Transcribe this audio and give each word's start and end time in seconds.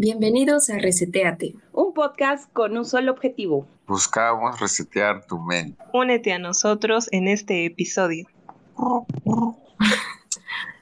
Bienvenidos 0.00 0.70
a 0.70 0.78
Reseteate, 0.78 1.56
un 1.72 1.92
podcast 1.92 2.48
con 2.52 2.78
un 2.78 2.84
solo 2.84 3.10
objetivo. 3.10 3.66
Buscamos 3.88 4.60
resetear 4.60 5.26
tu 5.26 5.40
mente. 5.40 5.76
Únete 5.92 6.32
a 6.32 6.38
nosotros 6.38 7.08
en 7.10 7.26
este 7.26 7.64
episodio. 7.64 8.28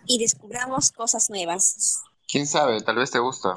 y 0.04 0.18
descubramos 0.18 0.92
cosas 0.92 1.30
nuevas. 1.30 2.02
¿Quién 2.28 2.46
sabe? 2.46 2.82
Tal 2.82 2.96
vez 2.96 3.10
te 3.10 3.18
gusta. 3.18 3.56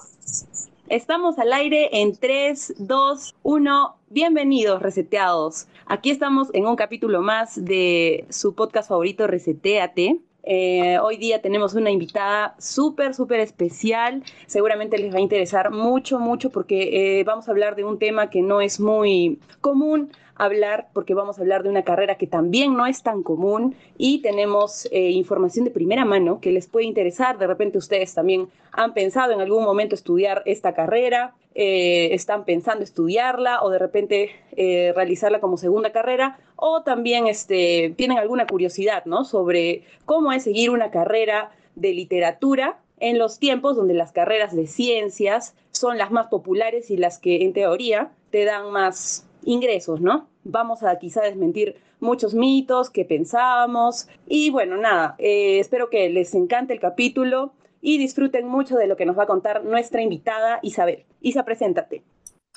Estamos 0.87 1.37
al 1.37 1.51
aire 1.51 1.89
en 1.91 2.15
3, 2.15 2.75
2, 2.77 3.35
1. 3.43 3.97
Bienvenidos, 4.07 4.81
reseteados. 4.81 5.67
Aquí 5.87 6.09
estamos 6.09 6.47
en 6.53 6.67
un 6.67 6.77
capítulo 6.77 7.21
más 7.21 7.65
de 7.65 8.25
su 8.29 8.55
podcast 8.55 8.87
favorito, 8.87 9.27
Reseteate. 9.27 10.21
Eh, 10.43 10.97
hoy 10.99 11.17
día 11.17 11.41
tenemos 11.41 11.73
una 11.73 11.91
invitada 11.91 12.55
súper, 12.59 13.13
súper 13.13 13.39
especial. 13.39 14.23
Seguramente 14.45 14.97
les 14.97 15.13
va 15.13 15.17
a 15.17 15.21
interesar 15.21 15.71
mucho, 15.71 16.19
mucho 16.19 16.49
porque 16.49 17.19
eh, 17.19 17.23
vamos 17.23 17.47
a 17.47 17.51
hablar 17.51 17.75
de 17.75 17.83
un 17.83 17.99
tema 17.99 18.29
que 18.29 18.41
no 18.41 18.61
es 18.61 18.79
muy 18.79 19.39
común 19.61 20.11
hablar 20.39 20.87
porque 20.93 21.13
vamos 21.13 21.37
a 21.37 21.41
hablar 21.41 21.63
de 21.63 21.69
una 21.69 21.83
carrera 21.83 22.15
que 22.15 22.25
también 22.25 22.75
no 22.75 22.87
es 22.87 23.03
tan 23.03 23.21
común 23.21 23.75
y 23.97 24.21
tenemos 24.21 24.87
eh, 24.91 25.11
información 25.11 25.65
de 25.65 25.71
primera 25.71 26.05
mano 26.05 26.39
que 26.39 26.51
les 26.51 26.67
puede 26.67 26.85
interesar. 26.85 27.37
De 27.37 27.45
repente 27.45 27.77
ustedes 27.77 28.13
también 28.15 28.47
han 28.71 28.93
pensado 28.93 29.33
en 29.33 29.41
algún 29.41 29.63
momento 29.63 29.95
estudiar 29.95 30.41
esta 30.45 30.73
carrera, 30.73 31.35
eh, 31.55 32.13
están 32.13 32.45
pensando 32.45 32.83
estudiarla 32.83 33.61
o 33.61 33.69
de 33.69 33.79
repente 33.79 34.31
eh, 34.55 34.93
realizarla 34.95 35.41
como 35.41 35.57
segunda 35.57 35.91
carrera 35.91 36.39
o 36.55 36.83
también 36.83 37.27
este, 37.27 37.93
tienen 37.97 38.17
alguna 38.17 38.47
curiosidad 38.47 39.03
¿no? 39.05 39.25
sobre 39.25 39.83
cómo 40.05 40.31
es 40.31 40.43
seguir 40.43 40.69
una 40.69 40.89
carrera 40.89 41.51
de 41.75 41.93
literatura 41.93 42.79
en 42.99 43.17
los 43.17 43.39
tiempos 43.39 43.75
donde 43.75 43.93
las 43.93 44.11
carreras 44.11 44.55
de 44.55 44.67
ciencias 44.67 45.53
son 45.71 45.97
las 45.97 46.11
más 46.11 46.27
populares 46.27 46.91
y 46.91 46.97
las 46.97 47.17
que 47.17 47.43
en 47.43 47.53
teoría 47.53 48.11
te 48.29 48.45
dan 48.45 48.71
más 48.71 49.25
ingresos, 49.43 50.01
¿no? 50.01 50.27
Vamos 50.43 50.83
a 50.83 50.97
quizá 50.97 51.21
desmentir 51.21 51.75
muchos 51.99 52.33
mitos 52.33 52.89
que 52.89 53.05
pensábamos. 53.05 54.07
Y 54.27 54.49
bueno, 54.49 54.77
nada, 54.77 55.15
eh, 55.17 55.59
espero 55.59 55.89
que 55.89 56.09
les 56.09 56.33
encante 56.35 56.73
el 56.73 56.79
capítulo 56.79 57.53
y 57.81 57.97
disfruten 57.97 58.47
mucho 58.47 58.75
de 58.77 58.87
lo 58.87 58.97
que 58.97 59.05
nos 59.05 59.17
va 59.17 59.23
a 59.23 59.27
contar 59.27 59.63
nuestra 59.63 60.01
invitada 60.01 60.59
Isabel. 60.61 61.05
Isa, 61.21 61.43
preséntate. 61.43 62.03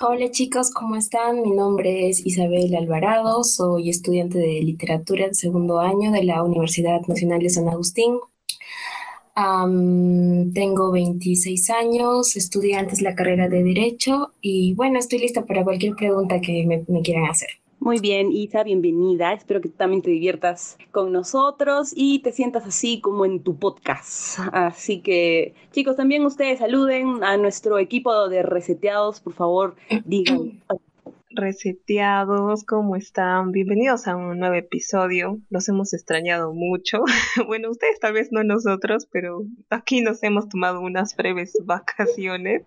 Hola 0.01 0.31
chicos, 0.31 0.71
¿cómo 0.71 0.95
están? 0.95 1.43
Mi 1.43 1.51
nombre 1.51 2.09
es 2.09 2.25
Isabel 2.25 2.75
Alvarado, 2.75 3.43
soy 3.43 3.89
estudiante 3.89 4.39
de 4.39 4.61
literatura 4.61 5.25
en 5.25 5.35
segundo 5.35 5.79
año 5.79 6.11
de 6.11 6.23
la 6.23 6.43
Universidad 6.43 7.01
Nacional 7.07 7.39
de 7.39 7.49
San 7.49 7.69
Agustín 7.69 8.17
tengo 9.35 10.91
26 10.91 11.69
años, 11.71 12.35
estudié 12.35 12.75
antes 12.75 13.01
la 13.01 13.15
carrera 13.15 13.49
de 13.49 13.63
Derecho 13.63 14.33
y 14.41 14.75
bueno, 14.75 14.99
estoy 14.99 15.19
lista 15.19 15.45
para 15.45 15.63
cualquier 15.63 15.95
pregunta 15.95 16.39
que 16.39 16.65
me, 16.65 17.01
quieran 17.01 17.25
hacer. 17.25 17.49
Muy 17.79 17.99
bien, 17.99 18.31
Isa, 18.31 18.63
bienvenida. 18.63 19.33
Espero 19.33 19.59
que 19.59 19.67
tú 19.67 19.75
también 19.75 20.01
te 20.01 20.09
diviertas 20.09 20.77
con 20.91 21.11
nosotros 21.11 21.91
y 21.93 22.19
te 22.19 22.31
sientas 22.31 22.65
así 22.65 23.01
como 23.01 23.25
en 23.25 23.41
tu 23.41 23.57
podcast. 23.57 24.39
Así 24.53 25.01
que, 25.01 25.53
chicos, 25.71 25.97
también 25.97 26.25
ustedes 26.25 26.59
saluden 26.59 27.23
a 27.23 27.35
nuestro 27.35 27.79
equipo 27.79 28.29
de 28.29 28.43
reseteados, 28.43 29.19
por 29.19 29.33
favor, 29.33 29.75
digan 30.05 30.61
reseteados, 31.35 32.63
¿cómo 32.63 32.95
están? 32.95 33.51
Bienvenidos 33.51 34.07
a 34.07 34.15
un 34.15 34.37
nuevo 34.39 34.55
episodio. 34.55 35.39
Los 35.49 35.67
hemos 35.67 35.93
extrañado 35.93 36.53
mucho. 36.53 37.03
bueno, 37.47 37.69
ustedes 37.71 37.99
tal 37.99 38.13
vez 38.13 38.31
no 38.31 38.43
nosotros, 38.43 39.07
pero 39.11 39.43
aquí 39.69 40.01
nos 40.01 40.21
hemos 40.23 40.47
tomado 40.47 40.81
unas 40.81 41.15
breves 41.15 41.53
vacaciones. 41.65 42.63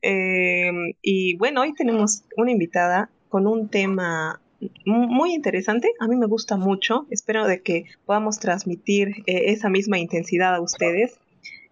Em, 0.00 0.94
y 1.02 1.36
bueno, 1.36 1.62
hoy 1.62 1.74
tenemos 1.74 2.24
una 2.36 2.50
invitada 2.50 3.10
con 3.28 3.46
un 3.46 3.68
tema 3.68 4.40
muy 4.86 5.34
interesante, 5.34 5.88
a 5.98 6.06
mí 6.06 6.14
me 6.14 6.26
gusta 6.26 6.56
mucho, 6.56 7.06
espero 7.10 7.48
de 7.48 7.62
que 7.62 7.86
podamos 8.06 8.38
transmitir 8.38 9.08
eh, 9.26 9.50
esa 9.50 9.68
misma 9.68 9.98
intensidad 9.98 10.54
a 10.54 10.60
ustedes 10.60 11.18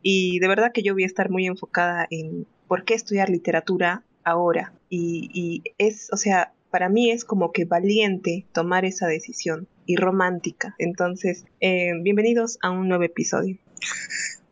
y 0.03 0.41
de 0.41 0.49
verdad 0.49 0.73
que 0.73 0.83
yo 0.83 0.95
voy 0.95 1.05
a 1.05 1.07
estar 1.07 1.31
muy 1.31 1.47
enfocada 1.47 2.09
en 2.11 2.49
por 2.67 2.85
qué 2.85 2.95
estudiar 2.95 3.31
literatura 3.31 4.03
ahora. 4.25 4.73
Y, 4.89 5.63
es, 5.79 6.09
o 6.13 6.17
sea, 6.17 6.53
para 6.71 6.89
mí 6.89 7.11
es 7.11 7.25
como 7.25 7.53
que 7.53 7.65
valiente 7.65 8.47
tomar 8.53 8.85
esa 8.85 9.07
decisión 9.07 9.69
y 9.87 9.97
romántica. 9.97 10.75
Entonces, 10.79 11.45
eh, 11.61 11.93
bienvenidos 12.03 12.59
a 12.63 12.71
un 12.71 12.89
nuevo 12.89 13.05
episodio. 13.05 13.59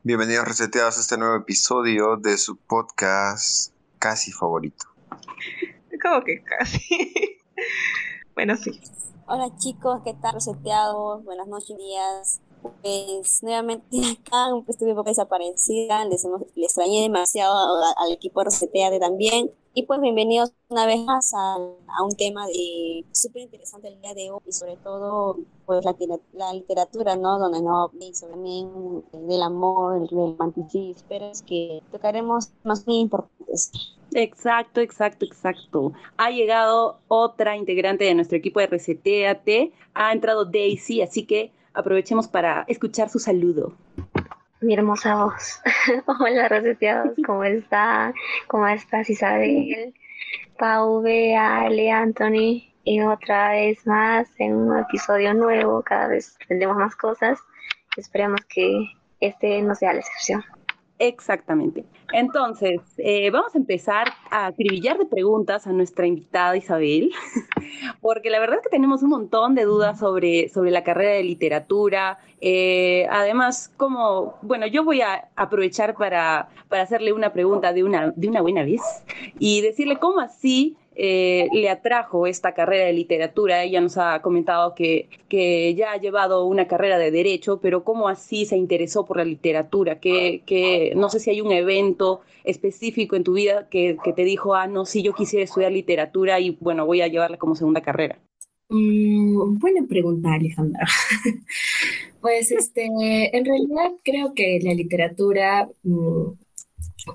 Bienvenidos 0.02 0.46
reseteados 0.46 0.98
a 0.98 1.00
este 1.00 1.18
nuevo 1.18 1.36
episodio 1.36 2.16
de 2.16 2.38
su 2.38 2.56
podcast 2.56 3.72
casi 3.98 4.32
favorito. 4.32 4.86
¿Cómo 6.02 6.22
que 6.24 6.42
casi? 6.42 6.80
bueno, 8.34 8.56
sí. 8.56 8.80
Hola 9.26 9.54
chicos, 9.58 10.00
¿qué 10.04 10.14
tal 10.14 10.34
reseteados? 10.34 11.24
Buenas 11.24 11.48
noches, 11.48 11.76
días. 11.76 12.40
Pues 12.82 13.42
nuevamente 13.42 13.84
acá, 14.20 14.48
pues 14.64 14.70
estuve 14.70 14.90
un 14.90 14.96
poco 14.96 15.10
desaparecida, 15.10 16.04
les, 16.04 16.24
les 16.54 16.66
extrañé 16.66 17.02
demasiado 17.02 17.54
al, 17.96 18.12
equipo 18.12 18.42
de 18.42 18.98
también. 19.00 19.50
Y 19.74 19.84
pues 19.84 20.00
bienvenidos 20.00 20.52
una 20.68 20.86
vez 20.86 20.98
más 21.04 21.32
a, 21.34 21.56
un 21.56 22.16
tema 22.16 22.46
de 22.46 23.04
súper 23.12 23.42
interesante 23.42 23.88
el 23.88 24.00
día 24.00 24.12
de 24.12 24.30
hoy 24.30 24.40
y 24.46 24.52
sobre 24.52 24.76
todo 24.76 25.38
pues 25.66 25.84
la, 25.84 26.52
literatura, 26.52 27.14
¿no? 27.14 27.38
Donde 27.38 27.62
no 27.62 27.90
sobre 28.12 28.32
también 28.32 29.04
del 29.12 29.42
amor, 29.42 30.02
el 30.02 30.08
romanticismo, 30.08 31.04
pero 31.08 31.26
es 31.26 31.42
que 31.42 31.80
tocaremos 31.92 32.50
más 32.64 32.86
muy 32.86 32.98
importantes. 32.98 33.70
Exacto, 34.12 34.80
exacto, 34.80 35.24
exacto. 35.24 35.92
Ha 36.16 36.30
llegado 36.30 36.98
otra 37.06 37.56
integrante 37.56 38.04
de 38.04 38.14
nuestro 38.14 38.38
equipo 38.38 38.58
de 38.58 38.66
Reseteate, 38.66 39.72
ha 39.94 40.12
entrado 40.12 40.44
Daisy, 40.44 41.02
así 41.02 41.24
que 41.24 41.52
aprovechemos 41.78 42.26
para 42.26 42.64
escuchar 42.66 43.08
su 43.08 43.20
saludo. 43.20 43.72
Mi 44.60 44.74
hermosa 44.74 45.14
voz. 45.14 45.60
Hola, 46.20 46.48
reseteados, 46.48 47.12
¿cómo 47.24 47.44
está? 47.44 48.12
¿Cómo 48.48 48.66
estás, 48.66 49.08
Isabel? 49.08 49.94
Pau, 50.58 51.00
Bea, 51.00 51.60
Ale, 51.60 51.92
Anthony. 51.92 52.64
Y 52.82 53.00
otra 53.00 53.50
vez 53.50 53.86
más 53.86 54.28
en 54.38 54.56
un 54.56 54.78
episodio 54.78 55.32
nuevo, 55.34 55.82
cada 55.82 56.08
vez 56.08 56.36
aprendemos 56.42 56.76
más 56.76 56.96
cosas. 56.96 57.38
Esperemos 57.96 58.40
que 58.48 58.86
este 59.20 59.62
no 59.62 59.76
sea 59.76 59.92
la 59.92 60.00
excepción. 60.00 60.44
Exactamente. 60.98 61.84
Entonces, 62.12 62.80
eh, 62.98 63.30
vamos 63.30 63.54
a 63.54 63.58
empezar 63.58 64.08
a 64.30 64.46
acribillar 64.46 64.98
de 64.98 65.06
preguntas 65.06 65.66
a 65.66 65.72
nuestra 65.72 66.06
invitada 66.06 66.56
Isabel, 66.56 67.12
porque 68.00 68.30
la 68.30 68.40
verdad 68.40 68.56
es 68.56 68.62
que 68.62 68.70
tenemos 68.70 69.02
un 69.04 69.10
montón 69.10 69.54
de 69.54 69.64
dudas 69.64 70.00
sobre, 70.00 70.48
sobre 70.48 70.72
la 70.72 70.82
carrera 70.82 71.12
de 71.12 71.22
literatura. 71.22 72.18
Eh, 72.40 73.06
además, 73.10 73.72
como, 73.76 74.38
bueno, 74.42 74.66
yo 74.66 74.82
voy 74.82 75.00
a 75.00 75.28
aprovechar 75.36 75.94
para, 75.94 76.48
para 76.68 76.82
hacerle 76.82 77.12
una 77.12 77.32
pregunta 77.32 77.72
de 77.72 77.84
una, 77.84 78.12
de 78.16 78.28
una 78.28 78.40
buena 78.40 78.64
vez 78.64 78.82
y 79.38 79.60
decirle 79.60 79.98
cómo 79.98 80.18
así 80.20 80.76
eh, 81.00 81.48
le 81.52 81.70
atrajo 81.70 82.26
esta 82.26 82.54
carrera 82.54 82.86
de 82.86 82.92
literatura. 82.92 83.62
Ella 83.62 83.80
nos 83.80 83.96
ha 83.98 84.20
comentado 84.20 84.74
que, 84.74 85.08
que, 85.28 85.72
ya 85.76 85.92
ha 85.92 85.96
llevado 85.96 86.44
una 86.44 86.66
carrera 86.66 86.98
de 86.98 87.12
derecho, 87.12 87.60
pero 87.60 87.84
¿cómo 87.84 88.08
así 88.08 88.46
se 88.46 88.56
interesó 88.56 89.04
por 89.04 89.18
la 89.18 89.24
literatura? 89.24 90.00
Que, 90.00 90.42
que 90.44 90.92
no 90.96 91.08
sé 91.08 91.20
si 91.20 91.30
hay 91.30 91.40
un 91.40 91.52
evento 91.52 92.22
específico 92.42 93.14
en 93.14 93.22
tu 93.22 93.34
vida 93.34 93.68
que, 93.68 93.96
que, 94.02 94.12
te 94.12 94.24
dijo, 94.24 94.56
ah, 94.56 94.66
no, 94.66 94.86
sí, 94.86 95.04
yo 95.04 95.14
quisiera 95.14 95.44
estudiar 95.44 95.70
literatura 95.70 96.40
y 96.40 96.50
bueno, 96.60 96.84
voy 96.84 97.00
a 97.00 97.06
llevarla 97.06 97.36
como 97.36 97.54
segunda 97.54 97.80
carrera. 97.80 98.18
Mm, 98.68 99.56
buena 99.58 99.86
pregunta, 99.86 100.32
Alejandra. 100.34 100.84
pues 102.20 102.50
este, 102.50 102.84
en 103.36 103.44
realidad 103.44 103.92
creo 104.02 104.34
que 104.34 104.58
la 104.64 104.74
literatura 104.74 105.68
mm, 105.84 106.32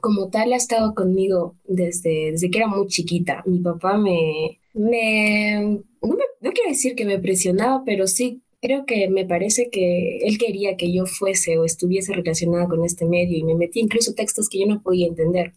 como 0.02 0.30
tal 0.30 0.54
ha 0.54 0.58
estado 0.58 0.94
conmigo 0.96 1.56
desde, 1.66 2.32
desde 2.32 2.50
que 2.50 2.60
era 2.60 2.68
muy 2.68 2.88
chiquita. 2.88 3.44
Mi 3.46 3.60
papá 3.60 3.98
me, 3.98 4.60
me, 4.74 5.82
no, 6.02 6.18
no 6.42 6.52
quiero 6.52 6.70
decir 6.70 6.96
que 6.96 7.06
me 7.06 7.20
presionaba, 7.20 7.84
pero 7.86 8.08
sí 8.08 8.42
creo 8.62 8.86
que 8.86 9.10
me 9.10 9.26
parece 9.26 9.70
que 9.70 10.20
él 10.20 10.38
quería 10.38 10.78
que 10.78 10.94
yo 10.94 11.06
fuese 11.06 11.58
o 11.58 11.66
estuviese 11.66 12.14
relacionada 12.14 12.68
con 12.68 12.86
este 12.86 13.06
medio 13.06 13.38
y 13.38 13.44
me 13.44 13.56
metí 13.56 13.82
incluso 13.82 14.14
textos 14.14 14.48
que 14.48 14.62
yo 14.62 14.68
no 14.68 14.82
podía 14.82 15.08
entender. 15.08 15.54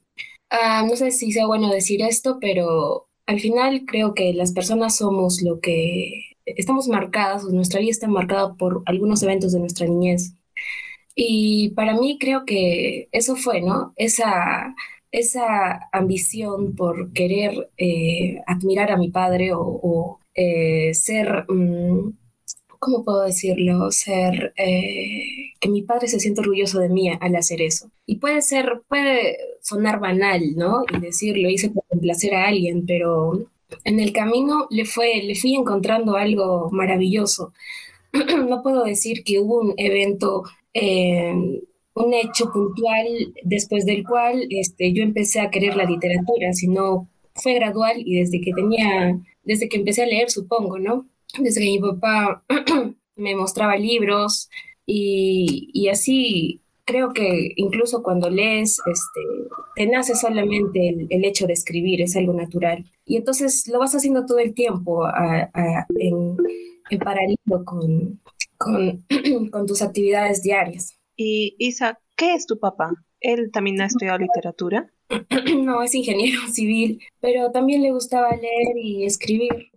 Ah, 0.51 0.85
no 0.89 0.97
sé 0.97 1.13
si 1.13 1.33
sea 1.33 1.47
bueno 1.47 1.71
decir 1.71 2.03
esto, 2.03 2.39
pero 2.41 3.09
al 3.27 3.41
final 3.41 3.85
creo 3.87 4.15
que 4.15 4.33
las 4.33 4.53
personas 4.53 4.97
somos 4.97 5.43
lo 5.43 5.61
que 5.61 6.37
estamos 6.47 6.89
marcadas, 6.89 7.45
o 7.45 7.51
nuestra 7.51 7.81
vida 7.81 7.91
está 7.91 8.09
marcada 8.09 8.55
por 8.55 8.83
algunos 8.87 9.23
eventos 9.23 9.53
de 9.53 9.61
nuestra 9.61 9.87
niñez. 9.87 10.33
Y 11.17 11.71
para 11.71 11.95
mí 11.95 12.19
creo 12.21 12.45
que 12.45 13.09
eso 13.11 13.37
fue, 13.37 13.63
¿no? 13.63 13.95
Esa, 13.97 14.75
esa 15.11 15.89
ambición 15.93 16.77
por 16.77 17.13
querer 17.15 17.71
eh, 17.79 18.39
admirar 18.47 18.93
a 18.93 18.99
mi 18.99 19.11
padre 19.11 19.53
o, 19.55 20.21
eh, 20.35 20.93
ser, 20.95 21.47
mm, 21.49 22.13
¿cómo 22.79 23.05
puedo 23.05 23.23
decirlo? 23.23 23.91
Ser, 23.93 24.53
eh, 24.59 25.55
que 25.59 25.69
mi 25.71 25.83
padre 25.83 26.09
se 26.09 26.21
siente 26.21 26.43
orgulloso 26.43 26.81
de 26.81 26.91
mí 26.91 27.11
al 27.19 27.35
hacer 27.37 27.63
eso. 27.63 27.91
Y 28.07 28.17
puede 28.17 28.43
ser, 28.43 28.83
puede 28.89 29.39
sonar 29.63 30.01
banal, 30.01 30.55
¿no? 30.57 30.85
Y 30.95 31.01
decirlo, 31.01 31.49
hice 31.49 31.71
por 31.71 31.85
complacer 31.89 32.35
a 32.35 32.47
alguien, 32.49 32.85
pero 32.87 33.49
en 33.85 34.01
el 34.01 34.13
camino 34.13 34.67
le, 34.71 34.85
fue, 34.85 35.23
le 35.23 35.35
fui 35.35 35.55
encontrando 35.55 36.17
algo 36.17 36.71
maravilloso. 36.73 37.53
no 38.49 38.63
puedo 38.63 38.85
decir 38.85 39.25
que 39.25 39.39
hubo 39.41 39.61
un 39.61 39.75
evento, 39.77 40.45
eh, 40.81 41.63
un 41.95 42.15
hecho 42.15 42.51
puntual 42.53 43.07
después 43.43 43.87
del 43.87 44.05
cual 44.05 44.47
este, 44.51 44.93
yo 44.93 45.03
empecé 45.03 45.41
a 45.41 45.51
querer 45.51 45.77
la 45.77 45.85
literatura, 45.85 46.53
sino 46.53 47.09
fue 47.35 47.55
gradual 47.55 47.97
y 48.05 48.19
desde 48.21 48.41
que 48.41 48.53
tenía, 48.53 49.19
desde 49.45 49.69
que 49.69 49.79
empecé 49.79 50.03
a 50.03 50.07
leer, 50.07 50.31
supongo, 50.31 50.79
¿no? 50.79 51.07
Desde 51.39 51.61
que 51.61 51.67
mi 51.67 51.79
papá 51.79 52.45
me 53.17 53.35
mostraba 53.35 53.77
libros 53.77 54.49
y, 54.87 55.71
y 55.73 55.89
así 55.89 56.61
creo 56.87 57.13
que 57.13 57.53
incluso 57.57 58.03
cuando 58.03 58.31
lees, 58.31 58.81
este, 58.87 59.21
te 59.75 59.87
nace 59.87 60.15
solamente 60.15 61.07
el, 61.11 61.25
hecho 61.25 61.47
de 61.47 61.53
escribir, 61.53 62.01
es 62.01 62.17
algo 62.17 62.33
natural. 62.33 62.85
Y 63.05 63.17
entonces 63.17 63.67
lo 63.69 63.81
vas 63.81 63.95
haciendo 63.95 64.25
todo 64.25 64.39
el 64.39 64.55
tiempo 64.55 65.07
en, 65.55 66.37
en, 66.91 66.99
paralelo 67.01 67.65
con, 67.65 68.21
con, 68.59 69.05
con, 69.51 69.67
tus 69.67 69.83
actividades 69.83 70.43
diarias. 70.43 70.99
Y 71.17 71.57
Isa, 71.59 71.99
¿qué 72.17 72.35
es 72.35 72.47
tu 72.47 72.59
papá? 72.59 72.91
¿Él 73.21 73.51
también 73.53 73.81
ha 73.81 73.87
estudiado 73.87 74.19
literatura? 74.19 74.91
no, 75.63 75.83
es 75.83 75.95
ingeniero 75.95 76.41
civil, 76.53 77.01
pero 77.21 77.51
también 77.51 77.83
le 77.83 77.93
gustaba 77.93 78.31
leer 78.31 78.77
y 78.77 79.05
escribir. 79.05 79.71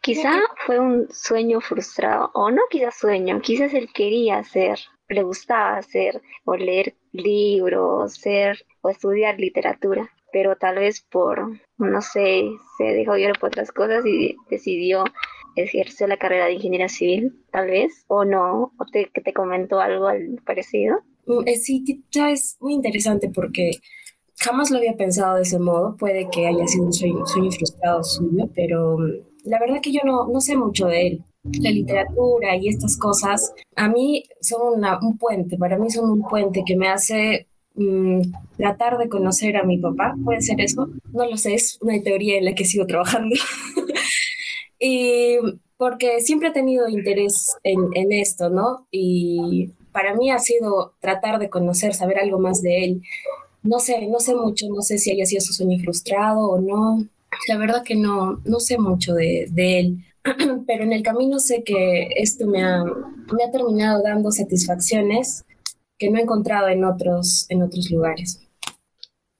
Quizá 0.00 0.40
fue 0.64 0.78
un 0.78 1.08
sueño 1.10 1.60
frustrado, 1.60 2.30
o 2.32 2.50
no 2.50 2.62
quizás 2.70 2.96
sueño, 2.96 3.40
quizás 3.40 3.74
él 3.74 3.88
quería 3.92 4.38
hacer, 4.38 4.78
le 5.08 5.24
gustaba 5.24 5.78
hacer, 5.78 6.22
o 6.44 6.56
leer 6.56 6.94
libros, 7.10 8.14
ser, 8.14 8.64
o 8.82 8.88
estudiar 8.88 9.40
literatura, 9.40 10.08
pero 10.32 10.54
tal 10.54 10.76
vez 10.76 11.00
por, 11.00 11.58
no 11.78 12.02
sé, 12.02 12.50
se 12.78 12.84
dejó 12.84 13.16
ir 13.16 13.32
por 13.40 13.48
otras 13.48 13.72
cosas 13.72 14.06
y 14.06 14.36
decidió 14.48 15.02
ejercer 15.56 16.08
la 16.08 16.16
carrera 16.16 16.46
de 16.46 16.54
ingeniería 16.54 16.88
civil, 16.88 17.34
tal 17.50 17.66
vez, 17.68 18.04
o 18.08 18.24
no, 18.24 18.72
o 18.78 18.84
te, 18.90 19.10
te 19.12 19.32
comentó 19.32 19.80
algo 19.80 20.06
al 20.06 20.40
parecido. 20.44 20.98
Mm, 21.26 21.46
eh, 21.46 21.56
sí, 21.56 21.84
es 22.14 22.56
muy 22.60 22.74
interesante 22.74 23.28
porque 23.28 23.72
jamás 24.38 24.70
lo 24.70 24.78
había 24.78 24.96
pensado 24.96 25.36
de 25.36 25.42
ese 25.42 25.58
modo. 25.58 25.96
Puede 25.96 26.28
que 26.30 26.46
haya 26.46 26.66
sido 26.66 26.86
un 26.86 26.92
sueño, 26.92 27.24
frustrado 27.26 28.02
suyo, 28.04 28.48
pero 28.54 28.98
mm, 28.98 29.10
la 29.44 29.58
verdad 29.58 29.80
que 29.82 29.92
yo 29.92 30.00
no, 30.04 30.28
no 30.28 30.40
sé 30.40 30.56
mucho 30.56 30.86
de 30.86 31.06
él. 31.06 31.24
La 31.60 31.70
literatura 31.70 32.56
y 32.56 32.68
estas 32.68 32.96
cosas 32.96 33.54
a 33.76 33.88
mí 33.88 34.24
son 34.40 34.84
un 35.02 35.16
puente, 35.16 35.56
para 35.56 35.78
mí 35.78 35.90
son 35.90 36.10
un 36.10 36.22
puente 36.22 36.64
que 36.66 36.76
me 36.76 36.88
hace 36.88 37.46
mm, 37.76 38.20
tratar 38.56 38.98
de 38.98 39.08
conocer 39.08 39.56
a 39.56 39.62
mi 39.62 39.78
papá. 39.78 40.16
¿Puede 40.24 40.40
ser 40.40 40.60
eso? 40.60 40.88
No 41.12 41.30
lo 41.30 41.36
sé, 41.36 41.54
es 41.54 41.78
una 41.80 42.02
teoría 42.02 42.36
en 42.38 42.46
la 42.46 42.54
que 42.54 42.64
sigo 42.64 42.86
trabajando. 42.86 43.36
y 44.86 45.38
porque 45.76 46.20
siempre 46.20 46.48
he 46.48 46.52
tenido 46.52 46.88
interés 46.88 47.56
en, 47.64 47.90
en 47.94 48.12
esto, 48.12 48.50
¿no? 48.50 48.86
Y 48.90 49.72
para 49.92 50.14
mí 50.14 50.30
ha 50.30 50.38
sido 50.38 50.94
tratar 51.00 51.38
de 51.38 51.50
conocer, 51.50 51.92
saber 51.92 52.18
algo 52.18 52.38
más 52.38 52.62
de 52.62 52.84
él. 52.84 53.02
No 53.62 53.80
sé, 53.80 54.06
no 54.06 54.20
sé 54.20 54.34
mucho, 54.34 54.66
no 54.68 54.80
sé 54.82 54.98
si 54.98 55.10
haya 55.10 55.26
sido 55.26 55.40
su 55.40 55.52
sueño 55.52 55.78
frustrado 55.82 56.48
o 56.48 56.60
no. 56.60 57.04
La 57.48 57.58
verdad 57.58 57.82
que 57.82 57.96
no, 57.96 58.40
no 58.44 58.60
sé 58.60 58.78
mucho 58.78 59.12
de, 59.14 59.48
de 59.50 59.80
él, 59.80 60.04
pero 60.66 60.84
en 60.84 60.92
el 60.92 61.02
camino 61.02 61.40
sé 61.40 61.64
que 61.64 62.08
esto 62.16 62.46
me 62.46 62.62
ha, 62.62 62.84
me 62.84 63.44
ha 63.44 63.50
terminado 63.50 64.02
dando 64.02 64.30
satisfacciones 64.30 65.44
que 65.98 66.10
no 66.10 66.18
he 66.18 66.22
encontrado 66.22 66.68
en 66.68 66.84
otros, 66.84 67.46
en 67.48 67.62
otros 67.62 67.90
lugares. 67.90 68.40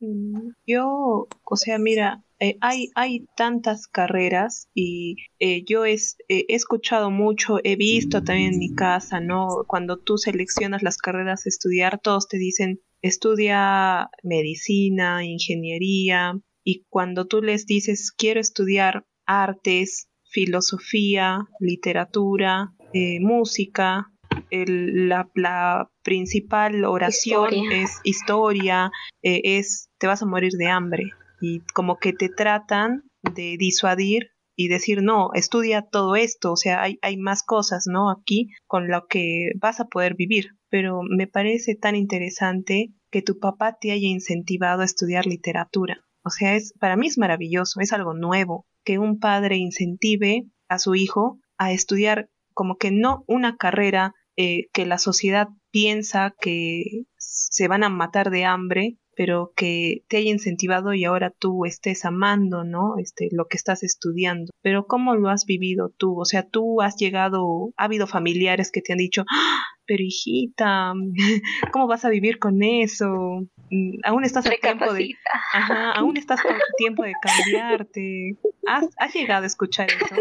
Mm, 0.00 0.50
yo, 0.66 1.28
o 1.44 1.56
sea, 1.56 1.78
mira, 1.78 2.24
eh, 2.38 2.58
hay, 2.60 2.90
hay 2.94 3.26
tantas 3.34 3.86
carreras 3.86 4.68
y 4.74 5.16
eh, 5.38 5.64
yo 5.64 5.86
es, 5.86 6.16
eh, 6.28 6.44
he 6.48 6.54
escuchado 6.54 7.10
mucho, 7.10 7.58
he 7.64 7.76
visto 7.76 8.22
también 8.22 8.54
en 8.54 8.58
mi 8.58 8.74
casa, 8.74 9.20
¿no? 9.20 9.64
Cuando 9.66 9.96
tú 9.98 10.18
seleccionas 10.18 10.82
las 10.82 10.98
carreras 10.98 11.46
a 11.46 11.48
estudiar, 11.48 11.98
todos 11.98 12.28
te 12.28 12.36
dicen, 12.36 12.80
estudia 13.00 14.10
medicina, 14.22 15.24
ingeniería, 15.24 16.38
y 16.62 16.84
cuando 16.90 17.26
tú 17.26 17.40
les 17.40 17.64
dices, 17.64 18.12
quiero 18.12 18.40
estudiar 18.40 19.06
artes, 19.24 20.08
filosofía, 20.28 21.46
literatura, 21.58 22.72
música, 23.20 24.10
la, 24.50 25.28
la, 25.34 25.90
principal 26.02 26.84
oración 26.84 27.72
es 27.72 27.98
historia, 28.04 28.90
es 29.22 29.88
te 29.98 30.06
vas 30.06 30.22
a 30.22 30.26
morir 30.26 30.52
de 30.52 30.68
hambre 30.68 31.12
y 31.46 31.60
como 31.74 31.98
que 31.98 32.12
te 32.12 32.28
tratan 32.28 33.04
de 33.22 33.56
disuadir 33.56 34.30
y 34.56 34.66
decir, 34.68 35.02
no, 35.02 35.30
estudia 35.34 35.82
todo 35.82 36.16
esto, 36.16 36.52
o 36.52 36.56
sea, 36.56 36.82
hay, 36.82 36.98
hay 37.02 37.16
más 37.16 37.42
cosas, 37.44 37.84
¿no? 37.86 38.10
Aquí 38.10 38.48
con 38.66 38.88
lo 38.88 39.06
que 39.06 39.50
vas 39.60 39.78
a 39.78 39.84
poder 39.84 40.14
vivir. 40.14 40.56
Pero 40.70 41.02
me 41.02 41.28
parece 41.28 41.76
tan 41.76 41.94
interesante 41.94 42.88
que 43.10 43.22
tu 43.22 43.38
papá 43.38 43.76
te 43.80 43.92
haya 43.92 44.08
incentivado 44.08 44.82
a 44.82 44.86
estudiar 44.86 45.26
literatura. 45.26 46.00
O 46.24 46.30
sea, 46.30 46.56
es, 46.56 46.72
para 46.80 46.96
mí 46.96 47.06
es 47.06 47.18
maravilloso, 47.18 47.80
es 47.80 47.92
algo 47.92 48.14
nuevo, 48.14 48.66
que 48.84 48.98
un 48.98 49.20
padre 49.20 49.56
incentive 49.56 50.46
a 50.68 50.78
su 50.80 50.96
hijo 50.96 51.38
a 51.58 51.72
estudiar 51.72 52.28
como 52.54 52.76
que 52.76 52.90
no 52.90 53.22
una 53.28 53.56
carrera 53.56 54.14
eh, 54.36 54.66
que 54.72 54.86
la 54.86 54.98
sociedad 54.98 55.48
piensa 55.70 56.34
que 56.40 57.04
se 57.18 57.68
van 57.68 57.84
a 57.84 57.88
matar 57.88 58.30
de 58.30 58.44
hambre, 58.44 58.96
pero 59.16 59.52
que 59.56 60.04
te 60.08 60.18
haya 60.18 60.30
incentivado 60.30 60.92
y 60.92 61.04
ahora 61.04 61.30
tú 61.30 61.64
estés 61.64 62.04
amando, 62.04 62.64
¿no? 62.64 62.98
Este, 62.98 63.28
lo 63.32 63.46
que 63.46 63.56
estás 63.56 63.82
estudiando. 63.82 64.52
Pero 64.62 64.86
¿cómo 64.86 65.16
lo 65.16 65.30
has 65.30 65.46
vivido 65.46 65.90
tú? 65.96 66.20
O 66.20 66.26
sea, 66.26 66.42
tú 66.46 66.82
has 66.82 66.96
llegado, 66.96 67.72
ha 67.76 67.84
habido 67.84 68.06
familiares 68.06 68.70
que 68.70 68.82
te 68.82 68.92
han 68.92 68.98
dicho, 68.98 69.24
¡Ah! 69.30 69.62
pero 69.86 70.02
hijita, 70.02 70.92
¿cómo 71.72 71.86
vas 71.86 72.04
a 72.04 72.10
vivir 72.10 72.38
con 72.38 72.62
eso? 72.62 73.46
Mm, 73.70 74.00
aún 74.04 74.24
estás 74.24 74.46
a 74.46 74.50
tiempo 74.50 74.92
de, 74.92 75.14
ajá, 75.54 75.92
aún 75.92 76.16
estás 76.16 76.42
con 76.42 76.52
tiempo 76.76 77.02
de 77.02 77.12
cambiarte. 77.22 78.36
¿Has, 78.66 78.86
has 78.98 79.14
llegado 79.14 79.44
a 79.44 79.46
escuchar 79.46 79.88
eso? 79.88 80.14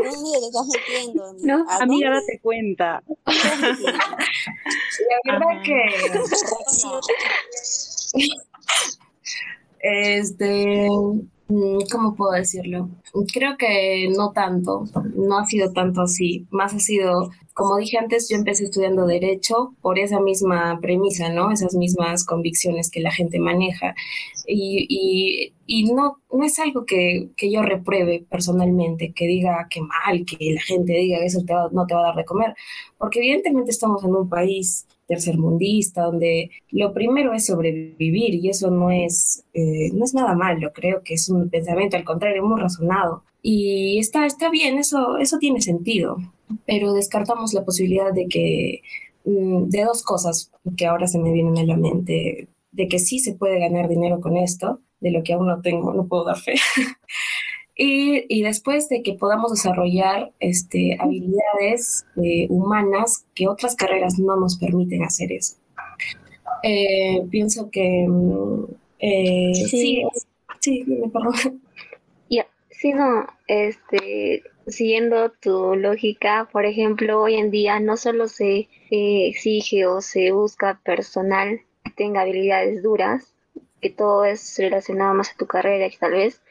No, 1.43 1.65
amiga, 1.81 2.11
date 2.11 2.39
cuenta. 2.41 3.03
La 5.25 5.39
verdad 5.39 5.61
que 5.63 5.79
este, 9.79 10.87
mm, 11.47 11.79
¿cómo 11.91 12.15
puedo 12.15 12.31
decirlo? 12.31 12.89
Creo 13.33 13.55
que 13.57 14.09
no 14.15 14.31
tanto, 14.31 14.85
no 15.15 15.37
ha 15.37 15.45
sido 15.45 15.71
tanto 15.73 16.01
así, 16.01 16.47
más 16.49 16.73
ha 16.73 16.79
sido, 16.79 17.29
como 17.53 17.77
dije 17.77 17.97
antes, 17.97 18.27
yo 18.29 18.35
empecé 18.35 18.65
estudiando 18.65 19.05
derecho 19.05 19.75
por 19.81 19.99
esa 19.99 20.19
misma 20.19 20.79
premisa, 20.81 21.29
¿no? 21.29 21.51
Esas 21.51 21.75
mismas 21.75 22.25
convicciones 22.25 22.89
que 22.89 22.99
la 22.99 23.11
gente 23.11 23.39
maneja. 23.39 23.95
Y, 24.47 25.53
y, 25.67 25.83
no, 25.93 26.17
no 26.31 26.43
es 26.43 26.59
algo 26.59 26.85
que, 26.85 27.29
que, 27.37 27.51
yo 27.51 27.61
repruebe 27.61 28.25
personalmente, 28.29 29.13
que 29.13 29.27
diga 29.27 29.67
que 29.69 29.81
mal, 29.81 30.25
que 30.25 30.53
la 30.53 30.61
gente 30.61 30.93
diga 30.93 31.19
que 31.19 31.25
eso 31.25 31.41
no 31.71 31.85
te 31.85 31.93
va 31.93 32.01
a 32.01 32.07
dar 32.07 32.15
de 32.15 32.25
comer, 32.25 32.55
porque 32.97 33.19
evidentemente 33.19 33.71
estamos 33.71 34.03
en 34.03 34.15
un 34.15 34.29
país 34.29 34.87
tercermundista, 35.07 36.03
donde 36.03 36.51
lo 36.71 36.93
primero 36.93 37.33
es 37.33 37.45
sobrevivir 37.45 38.35
y 38.35 38.49
eso 38.49 38.71
no 38.71 38.91
es, 38.91 39.43
eh, 39.53 39.91
no 39.93 40.03
es 40.05 40.13
nada 40.13 40.35
malo, 40.35 40.71
creo 40.73 41.03
que 41.03 41.13
es 41.15 41.29
un 41.29 41.49
pensamiento, 41.49 41.97
al 41.97 42.03
contrario, 42.03 42.45
muy 42.45 42.59
razonado. 42.59 43.23
Y 43.41 43.99
está, 43.99 44.25
está 44.25 44.49
bien, 44.49 44.77
eso, 44.79 45.17
eso 45.17 45.37
tiene 45.37 45.61
sentido, 45.61 46.17
pero 46.65 46.93
descartamos 46.93 47.53
la 47.53 47.63
posibilidad 47.63 48.11
de 48.11 48.27
que, 48.27 48.81
mm, 49.25 49.69
de 49.69 49.83
dos 49.83 50.03
cosas 50.03 50.51
que 50.77 50.87
ahora 50.87 51.07
se 51.07 51.19
me 51.19 51.31
vienen 51.31 51.57
a 51.59 51.63
la 51.63 51.77
mente, 51.77 52.47
de 52.71 52.87
que 52.87 52.99
sí 52.99 53.19
se 53.19 53.33
puede 53.33 53.59
ganar 53.59 53.87
dinero 53.87 54.19
con 54.19 54.37
esto, 54.37 54.81
de 54.99 55.11
lo 55.11 55.23
que 55.23 55.33
aún 55.33 55.47
no 55.47 55.61
tengo, 55.61 55.93
no 55.93 56.07
puedo 56.07 56.25
dar 56.25 56.37
fe. 56.39 56.55
Y, 57.77 58.41
después 58.41 58.87
de 58.87 59.03
que 59.03 59.13
podamos 59.13 59.51
desarrollar 59.51 60.31
este, 60.39 60.97
habilidades 60.97 62.05
eh, 62.23 62.47
humanas 62.49 63.25
que 63.35 63.49
otras 63.49 63.75
carreras 63.75 64.17
no 64.17 64.37
nos 64.37 64.57
permiten 64.57 65.03
hacer 65.03 65.33
eso. 65.33 65.57
Eh, 66.63 67.21
pienso 67.29 67.69
que 67.69 68.05
mm, 68.07 68.65
eh, 68.99 69.53
sí, 69.53 70.03
sí, 70.59 70.83
me 70.87 71.09
perdón. 71.09 71.61
Ya, 72.29 72.47
sí, 72.69 72.93
no, 72.93 73.27
este, 73.47 74.43
siguiendo 74.67 75.31
tu 75.31 75.75
lógica, 75.75 76.47
por 76.51 76.65
ejemplo, 76.65 77.21
hoy 77.21 77.35
en 77.35 77.51
día 77.51 77.79
no 77.81 77.97
solo 77.97 78.29
se 78.29 78.69
exige 78.89 79.85
o 79.85 80.01
se 80.01 80.31
busca 80.31 80.79
personal 80.83 81.59
que 81.83 81.91
tenga 81.91 82.21
habilidades 82.21 82.81
duras, 82.81 83.35
que 83.81 83.89
todo 83.89 84.23
es 84.23 84.55
relacionado 84.57 85.13
más 85.13 85.31
a 85.31 85.37
tu 85.37 85.45
carrera, 85.45 85.89
que 85.89 85.97
tal 85.97 86.13
vez 86.13 86.41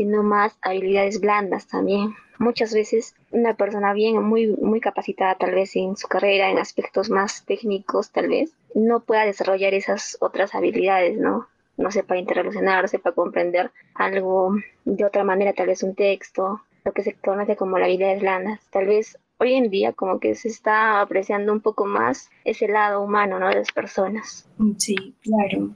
sino 0.00 0.22
más 0.22 0.56
habilidades 0.62 1.20
blandas 1.20 1.66
también. 1.66 2.14
Muchas 2.38 2.72
veces 2.72 3.14
una 3.32 3.52
persona 3.52 3.92
bien, 3.92 4.22
muy, 4.22 4.46
muy 4.46 4.80
capacitada 4.80 5.34
tal 5.34 5.54
vez 5.54 5.76
en 5.76 5.94
su 5.94 6.08
carrera, 6.08 6.48
en 6.48 6.56
aspectos 6.56 7.10
más 7.10 7.44
técnicos 7.44 8.10
tal 8.10 8.28
vez, 8.28 8.54
no 8.74 9.00
pueda 9.00 9.26
desarrollar 9.26 9.74
esas 9.74 10.16
otras 10.20 10.54
habilidades, 10.54 11.18
¿no? 11.18 11.48
No 11.76 11.90
sepa 11.90 12.16
interrelacionar, 12.16 12.88
sepa 12.88 13.12
comprender 13.12 13.72
algo 13.92 14.56
de 14.86 15.04
otra 15.04 15.22
manera, 15.22 15.52
tal 15.52 15.66
vez 15.66 15.82
un 15.82 15.94
texto, 15.94 16.62
lo 16.82 16.92
que 16.92 17.02
se 17.02 17.12
conoce 17.12 17.56
como 17.56 17.78
la 17.78 17.84
habilidades 17.84 18.22
blandas. 18.22 18.60
Tal 18.70 18.86
vez 18.86 19.18
hoy 19.36 19.52
en 19.52 19.68
día 19.68 19.92
como 19.92 20.18
que 20.18 20.34
se 20.34 20.48
está 20.48 21.02
apreciando 21.02 21.52
un 21.52 21.60
poco 21.60 21.84
más 21.84 22.30
ese 22.46 22.68
lado 22.68 23.02
humano, 23.02 23.38
¿no? 23.38 23.50
De 23.50 23.56
las 23.56 23.70
personas. 23.70 24.48
Sí, 24.78 25.14
claro. 25.20 25.74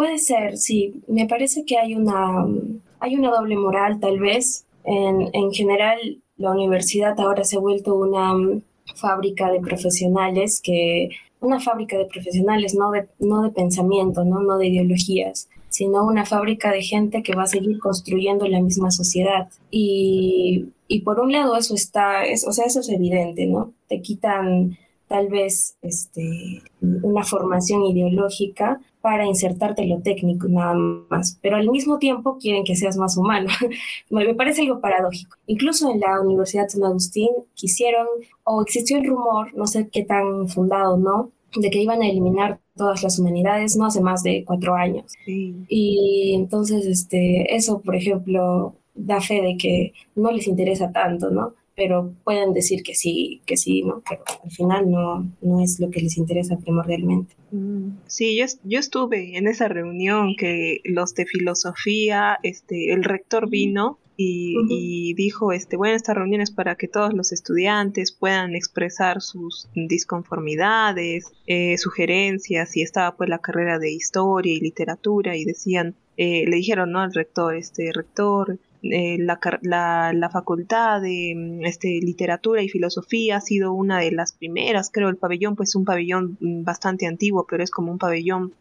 Puede 0.00 0.16
ser, 0.16 0.56
sí. 0.56 1.02
Me 1.08 1.26
parece 1.26 1.66
que 1.66 1.76
hay 1.76 1.94
una, 1.94 2.46
hay 3.00 3.16
una 3.16 3.30
doble 3.30 3.54
moral 3.54 4.00
tal 4.00 4.18
vez. 4.18 4.64
En, 4.82 5.28
en 5.34 5.52
general, 5.52 6.22
la 6.38 6.52
universidad 6.52 7.20
ahora 7.20 7.44
se 7.44 7.58
ha 7.58 7.60
vuelto 7.60 7.94
una 7.94 8.32
fábrica 8.96 9.52
de 9.52 9.60
profesionales 9.60 10.62
que 10.64 11.10
una 11.40 11.60
fábrica 11.60 11.98
de 11.98 12.06
profesionales 12.06 12.74
no 12.74 12.92
de, 12.92 13.08
no 13.18 13.42
de 13.42 13.50
pensamiento 13.50 14.24
no 14.24 14.40
no 14.40 14.56
de 14.56 14.68
ideologías 14.68 15.48
sino 15.68 16.04
una 16.04 16.24
fábrica 16.26 16.72
de 16.72 16.82
gente 16.82 17.22
que 17.22 17.36
va 17.36 17.44
a 17.44 17.46
seguir 17.46 17.78
construyendo 17.78 18.48
la 18.48 18.60
misma 18.60 18.90
sociedad 18.90 19.48
y, 19.70 20.66
y 20.88 21.00
por 21.00 21.20
un 21.20 21.30
lado 21.30 21.56
eso 21.56 21.74
está 21.74 22.24
es, 22.24 22.46
o 22.46 22.52
sea 22.52 22.64
eso 22.64 22.80
es 22.80 22.88
evidente 22.88 23.46
no 23.46 23.72
te 23.88 24.00
quitan 24.00 24.76
tal 25.08 25.28
vez 25.28 25.76
este, 25.82 26.62
una 26.80 27.22
formación 27.22 27.84
ideológica 27.84 28.80
para 29.00 29.26
insertarte 29.26 29.86
lo 29.86 30.00
técnico 30.00 30.48
nada 30.48 30.74
más, 30.74 31.38
pero 31.40 31.56
al 31.56 31.70
mismo 31.70 31.98
tiempo 31.98 32.38
quieren 32.38 32.64
que 32.64 32.76
seas 32.76 32.96
más 32.96 33.16
humano. 33.16 33.48
Me 34.10 34.34
parece 34.34 34.62
algo 34.62 34.80
paradójico. 34.80 35.36
Incluso 35.46 35.90
en 35.90 36.00
la 36.00 36.20
Universidad 36.20 36.64
de 36.64 36.70
San 36.70 36.84
Agustín 36.84 37.30
quisieron, 37.54 38.06
o 38.44 38.62
existió 38.62 38.98
el 38.98 39.06
rumor, 39.06 39.54
no 39.54 39.66
sé 39.66 39.88
qué 39.90 40.04
tan 40.04 40.48
fundado, 40.48 40.96
¿no? 40.96 41.30
de 41.56 41.70
que 41.70 41.82
iban 41.82 42.02
a 42.02 42.08
eliminar 42.08 42.60
todas 42.76 43.02
las 43.02 43.18
humanidades 43.18 43.76
no 43.76 43.86
hace 43.86 44.00
más 44.00 44.22
de 44.22 44.44
cuatro 44.44 44.74
años. 44.74 45.12
Y 45.26 46.32
entonces, 46.36 46.86
este, 46.86 47.54
eso, 47.54 47.80
por 47.80 47.96
ejemplo, 47.96 48.74
da 48.94 49.20
fe 49.20 49.42
de 49.42 49.56
que 49.56 49.92
no 50.14 50.30
les 50.30 50.46
interesa 50.46 50.92
tanto, 50.92 51.30
¿no? 51.30 51.54
Pero 51.80 52.12
pueden 52.24 52.52
decir 52.52 52.82
que 52.82 52.94
sí, 52.94 53.40
que 53.46 53.56
sí, 53.56 53.82
¿no? 53.82 54.02
Pero 54.06 54.22
al 54.44 54.50
final 54.50 54.90
no, 54.90 55.32
no 55.40 55.64
es 55.64 55.80
lo 55.80 55.88
que 55.88 56.02
les 56.02 56.18
interesa 56.18 56.58
primordialmente. 56.58 57.34
Mm, 57.52 57.92
sí, 58.06 58.36
yo, 58.36 58.44
yo 58.64 58.78
estuve 58.78 59.38
en 59.38 59.48
esa 59.48 59.66
reunión 59.66 60.34
que 60.36 60.82
los 60.84 61.14
de 61.14 61.24
filosofía, 61.24 62.38
este, 62.42 62.92
el 62.92 63.02
rector 63.02 63.48
vino 63.48 63.98
y, 64.18 64.56
y, 64.68 65.14
dijo, 65.14 65.52
este, 65.52 65.78
bueno, 65.78 65.96
esta 65.96 66.12
reunión 66.12 66.42
es 66.42 66.50
para 66.50 66.74
que 66.74 66.86
todos 66.86 67.14
los 67.14 67.32
estudiantes 67.32 68.12
puedan 68.12 68.54
expresar 68.54 69.22
sus 69.22 69.66
disconformidades, 69.74 71.32
eh, 71.46 71.78
sugerencias, 71.78 72.76
y 72.76 72.82
estaba 72.82 73.16
pues 73.16 73.30
la 73.30 73.38
carrera 73.38 73.78
de 73.78 73.90
historia 73.90 74.52
y 74.52 74.60
literatura, 74.60 75.34
y 75.34 75.46
decían, 75.46 75.94
eh, 76.18 76.44
le 76.46 76.56
dijeron, 76.56 76.92
¿no? 76.92 77.00
Al 77.00 77.14
rector, 77.14 77.56
este, 77.56 77.90
rector, 77.94 78.58
eh, 78.82 79.18
la, 79.18 79.38
la, 79.62 80.12
la, 80.14 80.30
facultad 80.30 81.00
de 81.02 81.34
mm, 81.36 81.64
este, 81.66 82.00
literatura 82.00 82.62
y 82.62 82.68
filosofía 82.68 83.36
ha 83.36 83.40
sido 83.40 83.72
una 83.72 84.00
de 84.00 84.10
las 84.12 84.32
primeras, 84.32 84.90
creo, 84.90 85.08
el 85.08 85.16
pabellón 85.16 85.56
pues 85.56 85.74
un 85.74 85.84
pabellón 85.84 86.38
mm, 86.40 86.64
bastante 86.64 87.06
antiguo, 87.06 87.46
pero 87.48 87.62
es 87.62 87.70
como 87.70 87.92
un 87.92 87.98
pabellón 87.98 88.54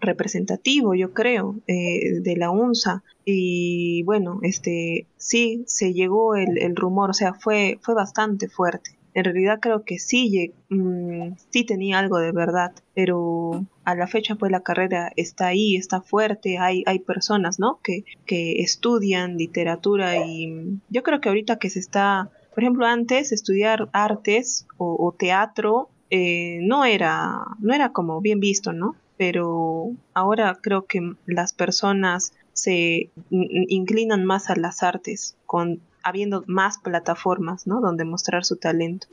representativo, 0.00 0.94
yo 0.94 1.12
creo, 1.12 1.56
eh, 1.66 2.20
de 2.20 2.36
la 2.36 2.50
UNSA. 2.50 3.02
Y 3.24 4.02
bueno, 4.04 4.40
este 4.42 5.06
sí 5.16 5.64
se 5.66 5.92
llegó 5.92 6.36
el, 6.36 6.58
el 6.58 6.76
rumor, 6.76 7.10
o 7.10 7.14
sea, 7.14 7.34
fue, 7.34 7.78
fue 7.82 7.94
bastante 7.94 8.48
fuerte 8.48 8.95
en 9.16 9.24
realidad 9.24 9.60
creo 9.60 9.82
que 9.82 9.98
sí, 9.98 10.52
mm, 10.68 11.36
sí 11.48 11.64
tenía 11.64 11.98
algo 11.98 12.18
de 12.18 12.32
verdad, 12.32 12.72
pero 12.94 13.64
a 13.84 13.94
la 13.94 14.06
fecha 14.06 14.34
pues 14.34 14.52
la 14.52 14.60
carrera 14.60 15.10
está 15.16 15.46
ahí, 15.46 15.74
está 15.74 16.02
fuerte, 16.02 16.58
hay, 16.58 16.82
hay 16.84 16.98
personas, 16.98 17.58
¿no? 17.58 17.80
Que, 17.82 18.04
que 18.26 18.60
estudian 18.60 19.38
literatura 19.38 20.18
y 20.18 20.78
yo 20.90 21.02
creo 21.02 21.22
que 21.22 21.30
ahorita 21.30 21.56
que 21.58 21.70
se 21.70 21.78
está, 21.78 22.28
por 22.54 22.62
ejemplo, 22.62 22.84
antes 22.84 23.32
estudiar 23.32 23.88
artes 23.94 24.66
o, 24.76 25.14
teatro 25.18 25.88
eh, 26.10 26.58
no 26.60 26.84
era, 26.84 27.40
no 27.58 27.72
era 27.72 27.92
como 27.92 28.20
bien 28.20 28.38
visto, 28.38 28.74
¿no? 28.74 28.96
Pero 29.16 29.92
ahora 30.12 30.58
creo 30.60 30.84
que 30.84 31.00
las 31.24 31.54
personas 31.54 32.34
se 32.52 33.08
inclinan 33.30 34.26
más 34.26 34.50
a 34.50 34.56
las 34.56 34.82
artes 34.82 35.38
con 35.46 35.80
habiendo 36.06 36.44
más 36.46 36.78
plataformas 36.78 37.66
¿no? 37.66 37.80
donde 37.80 38.04
mostrar 38.04 38.44
su 38.44 38.56
talento. 38.56 39.08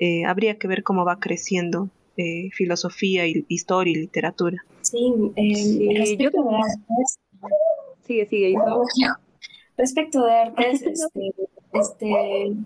Eh, 0.00 0.24
habría 0.24 0.58
que 0.58 0.66
ver 0.66 0.82
cómo 0.82 1.04
va 1.04 1.20
creciendo 1.20 1.88
eh, 2.16 2.50
filosofía, 2.52 3.28
y, 3.28 3.44
historia 3.48 3.92
y 3.92 3.94
literatura. 3.94 4.58
Sí, 4.80 5.12
eh, 5.36 5.94
respecto 5.98 6.42
de 6.42 6.56
artes. 6.56 7.18
Sigue, 8.04 8.26
sigue. 8.26 8.54
Respecto 9.76 10.24
de 10.24 10.32
artes, 10.32 10.82
este, 10.82 11.32
este 11.72 12.56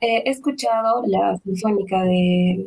he 0.00 0.28
escuchado 0.28 1.04
la 1.06 1.38
sinfónica 1.38 2.02
de, 2.02 2.66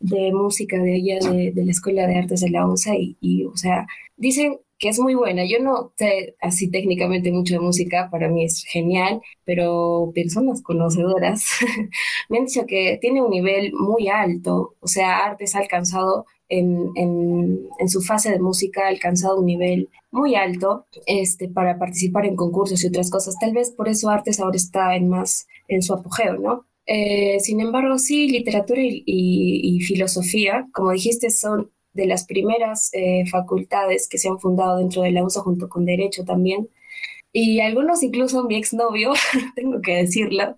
de 0.00 0.32
música 0.32 0.76
de 0.76 0.96
ella, 0.96 1.18
de, 1.20 1.52
de, 1.52 1.64
la 1.64 1.70
Escuela 1.70 2.06
de 2.08 2.18
Artes 2.18 2.40
de 2.40 2.50
la 2.50 2.66
UNSA, 2.66 2.96
y, 2.96 3.16
y, 3.20 3.44
o 3.44 3.56
sea, 3.56 3.86
dicen 4.16 4.58
que 4.84 4.90
es 4.90 5.00
muy 5.00 5.14
buena. 5.14 5.46
Yo 5.46 5.60
no 5.60 5.94
sé 5.96 6.36
así 6.42 6.70
técnicamente 6.70 7.32
mucho 7.32 7.54
de 7.54 7.60
música, 7.60 8.10
para 8.10 8.28
mí 8.28 8.44
es 8.44 8.64
genial, 8.64 9.22
pero 9.46 10.12
personas 10.14 10.60
conocedoras 10.60 11.46
me 12.28 12.36
han 12.36 12.44
dicho 12.44 12.66
que 12.66 12.98
tiene 13.00 13.22
un 13.22 13.30
nivel 13.30 13.72
muy 13.72 14.08
alto, 14.08 14.74
o 14.80 14.86
sea, 14.86 15.24
Artes 15.24 15.54
ha 15.54 15.60
alcanzado 15.60 16.26
en, 16.50 16.90
en, 16.96 17.88
su 17.88 18.02
fase 18.02 18.30
de 18.30 18.40
música, 18.40 18.84
ha 18.84 18.88
alcanzado 18.88 19.40
un 19.40 19.46
nivel 19.46 19.88
muy 20.10 20.34
alto 20.34 20.84
este, 21.06 21.48
para 21.48 21.78
participar 21.78 22.26
en 22.26 22.36
concursos 22.36 22.84
y 22.84 22.88
otras 22.88 23.08
cosas. 23.08 23.38
Tal 23.40 23.54
vez 23.54 23.70
por 23.70 23.88
eso 23.88 24.10
Artes 24.10 24.38
ahora 24.38 24.56
está 24.56 24.96
en 24.96 25.08
más 25.08 25.46
en 25.66 25.80
su 25.80 25.94
apogeo, 25.94 26.34
¿no? 26.34 26.66
Eh, 26.84 27.40
sin 27.40 27.58
embargo, 27.62 27.96
sí, 27.96 28.28
literatura 28.28 28.82
y, 28.84 29.80
filosofía, 29.80 30.66
como 30.74 30.90
dijiste, 30.90 31.30
son 31.30 31.70
de 31.94 32.06
las 32.06 32.26
primeras 32.26 32.90
eh, 32.92 33.24
facultades 33.30 34.08
que 34.08 34.18
se 34.18 34.28
han 34.28 34.38
fundado 34.38 34.78
dentro 34.78 35.02
de 35.02 35.12
la 35.12 35.24
USA 35.24 35.40
junto 35.40 35.68
con 35.68 35.86
Derecho 35.86 36.24
también. 36.24 36.68
Y 37.32 37.60
algunos, 37.60 38.02
incluso 38.02 38.44
mi 38.44 38.56
exnovio, 38.56 39.12
tengo 39.56 39.80
que 39.80 39.96
decirlo, 39.96 40.54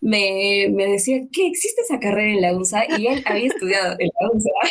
me, 0.00 0.68
me, 0.72 0.86
decía 0.86 1.20
que 1.32 1.46
existe 1.46 1.82
esa 1.82 1.98
carrera 1.98 2.32
en 2.32 2.42
la 2.42 2.56
USA 2.56 2.84
y 2.98 3.06
él 3.06 3.22
había 3.26 3.46
estudiado 3.46 3.96
en 3.98 4.10
la 4.20 4.30
USA. 4.30 4.70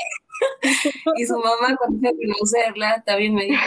y 1.18 1.26
su 1.26 1.34
mamá, 1.34 1.76
cuando 1.78 2.00
fue 2.00 2.10
a 2.10 2.14
conocerla, 2.14 3.04
también 3.06 3.36
me 3.36 3.46
dijo 3.46 3.62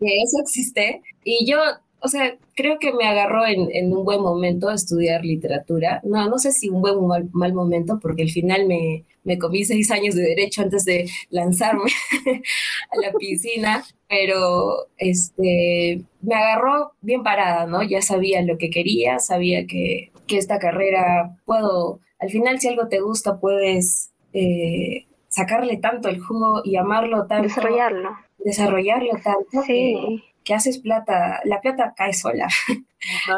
que 0.00 0.22
eso 0.22 0.40
existe. 0.40 1.02
Y 1.24 1.46
yo 1.50 1.58
o 2.02 2.08
sea, 2.08 2.36
creo 2.56 2.78
que 2.80 2.92
me 2.92 3.06
agarró 3.06 3.46
en, 3.46 3.68
en, 3.72 3.92
un 3.92 4.04
buen 4.04 4.20
momento 4.20 4.70
estudiar 4.70 5.24
literatura. 5.24 6.00
No, 6.04 6.28
no 6.28 6.38
sé 6.38 6.50
si 6.50 6.68
un 6.68 6.80
buen 6.80 6.96
o 6.96 7.02
mal, 7.02 7.28
mal, 7.32 7.54
momento, 7.54 8.00
porque 8.00 8.22
al 8.22 8.30
final 8.30 8.66
me, 8.66 9.04
me 9.24 9.38
comí 9.38 9.64
seis 9.64 9.90
años 9.90 10.14
de 10.14 10.22
derecho 10.22 10.62
antes 10.62 10.84
de 10.84 11.08
lanzarme 11.30 11.90
a 12.90 13.00
la 13.00 13.12
piscina, 13.12 13.84
pero 14.08 14.88
este, 14.98 16.02
me 16.20 16.34
agarró 16.34 16.92
bien 17.00 17.22
parada, 17.22 17.66
¿no? 17.66 17.82
Ya 17.82 18.02
sabía 18.02 18.42
lo 18.42 18.58
que 18.58 18.70
quería, 18.70 19.18
sabía 19.18 19.66
que, 19.66 20.10
que 20.26 20.38
esta 20.38 20.58
carrera 20.58 21.36
puedo, 21.44 22.00
al 22.18 22.30
final 22.30 22.60
si 22.60 22.68
algo 22.68 22.88
te 22.88 23.00
gusta 23.00 23.38
puedes 23.40 24.10
eh, 24.32 25.06
sacarle 25.28 25.76
tanto 25.78 26.08
el 26.08 26.20
jugo 26.20 26.62
y 26.64 26.76
amarlo 26.76 27.26
tanto. 27.26 27.48
Desarrollarlo. 27.48 28.10
Desarrollarlo 28.38 29.12
tanto. 29.22 29.62
Sí 29.66 30.22
que 30.44 30.54
haces 30.54 30.78
plata, 30.78 31.40
la 31.44 31.60
plata 31.60 31.94
cae 31.96 32.12
sola. 32.12 32.48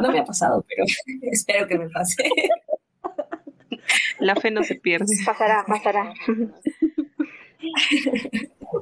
No 0.00 0.11
me 0.11 0.19
ha 0.19 0.25
pasado, 0.25 0.64
pero 0.69 0.85
espero 1.23 1.67
que 1.67 1.79
me 1.79 1.88
pase. 1.88 2.25
La 4.25 4.35
fe 4.35 4.50
no 4.50 4.64
se 4.64 4.75
pierde. 4.76 5.14
Pasará, 5.26 5.64
pasará. 5.66 6.14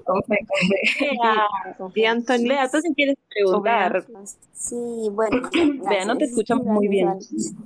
Con 0.04 0.22
fe, 0.22 0.38
con 0.46 0.68
fe. 0.68 1.10
Y 1.10 2.48
Vea, 2.48 2.68
tú 2.70 2.80
si 2.80 2.94
quieres 2.94 3.16
preguntar. 3.28 4.06
Sí, 4.52 5.08
bueno. 5.10 5.50
Vea, 5.90 6.04
no 6.04 6.16
te 6.16 6.26
escuchamos 6.26 6.64
muy 6.64 6.86
bien. 6.86 7.18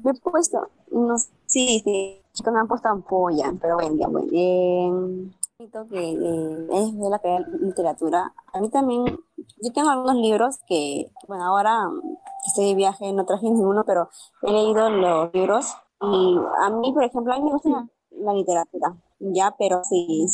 Me 0.02 0.12
he 0.12 0.14
puesto, 0.14 0.70
no, 0.90 1.18
sí, 1.18 1.82
sí, 1.84 2.22
chicos 2.32 2.52
me 2.52 2.60
han 2.60 2.66
puesto 2.66 2.88
ampolla, 2.88 3.52
pero 3.60 3.74
bueno, 3.74 3.94
ya, 3.98 4.08
bueno. 4.08 4.28
Eh, 4.32 5.30
que 5.58 5.98
eh, 5.98 6.66
es 6.72 6.98
de 6.98 7.10
la 7.10 7.20
literatura. 7.60 8.32
A 8.54 8.60
mí 8.60 8.70
también, 8.70 9.04
yo 9.36 9.72
tengo 9.74 9.90
algunos 9.90 10.16
libros 10.16 10.60
que, 10.66 11.10
bueno, 11.28 11.44
ahora 11.44 11.90
estoy 12.46 12.68
de 12.68 12.74
viaje, 12.74 13.12
no 13.12 13.26
traje 13.26 13.44
ninguno, 13.44 13.84
pero 13.84 14.08
he 14.42 14.50
leído 14.50 14.88
los 14.88 15.32
libros 15.34 15.76
y 16.00 16.38
a 16.62 16.70
mí, 16.70 16.92
por 16.92 17.04
ejemplo, 17.04 17.32
a 17.32 17.38
mí 17.38 17.44
me 17.44 17.52
gusta 17.52 17.88
la 18.10 18.32
literatura, 18.32 18.96
ya, 19.18 19.54
pero 19.58 19.82
sí, 19.84 20.26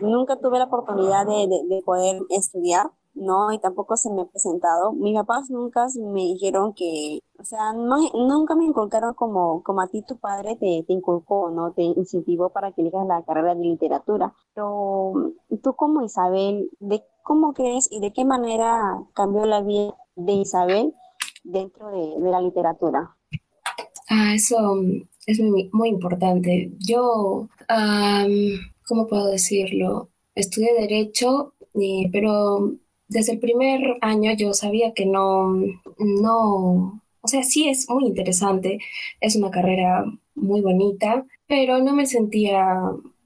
nunca 0.00 0.36
tuve 0.36 0.58
la 0.58 0.64
oportunidad 0.64 1.26
de, 1.26 1.48
de, 1.68 1.82
poder 1.82 2.20
estudiar, 2.30 2.90
¿no? 3.14 3.52
Y 3.52 3.58
tampoco 3.58 3.96
se 3.96 4.10
me 4.10 4.22
ha 4.22 4.26
presentado. 4.26 4.92
Mis 4.92 5.14
papás 5.16 5.50
nunca 5.50 5.86
me 5.96 6.22
dijeron 6.22 6.72
que, 6.74 7.20
o 7.38 7.44
sea, 7.44 7.72
nunca 7.72 8.54
me 8.54 8.64
inculcaron 8.64 9.14
como, 9.14 9.62
como 9.62 9.80
a 9.80 9.88
ti 9.88 10.02
tu 10.02 10.18
padre 10.18 10.56
te, 10.56 10.84
te 10.86 10.92
inculcó, 10.92 11.50
¿no? 11.50 11.72
Te 11.72 11.82
incentivó 11.82 12.50
para 12.50 12.72
que 12.72 12.82
elijas 12.82 13.06
la 13.06 13.22
carrera 13.24 13.54
de 13.54 13.62
literatura. 13.62 14.34
Pero 14.54 15.32
tú 15.62 15.74
como 15.74 16.02
Isabel, 16.02 16.70
¿de 16.80 17.04
cómo 17.22 17.52
crees 17.52 17.88
y 17.90 18.00
de 18.00 18.12
qué 18.12 18.24
manera 18.24 19.04
cambió 19.14 19.44
la 19.46 19.62
vida 19.62 19.94
de 20.16 20.32
Isabel 20.32 20.94
dentro 21.44 21.90
de, 21.90 22.18
la 22.20 22.40
literatura? 22.40 23.17
Ah, 24.08 24.34
eso 24.34 24.80
es 25.26 25.40
muy, 25.40 25.68
muy 25.72 25.88
importante. 25.90 26.72
Yo, 26.78 27.48
¿cómo 28.86 29.06
puedo 29.06 29.30
decirlo? 29.30 30.10
Estudié 30.34 30.74
Derecho, 30.74 31.54
pero 32.12 32.74
desde 33.08 33.32
el 33.32 33.38
primer 33.38 33.98
año 34.00 34.32
yo 34.36 34.52
sabía 34.54 34.92
que 34.94 35.06
no, 35.06 35.54
no, 35.98 37.02
o 37.20 37.28
sea, 37.28 37.42
sí 37.42 37.68
es 37.68 37.88
muy 37.90 38.06
interesante, 38.06 38.78
es 39.20 39.36
una 39.36 39.50
carrera 39.50 40.04
muy 40.34 40.60
bonita, 40.60 41.26
pero 41.46 41.78
no 41.82 41.94
me 41.94 42.06
sentía, 42.06 42.76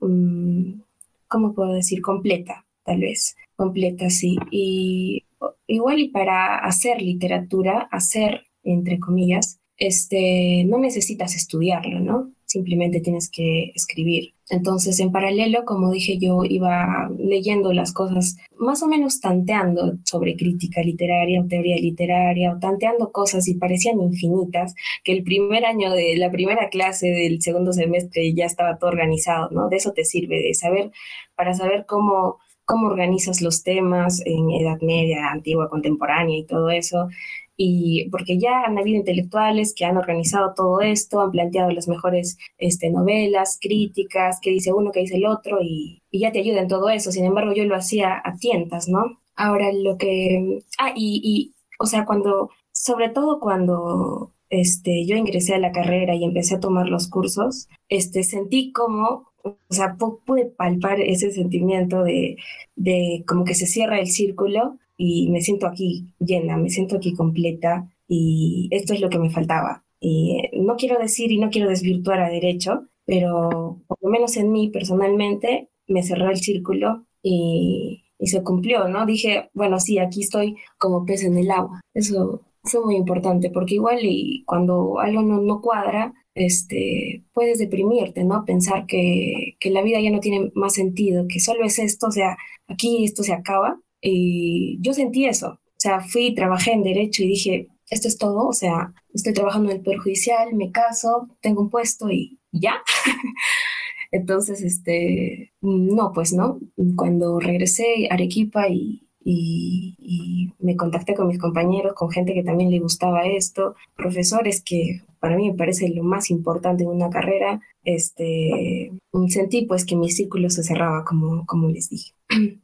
mm, 0.00 0.80
¿cómo 1.28 1.54
puedo 1.54 1.72
decir? 1.72 2.00
Completa, 2.02 2.64
tal 2.84 3.00
vez, 3.00 3.36
completa, 3.56 4.10
sí. 4.10 4.36
Y 4.50 5.24
igual 5.66 6.00
y 6.00 6.08
para 6.08 6.58
hacer 6.58 7.00
literatura, 7.02 7.88
hacer, 7.90 8.46
entre 8.64 8.98
comillas, 9.00 9.60
este, 9.86 10.64
no 10.64 10.78
necesitas 10.78 11.34
estudiarlo, 11.34 11.98
¿no? 11.98 12.30
Simplemente 12.44 13.00
tienes 13.00 13.28
que 13.28 13.72
escribir. 13.74 14.32
Entonces, 14.48 15.00
en 15.00 15.10
paralelo, 15.10 15.64
como 15.64 15.90
dije, 15.90 16.18
yo 16.18 16.44
iba 16.44 17.10
leyendo 17.18 17.72
las 17.72 17.92
cosas, 17.92 18.36
más 18.56 18.82
o 18.84 18.86
menos 18.86 19.20
tanteando 19.20 19.94
sobre 20.04 20.36
crítica 20.36 20.82
literaria 20.82 21.40
o 21.40 21.48
teoría 21.48 21.76
literaria, 21.78 22.52
o 22.52 22.60
tanteando 22.60 23.10
cosas 23.10 23.48
y 23.48 23.54
parecían 23.54 24.00
infinitas, 24.00 24.74
que 25.02 25.12
el 25.12 25.24
primer 25.24 25.64
año 25.64 25.90
de 25.90 26.16
la 26.16 26.30
primera 26.30 26.68
clase 26.68 27.08
del 27.08 27.42
segundo 27.42 27.72
semestre 27.72 28.32
ya 28.34 28.44
estaba 28.44 28.78
todo 28.78 28.90
organizado, 28.90 29.48
¿no? 29.50 29.68
De 29.68 29.76
eso 29.76 29.92
te 29.92 30.04
sirve, 30.04 30.40
de 30.42 30.54
saber, 30.54 30.92
para 31.34 31.54
saber 31.54 31.86
cómo 31.88 32.38
cómo 32.64 32.88
organizas 32.88 33.42
los 33.42 33.62
temas 33.62 34.22
en 34.24 34.50
Edad 34.50 34.80
Media, 34.80 35.28
Antigua, 35.30 35.68
Contemporánea 35.68 36.38
y 36.38 36.44
todo 36.46 36.70
eso, 36.70 37.08
y 37.56 38.08
porque 38.10 38.38
ya 38.38 38.64
han 38.64 38.78
habido 38.78 38.98
intelectuales 38.98 39.74
que 39.74 39.84
han 39.84 39.96
organizado 39.96 40.54
todo 40.54 40.80
esto, 40.80 41.20
han 41.20 41.30
planteado 41.30 41.70
las 41.70 41.86
mejores 41.88 42.38
este, 42.58 42.90
novelas, 42.90 43.58
críticas, 43.60 44.38
qué 44.42 44.50
dice 44.50 44.72
uno, 44.72 44.90
qué 44.90 45.00
dice 45.00 45.16
el 45.16 45.26
otro, 45.26 45.58
y, 45.62 46.02
ya 46.12 46.32
te 46.32 46.40
ayuda 46.40 46.60
en 46.60 46.68
todo 46.68 46.88
eso. 46.90 47.12
Sin 47.12 47.24
embargo, 47.24 47.52
yo 47.52 47.64
lo 47.64 47.76
hacía 47.76 48.20
a 48.24 48.36
tientas, 48.36 48.88
¿no? 48.88 49.20
Ahora 49.36 49.72
lo 49.72 49.96
que... 49.96 50.62
Ah, 50.78 50.92
y, 50.94 51.20
y 51.24 51.54
o 51.78 51.86
sea, 51.86 52.04
cuando, 52.04 52.50
sobre 52.72 53.08
todo 53.10 53.40
cuando 53.40 54.32
este, 54.52 55.06
yo 55.06 55.16
ingresé 55.16 55.54
a 55.54 55.58
la 55.58 55.72
carrera 55.72 56.14
y 56.14 56.24
empecé 56.24 56.56
a 56.56 56.60
tomar 56.60 56.88
los 56.88 57.08
cursos, 57.08 57.68
este, 57.88 58.22
sentí 58.22 58.72
como 58.72 59.31
o 59.44 59.56
sea, 59.70 59.96
pude 59.96 60.46
palpar 60.46 61.00
ese 61.00 61.30
sentimiento 61.32 62.02
de, 62.02 62.36
de, 62.76 63.24
como 63.26 63.44
que 63.44 63.54
se 63.54 63.66
cierra 63.66 63.98
el 63.98 64.08
círculo 64.08 64.78
y 64.96 65.30
me 65.30 65.40
siento 65.40 65.66
aquí 65.66 66.06
llena, 66.18 66.56
me 66.56 66.70
siento 66.70 66.96
aquí 66.96 67.14
completa 67.14 67.88
y 68.08 68.68
esto 68.70 68.92
es 68.94 69.00
lo 69.00 69.08
que 69.08 69.18
me 69.18 69.30
faltaba. 69.30 69.84
Y 70.00 70.38
eh, 70.38 70.50
no 70.60 70.76
quiero 70.76 70.98
decir 70.98 71.32
y 71.32 71.38
no 71.38 71.50
quiero 71.50 71.68
desvirtuar 71.68 72.20
a 72.20 72.28
derecho, 72.28 72.88
pero 73.04 73.80
por 73.86 73.98
lo 74.00 74.10
menos 74.10 74.36
en 74.36 74.52
mí 74.52 74.68
personalmente 74.70 75.68
me 75.88 76.02
cerró 76.02 76.30
el 76.30 76.36
círculo 76.38 77.06
y, 77.22 78.04
y 78.18 78.26
se 78.28 78.42
cumplió, 78.42 78.88
¿no? 78.88 79.06
Dije, 79.06 79.50
bueno, 79.54 79.80
sí, 79.80 79.98
aquí 79.98 80.22
estoy 80.22 80.56
como 80.78 81.04
pez 81.04 81.24
en 81.24 81.36
el 81.38 81.50
agua. 81.50 81.80
Eso 81.94 82.42
fue 82.64 82.84
muy 82.84 82.96
importante 82.96 83.50
porque 83.50 83.74
igual 83.74 83.98
y 84.02 84.44
cuando 84.46 85.00
algo 85.00 85.22
no, 85.22 85.40
no 85.40 85.60
cuadra, 85.60 86.14
este, 86.34 87.24
puedes 87.32 87.58
deprimirte, 87.58 88.24
¿no? 88.24 88.44
Pensar 88.44 88.86
que, 88.86 89.56
que 89.60 89.70
la 89.70 89.82
vida 89.82 90.00
ya 90.00 90.10
no 90.10 90.20
tiene 90.20 90.50
más 90.54 90.74
sentido, 90.74 91.26
que 91.28 91.40
solo 91.40 91.64
es 91.64 91.78
esto, 91.78 92.08
o 92.08 92.12
sea, 92.12 92.36
aquí 92.68 93.04
esto 93.04 93.22
se 93.22 93.32
acaba 93.32 93.78
y 94.00 94.78
yo 94.80 94.92
sentí 94.92 95.26
eso. 95.26 95.48
O 95.50 95.82
sea, 95.82 96.00
fui, 96.00 96.34
trabajé 96.34 96.72
en 96.72 96.82
derecho 96.82 97.22
y 97.22 97.28
dije, 97.28 97.68
esto 97.90 98.08
es 98.08 98.18
todo. 98.18 98.48
O 98.48 98.52
sea, 98.52 98.92
estoy 99.14 99.32
trabajando 99.32 99.70
en 99.70 99.76
el 99.76 99.82
Poder 99.82 99.98
Judicial, 99.98 100.54
me 100.54 100.72
caso, 100.72 101.28
tengo 101.40 101.62
un 101.62 101.70
puesto 101.70 102.10
y 102.10 102.38
ya. 102.50 102.82
Entonces, 104.12 104.62
este, 104.62 105.52
no, 105.60 106.12
pues 106.12 106.32
no. 106.32 106.58
Cuando 106.96 107.38
regresé 107.40 108.08
a 108.10 108.14
Arequipa 108.14 108.68
y, 108.68 109.08
y, 109.24 109.96
y, 109.98 110.52
me 110.58 110.76
contacté 110.76 111.14
con 111.14 111.28
mis 111.28 111.38
compañeros, 111.38 111.94
con 111.94 112.10
gente 112.10 112.34
que 112.34 112.42
también 112.42 112.70
le 112.70 112.78
gustaba 112.78 113.26
esto, 113.26 113.74
profesores 113.96 114.62
que 114.62 115.02
para 115.22 115.36
mí 115.36 115.48
me 115.48 115.56
parece 115.56 115.88
lo 115.88 116.02
más 116.02 116.30
importante 116.30 116.82
en 116.82 116.90
una 116.90 117.08
carrera, 117.08 117.60
este, 117.84 118.90
sentí 119.28 119.66
pues 119.66 119.86
que 119.86 119.94
mi 119.94 120.10
círculo 120.10 120.50
se 120.50 120.64
cerraba, 120.64 121.04
como, 121.04 121.46
como 121.46 121.68
les 121.68 121.88
dije. 121.88 122.12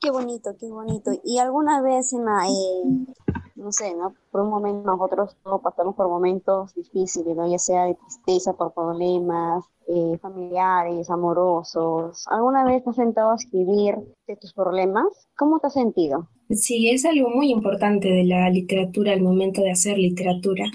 Qué 0.00 0.10
bonito, 0.10 0.50
qué 0.60 0.68
bonito. 0.68 1.12
Y 1.24 1.38
alguna 1.38 1.80
vez 1.80 2.12
en 2.12 2.26
la, 2.26 2.46
eh, 2.46 3.38
no 3.54 3.72
sé, 3.72 3.94
¿no? 3.94 4.12
Por 4.30 4.42
un 4.42 4.50
momento 4.50 4.84
nosotros 4.84 5.34
todos 5.42 5.62
pasamos 5.62 5.94
por 5.94 6.08
momentos 6.08 6.74
difíciles, 6.74 7.34
¿no? 7.34 7.50
Ya 7.50 7.58
sea 7.58 7.84
de 7.84 7.94
tristeza 7.94 8.52
por 8.52 8.74
problemas 8.74 9.64
eh, 9.86 10.18
familiares, 10.20 11.08
amorosos. 11.08 12.26
¿Alguna 12.28 12.66
vez 12.66 12.84
te 12.84 12.90
has 12.90 12.96
sentado 12.96 13.30
a 13.30 13.36
escribir 13.36 13.94
de 14.26 14.36
tus 14.36 14.52
problemas? 14.52 15.06
¿Cómo 15.38 15.58
te 15.60 15.68
has 15.68 15.72
sentido? 15.72 16.28
Sí, 16.50 16.90
es 16.90 17.06
algo 17.06 17.30
muy 17.30 17.50
importante 17.50 18.08
de 18.08 18.24
la 18.24 18.50
literatura 18.50 19.12
al 19.12 19.22
momento 19.22 19.62
de 19.62 19.70
hacer 19.70 19.96
literatura. 19.96 20.66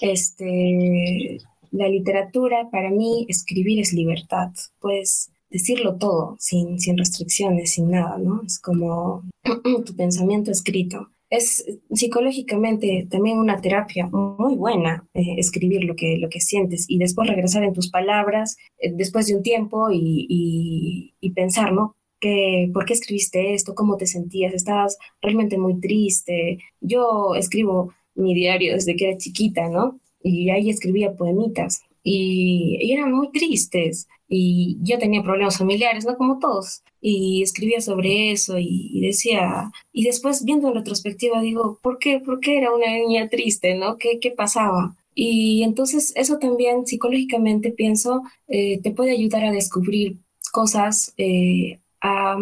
Este, 0.00 1.38
la 1.70 1.88
literatura, 1.88 2.68
para 2.70 2.90
mí, 2.90 3.26
escribir 3.28 3.80
es 3.80 3.92
libertad. 3.92 4.50
Pues 4.80 5.30
decirlo 5.50 5.96
todo, 5.96 6.36
sin, 6.38 6.78
sin 6.80 6.98
restricciones, 6.98 7.72
sin 7.72 7.90
nada, 7.90 8.18
¿no? 8.18 8.42
Es 8.44 8.58
como 8.58 9.22
tu 9.86 9.96
pensamiento 9.96 10.50
escrito. 10.50 11.08
Es 11.28 11.64
psicológicamente 11.90 13.08
también 13.10 13.38
una 13.38 13.60
terapia 13.60 14.06
muy 14.06 14.54
buena 14.54 15.08
eh, 15.12 15.34
escribir 15.38 15.82
lo 15.84 15.96
que, 15.96 16.18
lo 16.18 16.28
que 16.28 16.40
sientes 16.40 16.84
y 16.88 16.98
después 16.98 17.28
regresar 17.28 17.64
en 17.64 17.72
tus 17.72 17.90
palabras 17.90 18.56
eh, 18.78 18.92
después 18.94 19.26
de 19.26 19.34
un 19.34 19.42
tiempo 19.42 19.90
y, 19.90 21.12
y, 21.20 21.30
pensar, 21.30 21.72
¿no? 21.72 21.96
Que, 22.20 22.70
¿Por 22.72 22.86
qué 22.86 22.94
escribiste 22.94 23.54
esto? 23.54 23.74
¿Cómo 23.74 23.96
te 23.96 24.06
sentías? 24.06 24.54
¿Estabas 24.54 24.96
realmente 25.20 25.58
muy 25.58 25.80
triste? 25.80 26.58
Yo 26.80 27.34
escribo 27.34 27.92
mi 28.16 28.34
diario 28.34 28.74
desde 28.74 28.96
que 28.96 29.08
era 29.08 29.18
chiquita, 29.18 29.68
¿no? 29.68 30.00
Y 30.22 30.50
ahí 30.50 30.70
escribía 30.70 31.14
poemitas 31.14 31.82
y, 32.02 32.92
eran 32.92 33.12
muy 33.12 33.30
tristes 33.32 34.08
y 34.28 34.78
yo 34.82 34.98
tenía 34.98 35.22
problemas 35.22 35.58
familiares, 35.58 36.06
¿no? 36.06 36.16
Como 36.16 36.38
todos. 36.38 36.82
Y 37.00 37.42
escribía 37.42 37.80
sobre 37.80 38.32
eso 38.32 38.58
y, 38.58 39.00
decía, 39.00 39.70
y 39.92 40.04
después 40.04 40.44
viendo 40.44 40.68
en 40.68 40.74
retrospectiva 40.74 41.40
digo, 41.40 41.78
¿por 41.82 41.98
qué? 41.98 42.20
¿Por 42.20 42.40
qué 42.40 42.58
era 42.58 42.74
una 42.74 42.92
niña 42.92 43.28
triste, 43.28 43.74
¿no? 43.74 43.98
¿Qué, 43.98 44.18
qué 44.20 44.30
pasaba? 44.30 44.96
Y 45.14 45.62
entonces 45.62 46.12
eso 46.16 46.38
también 46.38 46.86
psicológicamente 46.86 47.70
pienso 47.70 48.22
eh, 48.48 48.80
te 48.82 48.90
puede 48.90 49.12
ayudar 49.12 49.44
a 49.44 49.52
descubrir 49.52 50.18
cosas, 50.52 51.14
eh, 51.16 51.80
a 52.00 52.36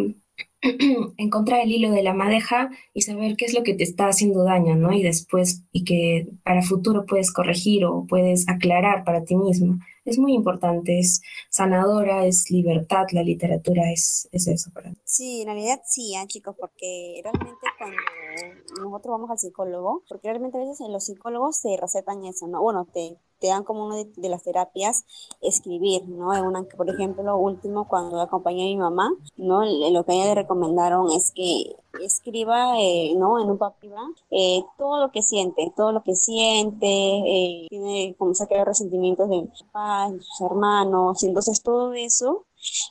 encontrar 1.17 1.61
el 1.61 1.73
hilo 1.73 1.91
de 1.91 2.03
la 2.03 2.15
madeja 2.15 2.71
y 2.93 3.03
saber 3.03 3.37
qué 3.37 3.45
es 3.45 3.55
lo 3.55 3.63
que 3.63 3.75
te 3.75 3.85
está 3.85 4.09
haciendo 4.09 4.45
daño, 4.45 4.77
¿no? 4.77 4.93
Y 4.93 5.03
después, 5.03 5.63
y 5.73 5.85
que 5.85 6.29
para 6.43 6.63
futuro 6.63 7.05
puedes 7.07 7.33
corregir 7.33 7.85
o 7.85 8.07
puedes 8.07 8.49
aclarar 8.49 9.05
para 9.05 9.25
ti 9.25 9.37
mismo 9.37 9.79
es 10.05 10.19
muy 10.19 10.35
importante, 10.35 10.99
es 10.99 11.23
sanadora, 11.51 12.27
es 12.27 12.51
libertad, 12.51 13.07
la 13.13 13.23
literatura 13.23 13.91
es, 13.91 14.29
es 14.33 14.47
eso 14.47 14.71
para 14.73 14.91
mí. 14.91 14.97
Sí, 15.05 15.41
en 15.41 15.47
realidad 15.47 15.81
sí, 15.85 16.15
¿eh, 16.15 16.27
chicos, 16.27 16.55
porque 16.59 17.21
realmente 17.23 17.67
cuando 17.79 17.97
nosotros 18.83 19.13
vamos 19.13 19.31
al 19.31 19.39
psicólogo, 19.39 20.03
porque 20.09 20.29
realmente 20.29 20.59
a 20.59 20.61
veces 20.61 20.87
los 20.91 21.05
psicólogos 21.05 21.63
te 21.63 21.77
recetan 21.81 22.25
eso, 22.25 22.47
¿no? 22.47 22.63
Bueno, 22.63 22.87
te, 22.93 23.17
te 23.39 23.49
dan 23.49 23.65
como 23.65 23.87
una 23.87 23.97
de, 23.97 24.29
las 24.29 24.43
terapias 24.43 25.05
escribir, 25.41 26.09
¿no? 26.09 26.35
En 26.35 26.45
una, 26.45 26.63
por 26.65 26.89
ejemplo, 26.89 27.23
lo 27.23 27.37
último, 27.37 27.89
cuando 27.89 28.21
acompañé 28.21 28.63
a 28.63 28.67
mi 28.67 28.77
mamá, 28.77 29.11
¿no? 29.37 29.65
Lo 29.65 30.05
que 30.05 30.13
a 30.13 30.15
ella 30.15 30.25
le 30.27 30.35
recomendaron 30.35 31.11
es 31.13 31.33
que 31.33 31.77
escriba, 32.03 32.81
eh, 32.81 33.15
¿no? 33.17 33.41
En 33.41 33.51
un 33.51 33.59
papel, 33.59 33.93
eh, 34.31 34.65
todo 34.79 35.01
lo 35.01 35.13
que 35.13 35.23
siente, 35.23 35.73
todo 35.77 35.93
lo 35.93 36.03
que 36.03 36.15
siente, 36.17 36.87
eh, 36.87 37.67
tiene 37.69 38.15
como 38.19 38.35
sacar 38.35 38.67
resentimientos 38.67 39.29
de 39.29 39.49
sus 39.53 39.63
papás, 39.65 40.13
de 40.13 40.21
sus 40.21 40.41
hermanos, 40.41 41.23
entonces 41.23 41.63
todo 41.63 41.93
eso 41.93 42.47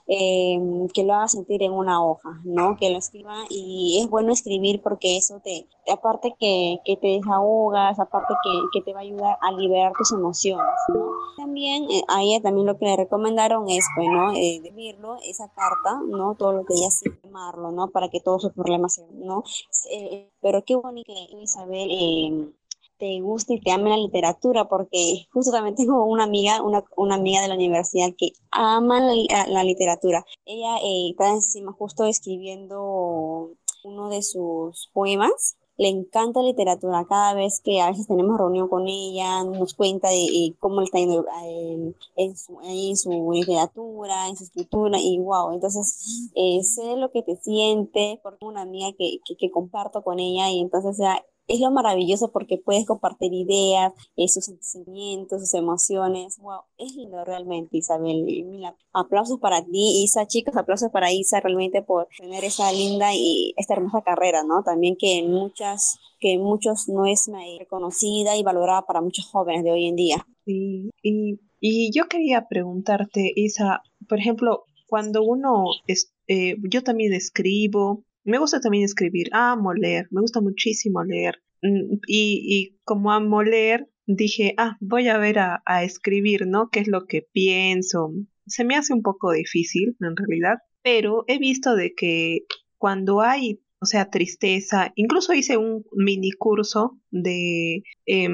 eh, 0.07 0.59
que 0.93 1.03
lo 1.03 1.13
haga 1.13 1.27
sentir 1.27 1.63
en 1.63 1.71
una 1.71 2.03
hoja, 2.03 2.41
¿no? 2.43 2.77
Que 2.77 2.89
lo 2.89 2.97
escriba 2.97 3.35
y 3.49 3.99
es 4.01 4.09
bueno 4.09 4.31
escribir 4.31 4.81
porque 4.81 5.17
eso 5.17 5.39
te, 5.43 5.67
aparte 5.91 6.35
que, 6.39 6.77
que 6.85 6.97
te 6.97 7.07
desahogas, 7.07 7.99
aparte 7.99 8.33
que, 8.43 8.51
que, 8.73 8.81
te 8.81 8.93
va 8.93 8.99
a 8.99 9.03
ayudar 9.03 9.37
a 9.41 9.51
liberar 9.51 9.93
tus 9.97 10.11
emociones, 10.11 10.75
¿no? 10.89 11.11
También 11.37 11.83
eh, 11.89 12.03
a 12.07 12.21
ella 12.21 12.41
también 12.41 12.67
lo 12.67 12.77
que 12.77 12.85
le 12.85 12.95
recomendaron 12.95 13.69
es, 13.69 13.85
pues, 13.95 14.07
eh, 14.35 14.55
escribirlo, 14.55 15.17
esa 15.25 15.49
carta, 15.49 15.99
¿no? 16.05 16.35
Todo 16.35 16.53
lo 16.53 16.65
que 16.65 16.73
ella 16.73 16.89
siente, 16.89 17.29
¿no? 17.29 17.89
Para 17.89 18.09
que 18.09 18.19
todos 18.19 18.41
sus 18.41 18.53
problemas, 18.53 19.01
¿no? 19.11 19.43
Eh, 19.91 20.29
pero 20.41 20.63
qué 20.63 20.75
bonito 20.75 21.11
Isabel 21.41 22.53
te 22.97 23.19
guste 23.21 23.55
y 23.55 23.61
te 23.61 23.71
ame 23.71 23.89
la 23.89 23.97
literatura, 23.97 24.65
porque 24.65 25.27
justo 25.31 25.51
también 25.51 25.75
tengo 25.75 26.05
una 26.05 26.23
amiga, 26.23 26.61
una, 26.61 26.83
una 26.95 27.15
amiga 27.15 27.41
de 27.41 27.47
la 27.47 27.55
universidad 27.55 28.13
que 28.17 28.33
ama 28.51 28.99
la, 29.01 29.47
la 29.47 29.63
literatura. 29.63 30.25
Ella 30.45 30.77
eh, 30.77 31.09
está 31.11 31.29
encima 31.31 31.71
justo 31.73 32.05
escribiendo 32.05 33.51
uno 33.83 34.09
de 34.09 34.21
sus 34.21 34.89
poemas. 34.93 35.57
Le 35.75 35.87
encanta 35.87 36.43
literatura. 36.43 37.03
Cada 37.09 37.33
vez 37.33 37.59
que 37.59 37.81
a 37.81 37.89
veces 37.89 38.05
tenemos 38.05 38.37
reunión 38.37 38.67
con 38.67 38.87
ella, 38.87 39.43
nos 39.43 39.73
cuenta 39.73 40.09
de 40.09 40.23
eh, 40.23 40.53
cómo 40.59 40.81
está 40.81 40.99
yendo 40.99 41.25
eh, 41.45 41.93
en, 42.15 42.37
su, 42.37 43.31
literatura, 43.33 44.29
en 44.29 44.37
su 44.37 44.43
escritura, 44.43 44.99
y 45.01 45.17
wow. 45.17 45.51
Entonces, 45.51 46.29
sé 46.35 46.95
lo 46.95 47.09
que 47.11 47.23
te 47.23 47.37
siente, 47.37 48.19
porque 48.21 48.45
una 48.45 48.61
amiga 48.61 48.91
que, 48.95 49.17
que, 49.25 49.35
que 49.35 49.49
comparto 49.49 50.03
con 50.03 50.19
ella, 50.19 50.51
y 50.51 50.59
entonces, 50.59 50.99
ya 50.99 51.25
es 51.47 51.59
lo 51.59 51.71
maravilloso 51.71 52.31
porque 52.31 52.57
puedes 52.57 52.85
compartir 52.85 53.33
ideas, 53.33 53.93
eh, 54.15 54.27
sus 54.27 54.45
sentimientos, 54.45 55.41
sus 55.41 55.53
emociones. 55.53 56.37
Wow, 56.39 56.61
es 56.77 56.95
lindo 56.95 57.23
realmente, 57.25 57.77
Isabel. 57.77 58.23
Mira, 58.45 58.75
aplausos 58.93 59.39
para 59.39 59.63
ti, 59.63 60.03
Isa, 60.03 60.25
chicos, 60.27 60.55
aplausos 60.55 60.89
para 60.91 61.11
Isa 61.11 61.39
realmente 61.39 61.81
por 61.81 62.07
tener 62.17 62.43
esa 62.43 62.71
linda 62.71 63.13
y 63.13 63.53
esta 63.57 63.73
hermosa 63.73 64.01
carrera, 64.01 64.43
¿no? 64.43 64.63
También 64.63 64.95
que 64.97 65.19
en 65.19 65.31
muchas, 65.31 65.99
que 66.19 66.37
muchos 66.37 66.87
no 66.87 67.05
es 67.05 67.29
reconocida 67.59 68.37
y 68.37 68.43
valorada 68.43 68.83
para 68.83 69.01
muchos 69.01 69.25
jóvenes 69.27 69.63
de 69.63 69.71
hoy 69.71 69.87
en 69.87 69.95
día. 69.95 70.27
Sí, 70.45 70.89
y, 71.01 71.39
y 71.59 71.91
yo 71.97 72.07
quería 72.09 72.47
preguntarte, 72.47 73.31
Isa, 73.35 73.81
por 74.07 74.19
ejemplo, 74.19 74.65
cuando 74.87 75.23
uno, 75.23 75.65
es, 75.87 76.13
eh, 76.27 76.55
yo 76.69 76.83
también 76.83 77.13
escribo, 77.13 78.03
me 78.23 78.37
gusta 78.37 78.59
también 78.59 78.83
escribir, 78.83 79.29
amo 79.31 79.73
leer, 79.73 80.07
me 80.11 80.21
gusta 80.21 80.41
muchísimo 80.41 81.03
leer. 81.03 81.41
Mm, 81.61 81.95
y, 82.07 82.41
y 82.47 82.79
como 82.83 83.11
amo 83.11 83.43
leer, 83.43 83.87
dije, 84.05 84.53
ah, 84.57 84.77
voy 84.79 85.07
a 85.07 85.17
ver 85.17 85.39
a, 85.39 85.63
a 85.65 85.83
escribir, 85.83 86.47
¿no? 86.47 86.69
¿Qué 86.69 86.79
es 86.79 86.87
lo 86.87 87.05
que 87.05 87.27
pienso? 87.31 88.13
Se 88.45 88.63
me 88.65 88.75
hace 88.75 88.93
un 88.93 89.01
poco 89.01 89.31
difícil, 89.31 89.95
en 90.01 90.15
realidad, 90.15 90.57
pero 90.81 91.23
he 91.27 91.39
visto 91.39 91.75
de 91.75 91.93
que 91.93 92.45
cuando 92.77 93.21
hay 93.21 93.61
o 93.83 93.85
sea, 93.85 94.09
tristeza. 94.09 94.93
Incluso 94.95 95.33
hice 95.33 95.57
un 95.57 95.83
mini 95.91 96.31
curso 96.31 96.97
de 97.11 97.83
eh, 98.05 98.29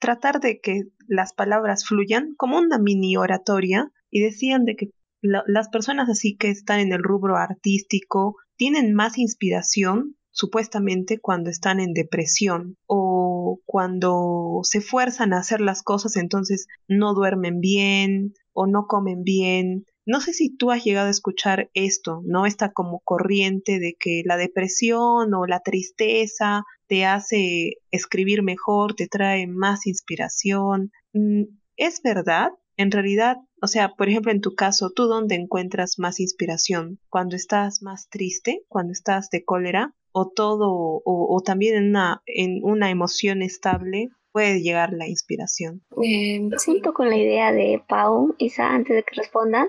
tratar 0.00 0.40
de 0.40 0.58
que 0.58 0.82
las 1.06 1.32
palabras 1.32 1.86
fluyan 1.86 2.34
como 2.36 2.58
una 2.58 2.78
mini 2.78 3.16
oratoria 3.16 3.92
y 4.10 4.20
decían 4.20 4.64
de 4.64 4.74
que 4.74 4.90
las 5.24 5.68
personas 5.68 6.08
así 6.10 6.36
que 6.36 6.50
están 6.50 6.80
en 6.80 6.92
el 6.92 7.02
rubro 7.02 7.36
artístico 7.36 8.36
tienen 8.56 8.94
más 8.94 9.18
inspiración 9.18 10.16
supuestamente 10.30 11.18
cuando 11.18 11.48
están 11.48 11.80
en 11.80 11.94
depresión 11.94 12.76
o 12.86 13.60
cuando 13.64 14.60
se 14.64 14.80
fuerzan 14.80 15.32
a 15.32 15.38
hacer 15.38 15.60
las 15.60 15.82
cosas 15.82 16.16
entonces 16.16 16.66
no 16.88 17.14
duermen 17.14 17.60
bien 17.60 18.34
o 18.52 18.66
no 18.66 18.86
comen 18.86 19.22
bien. 19.22 19.84
No 20.06 20.20
sé 20.20 20.32
si 20.34 20.54
tú 20.54 20.70
has 20.70 20.84
llegado 20.84 21.08
a 21.08 21.12
escuchar 21.12 21.70
esto, 21.72 22.20
¿no? 22.26 22.44
Esta 22.44 22.72
como 22.72 23.00
corriente 23.04 23.78
de 23.78 23.96
que 23.98 24.22
la 24.24 24.36
depresión 24.36 25.32
o 25.32 25.46
la 25.46 25.60
tristeza 25.60 26.64
te 26.86 27.06
hace 27.06 27.78
escribir 27.90 28.42
mejor, 28.42 28.94
te 28.94 29.08
trae 29.08 29.46
más 29.46 29.86
inspiración. 29.86 30.92
Mm, 31.14 31.44
¿Es 31.76 32.02
verdad? 32.02 32.50
En 32.76 32.90
realidad, 32.90 33.38
o 33.64 33.66
sea, 33.66 33.94
por 33.96 34.10
ejemplo, 34.10 34.30
en 34.30 34.42
tu 34.42 34.54
caso, 34.54 34.90
¿tú 34.94 35.04
dónde 35.04 35.36
encuentras 35.36 35.98
más 35.98 36.20
inspiración? 36.20 36.98
¿Cuando 37.08 37.34
estás 37.34 37.82
más 37.82 38.10
triste? 38.10 38.62
¿Cuando 38.68 38.92
estás 38.92 39.30
de 39.30 39.42
cólera? 39.42 39.94
¿O 40.12 40.28
todo, 40.28 41.00
o, 41.02 41.42
también 41.42 41.76
en 41.76 41.88
una, 41.88 42.22
en 42.26 42.60
una 42.62 42.90
emoción 42.90 43.40
estable 43.40 44.10
puede 44.32 44.60
llegar 44.60 44.92
la 44.92 45.08
inspiración? 45.08 45.82
Eh, 46.04 46.46
Junto 46.62 46.92
con 46.92 47.08
la 47.08 47.16
idea 47.16 47.52
de 47.52 47.82
Pau, 47.88 48.34
Isa, 48.36 48.68
antes 48.68 48.96
de 48.96 49.02
que 49.02 49.16
respondas, 49.16 49.68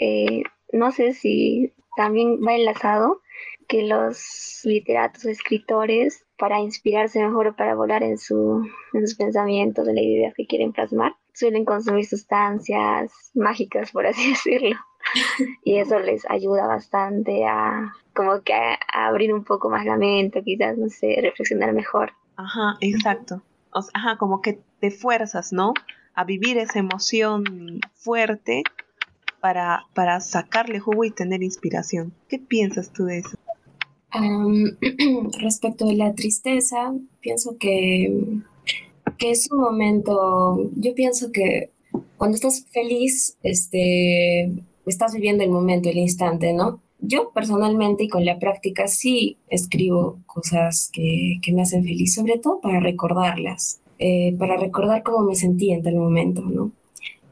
eh, 0.00 0.42
no 0.72 0.90
sé 0.90 1.14
si 1.14 1.72
también 1.96 2.40
va 2.44 2.56
enlazado 2.56 3.20
que 3.68 3.84
los 3.84 4.60
literatos, 4.64 5.24
escritores, 5.24 6.26
para 6.36 6.58
inspirarse 6.58 7.24
mejor 7.24 7.46
o 7.46 7.56
para 7.56 7.76
volar 7.76 8.02
en, 8.02 8.18
su, 8.18 8.66
en 8.92 9.06
sus 9.06 9.16
pensamientos, 9.16 9.86
en 9.86 9.94
las 9.94 10.04
ideas 10.04 10.34
que 10.36 10.46
quieren 10.46 10.72
plasmar, 10.72 11.14
suelen 11.34 11.64
consumir 11.64 12.06
sustancias 12.06 13.12
mágicas, 13.34 13.90
por 13.90 14.06
así 14.06 14.28
decirlo. 14.30 14.76
y 15.64 15.78
eso 15.78 15.98
les 15.98 16.28
ayuda 16.30 16.66
bastante 16.66 17.44
a 17.44 17.92
como 18.14 18.42
que 18.42 18.54
a, 18.54 18.78
abrir 18.92 19.34
un 19.34 19.44
poco 19.44 19.68
más 19.68 19.84
la 19.84 19.96
mente, 19.96 20.42
quizás, 20.42 20.78
no 20.78 20.88
sé, 20.88 21.18
reflexionar 21.20 21.72
mejor. 21.74 22.12
Ajá, 22.36 22.76
exacto. 22.80 23.42
ajá, 23.92 24.16
como 24.18 24.40
que 24.40 24.60
te 24.80 24.90
fuerzas, 24.90 25.52
¿no? 25.52 25.74
A 26.14 26.24
vivir 26.24 26.56
esa 26.58 26.78
emoción 26.78 27.80
fuerte 27.94 28.62
para, 29.40 29.84
para 29.94 30.20
sacarle 30.20 30.78
jugo 30.80 31.04
y 31.04 31.10
tener 31.10 31.42
inspiración. 31.42 32.14
¿Qué 32.28 32.38
piensas 32.38 32.92
tú 32.92 33.04
de 33.04 33.18
eso? 33.18 33.36
respecto 35.40 35.86
de 35.86 35.96
la 35.96 36.14
tristeza, 36.14 36.94
pienso 37.20 37.56
que 37.58 38.40
que 39.18 39.30
es 39.30 39.50
un 39.50 39.60
momento, 39.60 40.70
yo 40.76 40.94
pienso 40.94 41.32
que 41.32 41.70
cuando 42.16 42.36
estás 42.36 42.66
feliz, 42.70 43.36
este, 43.42 44.52
estás 44.86 45.14
viviendo 45.14 45.44
el 45.44 45.50
momento, 45.50 45.88
el 45.88 45.98
instante, 45.98 46.52
¿no? 46.52 46.80
Yo 47.00 47.30
personalmente 47.34 48.04
y 48.04 48.08
con 48.08 48.24
la 48.24 48.38
práctica 48.38 48.88
sí 48.88 49.36
escribo 49.48 50.18
cosas 50.26 50.90
que, 50.92 51.38
que 51.42 51.52
me 51.52 51.62
hacen 51.62 51.84
feliz, 51.84 52.14
sobre 52.14 52.38
todo 52.38 52.60
para 52.60 52.80
recordarlas, 52.80 53.80
eh, 53.98 54.34
para 54.38 54.56
recordar 54.56 55.02
cómo 55.02 55.26
me 55.26 55.34
sentí 55.34 55.70
en 55.70 55.82
tal 55.82 55.96
momento, 55.96 56.42
¿no? 56.42 56.72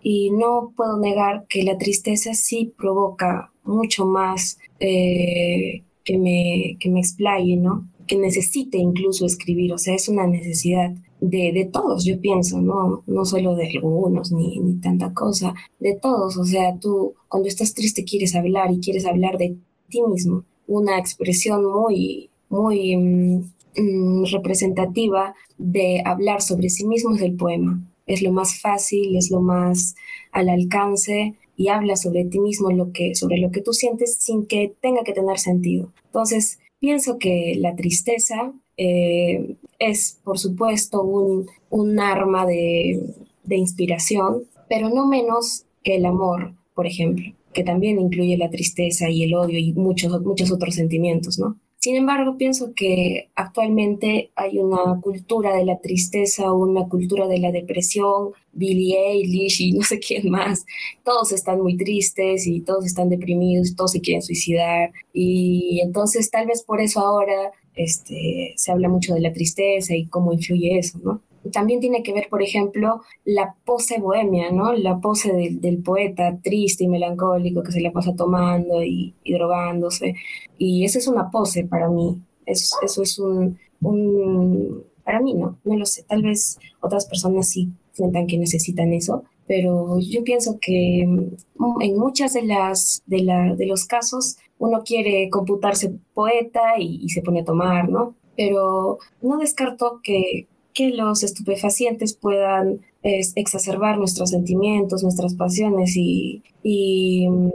Y 0.03 0.31
no 0.31 0.73
puedo 0.77 0.99
negar 0.99 1.47
que 1.49 1.63
la 1.63 1.79
tristeza 1.79 2.35
sí 2.35 2.73
provoca 2.77 3.53
mucho 3.65 4.05
más 4.05 4.59
eh, 4.81 5.83
que, 6.05 6.19
me, 6.19 6.77
que 6.79 6.91
me 6.91 7.01
explaye, 7.01 7.57
¿no? 7.57 7.89
Que 8.07 8.17
necesite 8.17 8.79
incluso 8.79 9.25
escribir, 9.25 9.73
o 9.73 9.79
sea, 9.79 9.95
es 9.95 10.09
una 10.09 10.27
necesidad 10.27 10.93
de, 11.23 11.53
de, 11.53 11.67
todos, 11.67 12.05
yo 12.05 12.21
pienso, 12.21 12.61
¿no? 12.61 13.05
No 13.07 13.25
solo 13.25 13.55
de 13.55 13.69
algunos 13.69 14.33
ni, 14.33 14.59
ni 14.59 14.75
tanta 14.81 15.15
cosa, 15.15 15.55
de 15.79 15.95
todos. 15.95 16.37
O 16.37 16.45
sea, 16.45 16.77
tú 16.81 17.15
cuando 17.29 17.49
estás 17.49 17.75
triste 17.75 18.05
quieres 18.05 18.35
hablar 18.35 18.73
y 18.73 18.81
quieres 18.81 19.07
hablar 19.07 19.39
de 19.39 19.57
ti 19.89 20.03
mismo. 20.03 20.45
Una 20.67 20.99
expresión 20.99 21.65
muy, 21.65 22.29
muy 22.49 22.97
mm, 22.97 23.53
mm, 23.77 24.25
representativa 24.33 25.35
de 25.59 26.03
hablar 26.05 26.43
sobre 26.43 26.69
sí 26.71 26.85
mismo 26.87 27.15
es 27.15 27.23
el 27.23 27.37
poema. 27.37 27.81
Es 28.07 28.21
lo 28.21 28.33
más 28.33 28.61
fácil, 28.61 29.17
es 29.17 29.31
lo 29.31 29.41
más 29.41 29.95
al 30.33 30.49
alcance 30.49 31.37
y 31.57 31.69
habla 31.69 31.95
sobre 31.95 32.25
ti 32.25 32.41
mismo, 32.41 32.73
lo 32.73 32.93
que, 32.93 33.15
sobre 33.15 33.39
lo 33.39 33.53
que 33.53 33.63
tú 33.63 33.73
sientes 33.73 34.17
sin 34.19 34.47
que 34.47 34.75
tenga 34.81 35.05
que 35.05 35.13
tener 35.13 35.39
sentido. 35.39 35.93
Entonces, 36.07 36.59
pienso 36.81 37.19
que 37.19 37.55
la 37.59 37.77
tristeza 37.77 38.53
eh, 38.77 39.57
es, 39.79 40.19
por 40.25 40.39
supuesto, 40.39 41.03
un, 41.03 41.47
un 41.71 42.01
arma 42.01 42.47
de, 42.47 43.15
de, 43.45 43.57
inspiración, 43.57 44.45
pero 44.69 44.89
no 44.89 45.07
menos 45.07 45.65
que 45.83 45.97
el 45.97 46.07
amor, 46.07 46.55
por 46.75 46.87
ejemplo, 46.87 47.25
que 47.53 47.65
también 47.65 48.01
incluye 48.01 48.37
la 48.37 48.51
tristeza 48.51 49.11
y 49.11 49.25
el 49.25 49.35
odio 49.35 49.59
y 49.59 49.73
muchos, 49.73 50.21
muchos 50.23 50.51
otros 50.53 50.75
sentimientos, 50.75 51.39
¿no? 51.39 51.57
Sin 51.83 51.97
embargo, 51.97 52.37
pienso 52.37 52.75
que 52.77 53.29
actualmente 53.35 54.31
hay 54.37 54.61
una 54.61 55.01
cultura 55.01 55.57
de 55.57 55.65
la 55.65 55.81
tristeza, 55.81 56.53
una 56.53 56.89
cultura 56.89 57.27
de 57.27 57.41
la 57.41 57.51
depresión, 57.51 58.31
Billie 58.53 58.97
Eilish 59.11 59.61
y 59.61 59.73
no 59.73 59.83
sé 59.83 59.99
quién 59.99 60.31
más. 60.31 60.65
Todos 61.05 61.33
están 61.33 61.61
muy 61.61 61.77
tristes 61.77 62.47
y 62.47 62.61
todos 62.61 62.87
están 62.87 63.09
deprimidos, 63.09 63.75
todos 63.75 63.91
se 63.91 64.01
quieren 64.01 64.23
suicidar. 64.23 64.93
Y 65.13 65.81
entonces 65.83 66.31
tal 66.31 66.47
vez 66.47 66.63
por 66.63 66.81
eso 66.81 67.01
ahora 67.01 67.51
este, 67.75 68.55
se 68.57 68.73
habla 68.73 68.89
mucho 68.89 69.15
de 69.15 69.21
la 69.21 69.33
tristeza 69.33 69.95
y 69.95 70.07
cómo 70.07 70.33
influye 70.33 70.79
eso, 70.79 70.99
¿no? 71.03 71.23
También 71.51 71.81
tiene 71.81 72.05
que 72.05 72.13
ver, 72.13 72.29
por 72.31 72.43
ejemplo, 72.43 73.03
la 73.25 73.57
pose 73.65 73.99
bohemia, 73.99 74.53
¿no? 74.53 74.73
La 74.75 75.01
pose 75.01 75.33
del 75.33 75.83
poeta 75.83 76.39
triste 76.41 76.85
y 76.85 76.89
melancólico 76.89 77.65
que 77.65 77.73
se 77.73 77.81
la 77.81 77.91
pasa 77.91 78.15
tomando 78.15 78.83
y, 78.83 79.15
drogándose. 79.25 80.15
Y 80.57 80.85
esa 80.85 80.99
es 80.99 81.09
una 81.09 81.31
pose 81.31 81.65
para 81.65 81.89
mí. 81.89 82.17
Eso, 82.47 82.77
eso 82.83 83.03
es 83.03 83.19
un, 83.19 83.59
un, 83.81 84.85
Para 85.05 85.21
mí 85.21 85.35
no, 85.35 85.59
no 85.65 85.77
lo 85.77 85.85
sé. 85.85 86.05
Tal 86.05 86.23
vez 86.23 86.59
otras 86.81 87.07
personas 87.07 87.49
sí 87.49 87.71
sientan 87.93 88.29
que 88.29 88.39
necesitan 88.39 88.93
eso, 88.93 89.25
pero 89.47 89.99
yo 89.99 90.23
pienso 90.25 90.59
que 90.61 91.05
mm, 91.07 91.83
en 91.83 91.99
muchas 91.99 92.33
de 92.35 92.43
las 92.43 93.03
de, 93.07 93.23
la, 93.23 93.55
de 93.55 93.67
los 93.67 93.85
casos 93.85 94.37
uno 94.63 94.85
quiere 94.85 95.29
computarse 95.29 95.93
poeta 96.15 96.79
y, 96.79 97.09
se 97.09 97.21
pone 97.21 97.41
a 97.41 97.45
tomar, 97.45 97.89
¿no? 97.89 98.15
Pero 98.37 98.99
no 99.21 99.37
descarto 99.39 100.01
que, 100.05 100.47
que 100.73 100.91
los 100.91 101.25
estupefacientes 101.25 102.15
puedan 102.15 102.81
exacerbar 103.03 103.99
nuestros 103.99 104.31
sentimientos, 104.31 105.03
nuestras 105.03 105.35
pasiones 105.35 105.97
y, 105.97 106.45
y 106.63 107.29
mm, 107.29 107.51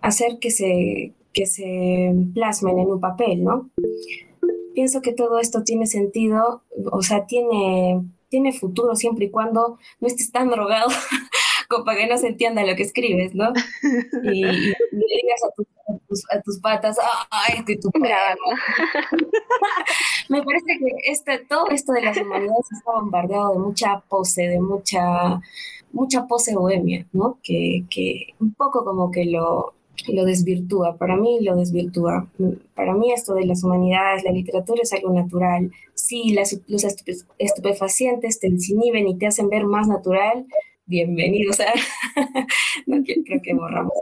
hacer 0.00 0.40
que 0.40 0.50
se, 0.50 1.12
que 1.32 1.46
se 1.46 2.12
plasmen 2.34 2.80
en 2.80 2.90
un 2.90 2.98
papel, 2.98 3.44
¿no? 3.44 3.70
Pienso 4.74 5.00
que 5.00 5.12
todo 5.12 5.38
esto 5.38 5.62
tiene 5.62 5.86
sentido, 5.86 6.64
o 6.90 7.02
sea, 7.02 7.26
tiene, 7.26 8.02
tiene 8.30 8.52
futuro 8.52 8.96
siempre 8.96 9.26
y 9.26 9.30
cuando 9.30 9.78
no 10.00 10.08
estés 10.08 10.32
tan 10.32 10.50
drogado 10.50 10.88
como 11.68 11.84
para 11.84 11.98
que 11.98 12.06
no 12.06 12.16
se 12.18 12.28
entienda 12.28 12.64
lo 12.64 12.74
que 12.74 12.82
escribes, 12.82 13.34
¿no? 13.34 13.52
Y, 14.22 14.42
le 14.42 14.74
digas 14.90 15.42
a, 15.44 15.50
tus, 16.42 16.58
patas, 16.58 16.98
ay, 17.30 17.64
que 17.64 17.76
tu 17.76 17.90
Me 20.28 20.42
parece 20.42 20.78
que 20.78 20.90
este, 21.10 21.38
todo 21.38 21.68
esto 21.70 21.92
de 21.92 22.02
las 22.02 22.16
humanidades 22.16 22.72
está 22.72 22.92
bombardeado 22.92 23.52
de 23.52 23.58
mucha 23.58 24.02
pose, 24.08 24.48
de 24.48 24.60
mucha, 24.60 25.40
mucha 25.92 26.26
pose 26.26 26.54
bohemia, 26.54 27.06
¿no? 27.12 27.38
Que, 27.42 27.84
que 27.90 28.34
un 28.40 28.54
poco 28.54 28.84
como 28.84 29.10
que 29.10 29.26
lo, 29.26 29.74
lo 30.06 30.24
desvirtúa, 30.24 30.96
para 30.96 31.16
mí 31.16 31.40
lo 31.40 31.56
desvirtúa. 31.56 32.28
Para 32.74 32.94
mí 32.94 33.12
esto 33.12 33.34
de 33.34 33.46
las 33.46 33.64
humanidades, 33.64 34.24
la 34.24 34.32
literatura 34.32 34.80
es 34.82 34.92
algo 34.92 35.12
natural. 35.12 35.70
Si 35.94 36.32
las, 36.32 36.60
los 36.66 36.84
estupefacientes 37.38 38.38
te 38.38 38.50
desinhiben 38.50 39.08
y 39.08 39.18
te 39.18 39.26
hacen 39.26 39.48
ver 39.48 39.64
más 39.64 39.88
natural, 39.88 40.46
bienvenidos 40.88 41.60
a... 41.60 41.66
no 42.86 43.02
creo 43.04 43.42
que 43.42 43.54
borramos 43.54 43.92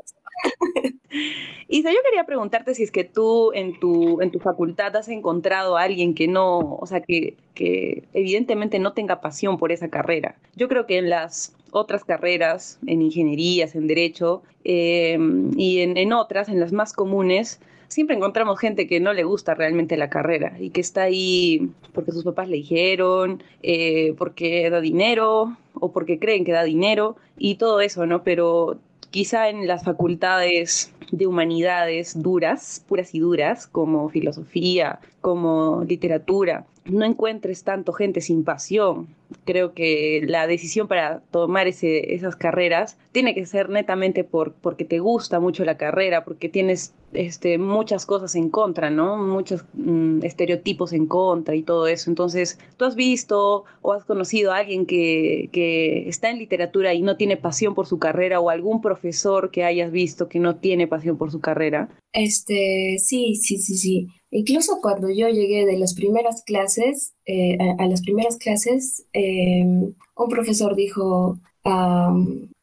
Isa, 1.69 1.91
yo 1.91 1.99
quería 2.05 2.25
preguntarte 2.25 2.75
si 2.75 2.85
es 2.85 2.91
que 2.91 3.05
tú 3.05 3.53
en 3.53 3.79
tu, 3.81 4.21
en 4.21 4.31
tu 4.31 4.39
facultad 4.39 4.95
has 4.97 5.09
encontrado 5.09 5.77
a 5.77 5.83
alguien 5.83 6.15
que 6.15 6.29
no, 6.29 6.59
o 6.59 6.87
sea, 6.87 7.01
que, 7.01 7.37
que 7.55 8.05
evidentemente 8.13 8.79
no 8.79 8.93
tenga 8.93 9.21
pasión 9.21 9.59
por 9.59 9.73
esa 9.73 9.89
carrera. 9.89 10.37
Yo 10.55 10.69
creo 10.69 10.87
que 10.87 10.99
en 10.99 11.11
las 11.11 11.57
otras 11.73 12.05
carreras, 12.05 12.79
en 12.87 13.03
ingenierías, 13.03 13.75
en 13.75 13.89
derecho 13.89 14.43
eh, 14.65 15.19
y 15.57 15.81
en, 15.81 15.97
en 15.97 16.13
otras, 16.13 16.49
en 16.49 16.61
las 16.61 16.73
más 16.73 16.93
comunes, 16.93 17.61
siempre 17.89 18.17
encontramos 18.17 18.59
gente 18.59 18.87
que 18.87 19.01
no 19.01 19.13
le 19.13 19.25
gusta 19.25 19.55
realmente 19.55 19.97
la 19.97 20.11
carrera 20.11 20.57
y 20.59 20.71
que 20.71 20.81
está 20.81 21.03
ahí 21.03 21.71
porque 21.93 22.13
sus 22.13 22.25
papás 22.25 22.49
le 22.49 22.57
dijeron, 22.57 23.43
eh, 23.63 24.15
porque 24.19 24.69
da 24.71 24.81
dinero 24.81 25.57
o 25.75 25.93
porque 25.93 26.19
creen 26.19 26.45
que 26.45 26.53
da 26.53 26.65
dinero 26.65 27.17
y 27.39 27.57
todo 27.57 27.81
eso, 27.81 28.07
¿no? 28.07 28.23
Pero 28.23 28.79
quizá 29.11 29.49
en 29.49 29.67
las 29.67 29.85
facultades 29.85 30.93
de 31.13 31.27
humanidades 31.27 32.21
duras, 32.21 32.85
puras 32.89 33.15
y 33.15 33.21
duras, 33.21 33.67
como 33.67 34.09
filosofía, 34.09 35.01
como 35.21 35.85
literatura, 35.85 36.67
no 36.89 37.05
encuentres 37.05 37.65
tanto 37.65 37.93
gente 37.93 38.21
sin 38.21 38.45
pasión. 38.45 39.09
Creo 39.45 39.75
que 39.75 40.23
la 40.27 40.47
decisión 40.47 40.87
para 40.87 41.21
tomar 41.31 41.67
ese, 41.67 42.15
esas 42.15 42.37
carreras 42.37 42.97
tiene 43.13 43.35
que 43.35 43.47
ser 43.47 43.69
netamente 43.71 44.25
por, 44.25 44.53
porque 44.53 44.85
te 44.85 44.99
gusta 45.01 45.41
mucho 45.41 45.65
la 45.65 45.77
carrera, 45.77 46.25
porque 46.25 46.49
tienes 46.49 46.95
este, 47.13 47.59
muchas 47.59 48.07
cosas 48.07 48.35
en 48.35 48.51
contra, 48.51 48.91
¿no? 48.91 49.17
Muchos 49.17 49.65
mm, 49.75 50.23
estereotipos 50.23 50.93
en 50.93 51.07
contra 51.07 51.57
y 51.57 51.63
todo 51.63 51.87
eso. 51.87 52.11
Entonces, 52.11 52.59
¿tú 52.77 52.85
has 52.85 52.95
visto 52.95 53.65
o 53.83 53.93
has 53.93 54.05
conocido 54.05 54.53
a 54.53 54.59
alguien 54.59 54.87
que, 54.87 55.49
que 55.53 56.09
está 56.09 56.31
en 56.31 56.39
literatura 56.39 56.95
y 56.95 57.03
no 57.03 57.17
tiene 57.17 57.37
pasión 57.37 57.75
por 57.75 57.87
su 57.87 57.99
carrera 57.99 58.41
o 58.41 58.51
algún 58.51 58.81
profesor 58.81 59.51
que 59.51 59.65
hayas 59.65 59.91
visto 59.91 60.29
que 60.29 60.39
no 60.39 60.57
tiene 60.57 60.87
pasión 60.87 61.17
por 61.17 61.31
su 61.33 61.41
carrera? 61.41 61.89
Este, 62.13 62.97
sí, 62.99 63.35
sí, 63.35 63.59
sí, 63.59 63.77
sí. 63.77 64.09
Incluso 64.31 64.81
cuando 64.83 65.09
yo 65.09 65.29
llegué 65.29 65.65
de 65.67 65.79
las 65.79 65.95
primeras 65.95 66.43
clases, 66.43 67.15
eh, 67.27 67.57
a, 67.79 67.87
las 67.87 68.03
primeras 68.03 68.37
clases, 68.37 69.07
em, 69.13 69.95
un 70.17 70.29
profesor 70.29 70.75
dijo 70.75 71.37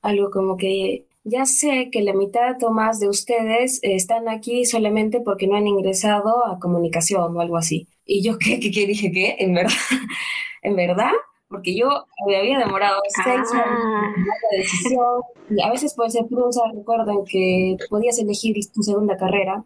algo 0.01 0.31
como 0.31 0.55
que 0.55 1.05
ya 1.25 1.45
sé 1.45 1.89
que 1.91 2.01
la 2.01 2.13
mitad 2.13 2.61
o 2.63 2.71
más 2.71 2.99
de 3.01 3.09
ustedes 3.09 3.79
están 3.81 4.29
aquí 4.29 4.65
solamente 4.65 5.19
porque 5.19 5.47
no 5.47 5.55
han 5.55 5.67
ingresado 5.67 6.45
a 6.45 6.59
comunicación 6.59 7.35
o 7.35 7.41
algo 7.41 7.57
así. 7.57 7.87
Y 8.05 8.23
yo, 8.23 8.37
¿qué, 8.39 8.59
qué, 8.59 8.71
qué 8.71 8.87
dije? 8.87 9.11
¿Qué? 9.11 9.35
¿En 9.39 9.53
verdad? 9.53 9.73
¿En 10.61 10.75
verdad? 10.75 11.11
Porque 11.49 11.75
yo 11.75 12.05
me 12.25 12.37
había 12.37 12.57
demorado 12.57 12.99
seis 13.23 13.27
años 13.27 13.47
la 13.51 14.57
decisión. 14.57 15.21
Y 15.49 15.61
a 15.61 15.69
veces 15.69 15.93
puede 15.93 16.09
ser 16.09 16.25
prusa, 16.25 16.61
recuerden 16.73 17.23
que 17.25 17.77
podías 17.89 18.17
elegir 18.17 18.55
tu 18.73 18.81
segunda 18.81 19.17
carrera 19.17 19.63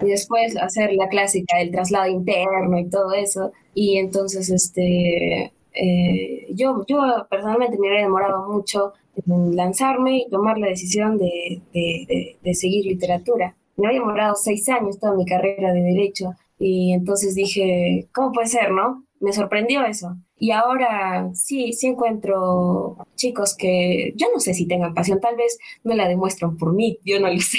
y 0.00 0.06
después 0.06 0.56
hacer 0.56 0.92
la 0.94 1.08
clásica, 1.08 1.60
el 1.60 1.70
traslado 1.70 2.08
interno 2.08 2.78
y 2.78 2.88
todo 2.88 3.12
eso. 3.12 3.52
Y 3.74 3.98
entonces, 3.98 4.50
este, 4.50 5.52
eh, 5.74 6.46
yo, 6.54 6.84
yo 6.88 7.00
personalmente 7.28 7.78
me 7.78 7.88
había 7.88 8.02
demorado 8.02 8.48
mucho 8.48 8.94
en 9.26 9.56
lanzarme 9.56 10.18
y 10.18 10.30
tomar 10.30 10.58
la 10.58 10.68
decisión 10.68 11.18
de, 11.18 11.60
de, 11.72 12.36
de, 12.42 12.54
seguir 12.54 12.86
literatura. 12.86 13.54
Me 13.76 13.88
había 13.88 14.00
demorado 14.00 14.34
seis 14.34 14.68
años 14.68 14.98
toda 14.98 15.14
mi 15.14 15.24
carrera 15.24 15.72
de 15.72 15.82
derecho 15.82 16.34
y 16.58 16.92
entonces 16.92 17.34
dije, 17.34 18.08
¿cómo 18.12 18.32
puede 18.32 18.46
ser, 18.46 18.72
no? 18.72 19.04
Me 19.20 19.32
sorprendió 19.32 19.84
eso. 19.84 20.16
Y 20.40 20.52
ahora 20.52 21.30
sí, 21.34 21.74
sí 21.74 21.88
encuentro 21.88 22.96
chicos 23.14 23.54
que 23.54 24.14
yo 24.16 24.26
no 24.32 24.40
sé 24.40 24.54
si 24.54 24.66
tengan 24.66 24.94
pasión, 24.94 25.20
tal 25.20 25.36
vez 25.36 25.58
no 25.84 25.94
la 25.94 26.08
demuestran 26.08 26.56
por 26.56 26.72
mí, 26.72 26.98
yo 27.04 27.20
no 27.20 27.28
lo 27.28 27.38
sé, 27.40 27.58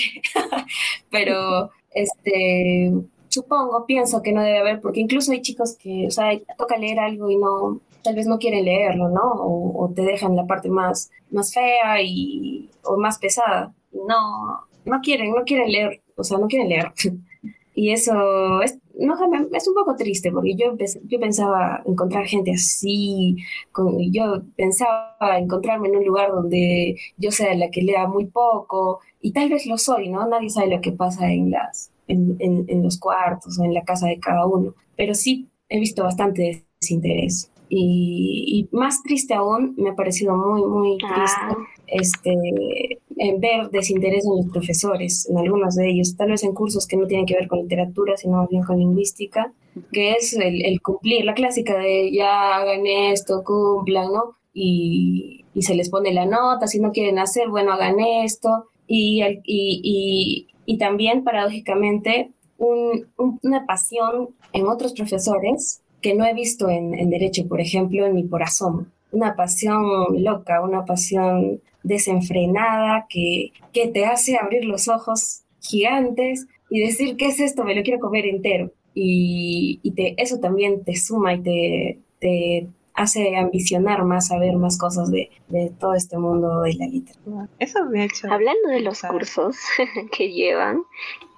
pero 1.12 1.70
este, 1.92 2.92
supongo, 3.30 3.86
pienso 3.86 4.24
que 4.24 4.32
no 4.34 4.42
debe 4.42 4.60
haber, 4.60 4.82
porque 4.82 5.00
incluso 5.00 5.32
hay 5.32 5.42
chicos 5.42 5.78
que, 5.78 6.08
o 6.08 6.12
sea, 6.12 6.32
toca 6.58 6.78
leer 6.78 7.00
algo 7.00 7.30
y 7.30 7.38
no, 7.38 7.80
tal 8.04 8.16
vez 8.16 8.28
no 8.28 8.40
quieren 8.40 8.66
leerlo, 8.66 9.10
¿no? 9.10 9.22
O, 9.24 9.92
te 9.96 10.02
dejan 10.02 10.36
la 10.36 10.48
parte 10.48 10.70
más, 10.70 11.12
más 11.30 11.54
fea 11.54 12.02
y, 12.02 12.70
o 12.84 12.98
más 12.98 13.20
pesada. 13.20 13.74
No, 13.92 14.66
no 14.86 15.02
quieren, 15.02 15.32
no 15.32 15.44
quieren 15.46 15.72
leer, 15.72 16.02
o 16.16 16.24
sea, 16.24 16.38
no 16.38 16.48
quieren 16.48 16.70
leer. 16.70 16.92
y 17.76 17.92
eso 17.92 18.62
es, 18.62 18.78
no, 19.02 19.16
es 19.54 19.68
un 19.68 19.74
poco 19.74 19.96
triste 19.96 20.32
porque 20.32 20.56
yo, 20.56 20.76
yo 21.04 21.20
pensaba 21.20 21.82
encontrar 21.86 22.26
gente 22.26 22.52
así, 22.54 23.38
con, 23.72 23.98
yo 24.12 24.44
pensaba 24.56 25.38
encontrarme 25.38 25.90
en 25.90 25.98
un 25.98 26.06
lugar 26.06 26.32
donde 26.32 26.98
yo 27.18 27.32
sea 27.32 27.54
la 27.56 27.70
que 27.70 27.82
lea 27.82 28.08
muy 28.08 28.26
poco 28.26 29.00
y 29.22 29.32
tal 29.32 29.50
vez 29.50 29.66
lo 29.66 29.78
soy, 29.78 30.10
¿no? 30.10 30.28
Nadie 30.28 30.50
sabe 30.50 30.76
lo 30.76 30.82
que 30.82 30.92
pasa 30.92 31.32
en, 31.32 31.52
las, 31.52 31.92
en, 32.08 32.38
en, 32.40 32.84
los 32.84 33.00
cuartos 33.00 33.60
o 33.60 33.64
en 33.64 33.74
la 33.74 33.84
casa 33.84 34.08
de 34.08 34.20
cada 34.20 34.46
uno, 34.46 34.74
pero 34.96 35.14
sí 35.14 35.48
he 35.70 35.80
visto 35.80 36.04
bastante 36.04 36.66
desinterés. 36.80 37.52
Y, 37.70 38.68
y, 38.72 38.76
más 38.76 39.02
triste 39.02 39.34
aún, 39.34 39.76
me 39.78 39.92
ha 39.92 39.96
parecido 39.96 40.36
muy, 40.36 40.62
muy 40.66 40.98
triste 40.98 41.40
ah. 41.42 41.56
este, 41.88 43.00
en 43.18 43.40
ver 43.40 43.70
desinterés 43.70 44.26
en 44.26 44.38
los 44.38 44.52
profesores, 44.52 45.28
en 45.30 45.38
algunos 45.38 45.76
de 45.76 45.90
ellos, 45.90 46.16
tal 46.16 46.32
vez 46.32 46.44
en 46.44 46.54
cursos 46.54 46.88
que 46.88 46.98
no 46.98 47.08
tienen 47.08 47.26
que 47.26 47.36
ver 47.36 47.48
con 47.48 47.60
literatura, 47.60 48.18
sino 48.18 48.38
más 48.38 48.50
bien 48.50 48.64
con 48.64 48.78
lingüística, 48.78 49.54
que 49.92 50.14
es 50.14 50.34
el, 50.34 50.82
cumplir, 50.82 51.26
la 51.26 51.34
clásica 51.34 51.78
de 51.78 52.12
ya 52.12 52.56
hagan 52.58 52.86
esto, 52.86 53.44
cumplan, 53.44 54.12
¿no? 54.12 54.36
Y, 54.54 55.46
se 55.60 55.76
les 55.76 55.90
pone 55.90 56.14
la 56.14 56.26
nota, 56.26 56.66
si 56.66 56.80
no 56.80 56.92
quieren 56.92 57.20
hacer, 57.20 57.50
bueno, 57.50 57.74
hagan 57.74 58.00
esto, 58.00 58.66
y, 58.88 60.48
también, 60.80 61.24
paradójicamente, 61.24 62.32
un, 62.58 63.08
una 63.44 63.66
pasión 63.66 64.30
en 64.54 64.68
otros 64.68 64.94
profesores 64.94 65.82
que 66.02 66.16
no 66.16 66.26
he 66.26 66.34
visto 66.34 66.70
en, 66.70 66.94
en, 66.96 67.10
Derecho, 67.10 67.48
por 67.48 67.62
ejemplo, 67.62 68.08
ni 68.10 68.24
por 68.24 68.44
asomo. 68.44 68.88
Una 69.12 69.36
pasión 69.36 69.84
loca, 70.24 70.62
una 70.62 70.86
pasión 70.86 71.62
desenfrenada 71.84 73.06
que, 73.10 73.52
que 73.74 73.88
te 73.88 74.06
hace 74.06 74.38
abrir 74.38 74.66
los 74.66 74.88
ojos 74.88 75.44
gigantes 75.62 76.48
y 76.70 76.82
decir, 76.82 77.18
¿qué 77.18 77.28
es 77.28 77.40
esto? 77.40 77.64
Me 77.64 77.76
lo 77.76 77.84
quiero 77.84 78.00
comer 78.00 78.26
entero. 78.26 78.72
Y, 78.94 79.80
y 79.84 79.92
te, 79.92 80.16
eso 80.22 80.40
también 80.40 80.84
te 80.84 80.96
suma 80.96 81.34
y 81.34 81.42
te, 81.42 82.00
te, 82.20 82.68
hace 82.94 83.36
ambicionar 83.36 84.04
más, 84.04 84.28
saber 84.28 84.56
más 84.58 84.78
cosas 84.78 85.10
de, 85.12 85.30
de, 85.48 85.72
todo 85.80 85.94
este 85.94 86.18
mundo 86.18 86.62
de 86.62 86.74
la 86.74 86.88
literatura. 86.88 87.50
Eso 87.60 87.86
me 87.86 88.02
ha 88.02 88.06
hecho. 88.06 88.32
Hablando 88.32 88.70
de 88.70 88.82
los 88.82 89.02
cursos 89.02 89.58
que 90.18 90.32
llevan, 90.32 90.84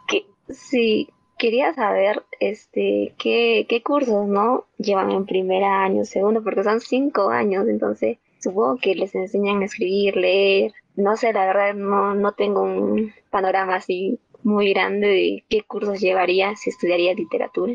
que 0.08 0.26
sí, 0.50 1.10
quería 1.38 1.74
saber 1.74 2.24
este 2.40 3.14
qué, 3.18 3.66
qué 3.70 3.84
cursos 3.84 4.28
no 4.28 4.66
llevan 4.78 5.12
en 5.12 5.26
primer 5.26 5.64
año, 5.64 6.06
segundo, 6.06 6.44
porque 6.44 6.64
son 6.64 6.80
cinco 6.80 7.30
años, 7.30 7.68
entonces 7.68 8.18
supongo 8.44 8.78
que 8.78 8.96
les 8.96 9.16
enseñan 9.16 9.62
a 9.62 9.66
escribir, 9.66 10.16
leer. 10.18 10.74
No 10.96 11.16
sé, 11.16 11.34
la 11.34 11.46
verdad 11.46 11.74
no, 11.74 12.14
no 12.14 12.34
tengo 12.34 12.62
un 12.64 13.14
panorama 13.30 13.76
así 13.76 14.20
muy 14.44 14.74
grande 14.74 15.08
de 15.08 15.44
qué 15.50 15.62
cursos 15.64 16.00
llevaría 16.02 16.56
si 16.56 16.70
estudiaría 16.70 17.14
literatura. 17.14 17.74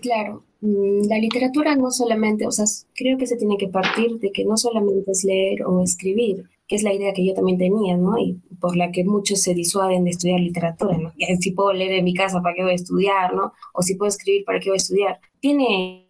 Claro, 0.00 0.42
Mm, 0.60 1.06
la 1.08 1.18
literatura 1.18 1.76
no 1.76 1.90
solamente, 1.90 2.46
o 2.46 2.50
sea, 2.50 2.64
creo 2.94 3.18
que 3.18 3.26
se 3.26 3.36
tiene 3.36 3.56
que 3.58 3.68
partir 3.68 4.18
de 4.18 4.32
que 4.32 4.44
no 4.44 4.56
solamente 4.56 5.10
es 5.10 5.24
leer 5.24 5.64
o 5.64 5.82
escribir, 5.82 6.44
que 6.66 6.76
es 6.76 6.82
la 6.82 6.94
idea 6.94 7.12
que 7.12 7.24
yo 7.24 7.34
también 7.34 7.58
tenía, 7.58 7.96
¿no? 7.96 8.18
Y 8.18 8.40
por 8.60 8.76
la 8.76 8.90
que 8.90 9.04
muchos 9.04 9.42
se 9.42 9.54
disuaden 9.54 10.04
de 10.04 10.10
estudiar 10.10 10.40
literatura, 10.40 10.96
¿no? 10.98 11.12
Si 11.40 11.52
puedo 11.52 11.72
leer 11.72 11.92
en 11.92 12.04
mi 12.04 12.14
casa, 12.14 12.42
¿para 12.42 12.54
qué 12.54 12.62
voy 12.62 12.72
a 12.72 12.74
estudiar, 12.74 13.34
¿no? 13.34 13.52
O 13.74 13.82
si 13.82 13.94
puedo 13.96 14.08
escribir, 14.08 14.44
¿para 14.44 14.58
qué 14.58 14.70
voy 14.70 14.76
a 14.76 14.78
estudiar? 14.78 15.20
Tiene, 15.40 16.08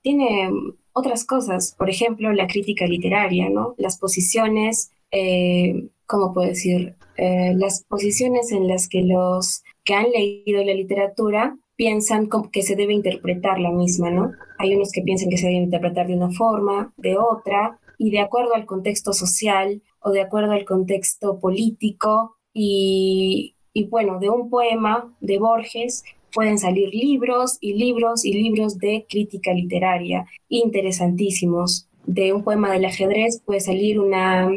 tiene 0.00 0.50
otras 0.98 1.24
cosas, 1.24 1.74
por 1.78 1.88
ejemplo, 1.88 2.32
la 2.32 2.46
crítica 2.46 2.86
literaria, 2.86 3.48
¿no? 3.48 3.74
Las 3.78 3.98
posiciones, 3.98 4.90
eh, 5.10 5.88
¿cómo 6.06 6.32
puedo 6.32 6.48
decir? 6.48 6.94
Eh, 7.16 7.54
las 7.56 7.84
posiciones 7.84 8.52
en 8.52 8.68
las 8.68 8.88
que 8.88 9.02
los 9.02 9.62
que 9.84 9.94
han 9.94 10.10
leído 10.10 10.62
la 10.64 10.74
literatura 10.74 11.56
piensan 11.76 12.28
que 12.52 12.62
se 12.62 12.76
debe 12.76 12.92
interpretar 12.92 13.60
la 13.60 13.70
misma, 13.70 14.10
¿no? 14.10 14.32
Hay 14.58 14.74
unos 14.74 14.90
que 14.90 15.02
piensan 15.02 15.30
que 15.30 15.38
se 15.38 15.46
debe 15.46 15.58
interpretar 15.58 16.08
de 16.08 16.16
una 16.16 16.30
forma, 16.30 16.92
de 16.96 17.16
otra, 17.16 17.78
y 17.98 18.10
de 18.10 18.20
acuerdo 18.20 18.54
al 18.54 18.66
contexto 18.66 19.12
social 19.12 19.82
o 20.00 20.10
de 20.10 20.20
acuerdo 20.20 20.52
al 20.52 20.64
contexto 20.64 21.38
político. 21.38 22.36
Y, 22.52 23.54
y 23.72 23.84
bueno, 23.86 24.18
de 24.18 24.30
un 24.30 24.50
poema 24.50 25.14
de 25.20 25.38
Borges 25.38 26.04
pueden 26.32 26.58
salir 26.58 26.90
libros 26.94 27.58
y 27.60 27.74
libros 27.74 28.24
y 28.24 28.32
libros 28.32 28.78
de 28.78 29.06
crítica 29.08 29.52
literaria 29.52 30.26
interesantísimos. 30.48 31.88
De 32.06 32.32
un 32.32 32.42
poema 32.42 32.72
del 32.72 32.86
ajedrez 32.86 33.42
puede 33.44 33.60
salir 33.60 34.00
una 34.00 34.50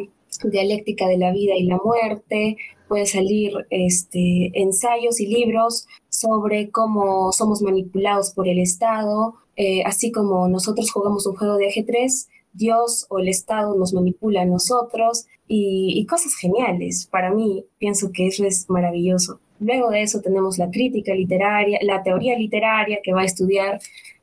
dialéctica 0.44 1.08
de 1.08 1.18
la 1.18 1.32
vida 1.32 1.56
y 1.56 1.64
la 1.64 1.78
muerte, 1.84 2.58
puede 2.88 3.06
salir 3.06 3.54
este, 3.70 4.52
ensayos 4.54 5.20
y 5.20 5.28
libros 5.28 5.88
sobre 6.10 6.72
cómo 6.72 7.32
somos 7.32 7.62
manipulados 7.62 8.32
por 8.32 8.48
el 8.48 8.60
Estado, 8.60 9.36
eh, 9.56 9.84
así 9.86 10.12
como 10.12 10.48
nosotros 10.48 10.92
jugamos 10.92 11.26
un 11.26 11.36
juego 11.36 11.58
de 11.58 11.68
ajedrez, 11.68 12.30
Dios 12.54 13.06
o 13.10 13.20
el 13.20 13.30
Estado 13.30 13.76
nos 13.76 13.94
manipula 13.94 14.42
a 14.42 14.46
nosotros 14.46 15.28
y, 15.48 16.06
cosas 16.06 16.36
geniales. 16.36 17.08
Para 17.10 17.32
mí, 17.32 17.66
pienso 17.78 18.12
que 18.12 18.28
eso 18.28 18.46
es 18.46 18.70
maravilloso. 18.70 19.40
Luego 19.62 19.90
de 19.90 20.02
eso 20.02 20.22
tenemos 20.22 20.58
la 20.58 20.70
crítica 20.70 21.14
literaria, 21.14 21.80
la 21.84 22.04
teoría 22.04 22.38
literaria 22.38 23.00
que 23.04 23.14
va 23.14 23.22
a 23.22 23.26
estudiar 23.26 23.80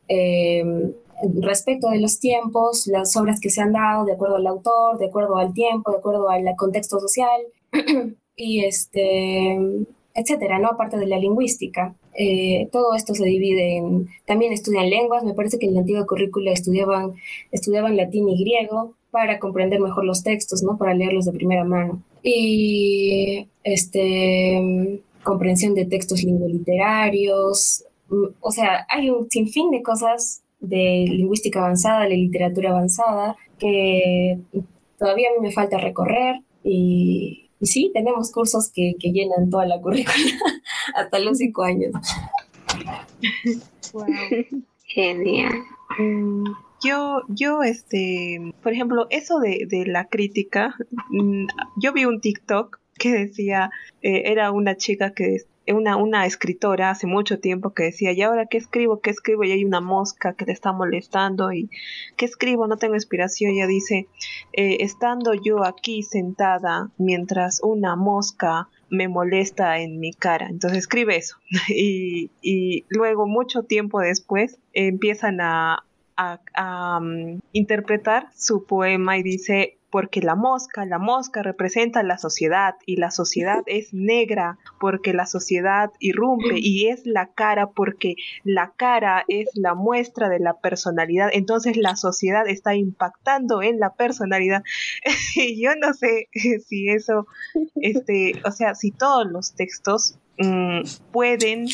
eh, 0.09 0.65
respecto 1.41 1.91
de 1.91 2.01
los 2.01 2.19
tiempos, 2.19 2.87
las 2.89 3.17
obras 3.17 3.41
que 3.41 3.49
se 3.49 3.61
han 3.61 3.73
dado 3.73 4.05
de 4.05 4.13
acuerdo 4.13 4.37
al 4.37 4.47
autor, 4.47 4.99
de 4.99 5.07
acuerdo 5.07 5.37
al 5.37 5.55
tiempo, 5.55 5.93
de 5.93 5.99
acuerdo 5.99 6.29
al 6.29 6.45
contexto 6.57 6.99
social 7.01 7.41
y 8.37 8.65
este 8.65 9.87
etcétera, 10.19 10.59
¿no? 10.59 10.69
Aparte 10.69 10.97
de 10.97 11.07
la 11.07 11.19
lingüística. 11.19 11.95
Eh, 12.13 12.69
todo 12.73 12.95
esto 12.97 13.15
se 13.15 13.25
divide 13.25 13.77
en, 13.77 14.09
también 14.27 14.53
estudian 14.53 14.91
lenguas, 14.91 15.23
me 15.23 15.35
parece 15.35 15.59
que 15.61 15.67
en 15.67 15.75
la 15.75 15.81
antigua 15.81 16.07
currícula 16.07 16.51
estudiaban, 16.51 17.13
estudiaban 17.53 17.97
latín 17.97 18.29
y 18.29 18.43
griego 18.43 18.95
para 19.13 19.39
comprender 19.39 19.81
mejor 19.81 20.05
los 20.05 20.25
textos, 20.25 20.65
¿no? 20.65 20.77
Para 20.77 20.95
leerlos 20.95 21.25
de 21.27 21.33
primera 21.33 21.65
mano. 21.65 22.03
Y 22.23 23.47
este, 23.63 25.01
comprensión 25.23 25.75
de 25.75 25.87
textos 25.87 26.23
lingüoliterarios, 26.23 27.85
mm, 28.09 28.27
o 28.41 28.51
sea, 28.51 28.87
hay 28.89 29.11
un 29.11 29.31
sinfín 29.31 29.71
de 29.71 29.83
cosas 29.83 30.43
de 30.61 31.07
lingüística 31.09 31.61
avanzada, 31.61 32.05
de 32.05 32.17
literatura 32.17 32.71
avanzada, 32.71 33.37
que 33.59 34.39
todavía 34.99 35.29
a 35.29 35.41
mí 35.41 35.47
me 35.49 35.53
falta 35.53 35.79
recorrer 35.79 36.41
y, 36.65 37.51
y 37.61 37.67
sí, 37.67 37.91
tenemos 37.95 38.33
cursos 38.33 38.71
que, 38.73 38.95
que 38.99 39.13
llenan 39.13 39.51
toda 39.51 39.67
la 39.67 39.81
currícula 39.81 40.15
hasta 40.95 41.19
los 41.19 41.39
cinco 41.39 41.63
años. 41.63 41.93
Genial. 44.85 45.53
Mm, 45.99 46.45
yo, 46.85 47.23
yo, 47.29 47.63
este, 47.63 48.53
por 48.63 48.73
ejemplo, 48.73 49.07
eso 49.11 49.39
de, 49.39 49.67
de 49.69 49.87
la 49.87 50.07
crítica, 50.09 50.75
mm, 51.11 51.47
yo 51.77 51.93
vi 51.93 52.05
un 52.05 52.21
TikTok 52.21 52.81
que 52.99 53.13
decía, 53.13 53.71
eh, 54.03 54.25
era 54.27 54.51
una 54.53 54.77
chica 54.77 55.13
que 55.13 55.39
una, 55.73 55.97
una 55.97 56.25
escritora 56.27 56.91
hace 56.91 57.07
mucho 57.07 57.41
tiempo 57.41 57.75
que 57.75 57.85
decía, 57.85 58.13
¿y 58.13 58.23
ahora 58.23 58.47
qué 58.47 58.57
escribo? 58.57 59.01
¿Qué 59.01 59.11
escribo? 59.11 59.45
Y 59.45 59.53
hay 59.53 59.65
una 59.65 59.81
mosca 59.81 60.33
que 60.33 60.47
le 60.47 60.53
está 60.53 60.73
molestando 60.73 61.53
y 61.53 61.71
¿qué 62.17 62.25
escribo? 62.25 62.67
No 62.67 62.77
tengo 62.79 62.95
inspiración. 62.95 63.53
Ella 63.53 63.67
dice, 63.67 64.09
eh, 64.53 64.79
estando 64.81 65.35
yo 65.35 65.65
aquí 65.65 66.03
sentada 66.03 66.91
mientras 66.97 67.61
una 67.63 67.97
mosca 67.97 68.69
me 68.91 69.09
molesta 69.09 69.79
en 69.79 70.01
mi 70.01 70.15
cara. 70.15 70.49
Entonces 70.49 70.79
escribe 70.79 71.17
eso. 71.17 71.37
y, 71.69 72.31
y 72.41 72.85
luego, 72.89 73.27
mucho 73.27 73.63
tiempo 73.63 74.01
después, 74.01 74.59
empiezan 74.73 75.41
a, 75.41 75.85
a, 76.19 77.01
mm, 77.01 77.41
interpretar 77.53 78.29
su 78.37 78.65
poema 78.65 79.19
y 79.19 79.23
dice, 79.23 79.78
porque 79.91 80.21
la 80.21 80.35
mosca, 80.35 80.85
la 80.85 80.99
mosca 80.99 81.43
representa 81.43 82.03
la 82.03 82.19
sociedad 82.19 82.75
y 82.87 82.97
la 82.97 83.11
sociedad 83.11 83.63
es 83.67 83.93
negra 83.93 84.59
porque 84.81 85.13
la 85.13 85.27
sociedad 85.27 85.91
irrumpe 85.99 86.55
y 86.57 86.89
es 86.89 87.07
la 87.07 87.29
cara 87.29 87.71
porque 87.71 88.15
la 88.45 88.73
cara 88.77 89.25
es 89.29 89.49
la 89.55 89.75
muestra 89.75 90.29
de 90.29 90.41
la 90.41 90.55
personalidad. 90.55 91.31
Entonces 91.33 91.77
la 91.77 91.97
sociedad 91.97 92.47
está 92.47 92.75
impactando 92.75 93.63
en 93.63 93.79
la 93.79 93.95
personalidad. 93.95 94.63
y 95.37 95.63
yo 95.63 95.75
no 95.77 95.95
sé 95.95 96.29
si 96.67 96.89
eso, 96.89 97.27
este, 97.77 98.41
o 98.45 98.51
sea, 98.51 98.75
si 98.75 98.91
todos 98.91 99.27
los 99.27 99.55
textos 99.55 100.19
mm, 100.39 100.81
pueden 101.13 101.67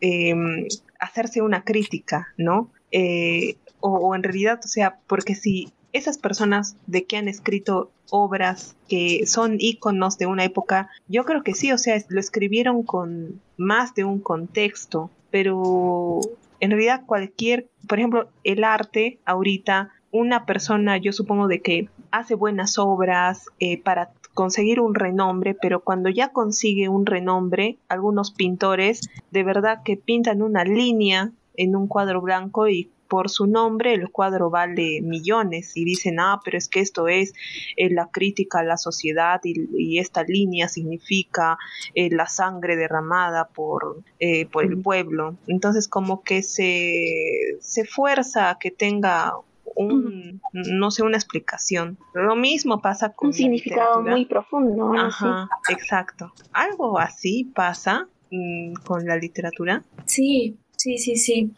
em, 0.00 0.66
hacerse 0.98 1.42
una 1.42 1.62
crítica, 1.64 2.28
¿no? 2.36 2.70
Eh, 2.90 3.56
o, 3.80 3.90
o 3.90 4.14
en 4.14 4.22
realidad, 4.22 4.60
o 4.64 4.68
sea, 4.68 4.98
porque 5.06 5.34
si 5.34 5.72
esas 5.92 6.18
personas 6.18 6.76
de 6.86 7.04
que 7.04 7.16
han 7.16 7.28
escrito 7.28 7.90
obras 8.10 8.76
que 8.88 9.26
son 9.26 9.56
íconos 9.58 10.18
de 10.18 10.26
una 10.26 10.44
época, 10.44 10.90
yo 11.08 11.24
creo 11.24 11.42
que 11.42 11.54
sí, 11.54 11.72
o 11.72 11.78
sea, 11.78 12.02
lo 12.08 12.20
escribieron 12.20 12.82
con 12.82 13.40
más 13.56 13.94
de 13.94 14.04
un 14.04 14.20
contexto, 14.20 15.10
pero 15.30 16.20
en 16.60 16.70
realidad 16.70 17.04
cualquier, 17.06 17.68
por 17.88 17.98
ejemplo, 17.98 18.28
el 18.44 18.64
arte 18.64 19.18
ahorita, 19.24 19.90
una 20.12 20.44
persona, 20.44 20.98
yo 20.98 21.12
supongo 21.12 21.46
de 21.46 21.60
que 21.60 21.88
hace 22.10 22.34
buenas 22.34 22.78
obras 22.78 23.46
eh, 23.60 23.80
para 23.80 24.10
conseguir 24.34 24.80
un 24.80 24.94
renombre, 24.94 25.54
pero 25.60 25.80
cuando 25.80 26.08
ya 26.08 26.28
consigue 26.28 26.88
un 26.88 27.06
renombre, 27.06 27.78
algunos 27.88 28.32
pintores 28.32 29.08
de 29.30 29.44
verdad 29.44 29.82
que 29.84 29.96
pintan 29.96 30.42
una 30.42 30.64
línea 30.64 31.32
en 31.56 31.76
un 31.76 31.86
cuadro 31.88 32.20
blanco 32.20 32.68
y 32.68 32.90
por 33.10 33.28
su 33.28 33.46
nombre 33.48 33.92
el 33.92 34.08
cuadro 34.10 34.50
vale 34.50 35.02
millones 35.02 35.76
y 35.76 35.84
dicen, 35.84 36.20
ah, 36.20 36.40
pero 36.44 36.56
es 36.56 36.68
que 36.68 36.78
esto 36.78 37.08
es 37.08 37.34
eh, 37.76 37.90
la 37.90 38.06
crítica 38.06 38.60
a 38.60 38.62
la 38.62 38.76
sociedad 38.76 39.40
y, 39.42 39.98
esta 39.98 40.22
línea 40.22 40.68
significa 40.68 41.58
eh, 41.94 42.08
la 42.10 42.26
sangre 42.26 42.76
derramada 42.76 43.48
por, 43.48 44.02
eh, 44.20 44.46
por 44.46 44.64
el 44.64 44.80
pueblo. 44.80 45.36
Entonces 45.48 45.88
como 45.88 46.22
que 46.22 46.44
se, 46.44 47.58
se 47.60 47.84
fuerza 47.84 48.50
a 48.50 48.58
que 48.58 48.70
tenga 48.70 49.34
un, 49.74 50.40
no 50.52 50.90
sé, 50.92 51.02
una 51.02 51.16
explicación. 51.16 51.98
Lo 52.14 52.36
mismo 52.36 52.80
pasa 52.80 53.12
con... 53.12 53.28
Un 53.28 53.34
significado 53.34 54.02
muy 54.02 54.24
profundo. 54.24 54.92
Ajá, 54.96 55.48
exacto. 55.68 56.32
Algo 56.52 56.98
así 56.98 57.50
pasa 57.52 58.06
mm, 58.30 58.74
con 58.84 59.04
la 59.04 59.16
literatura. 59.16 59.82
Sí, 60.06 60.56
sí, 60.76 60.96
sí, 60.98 61.16
sí. 61.16 61.50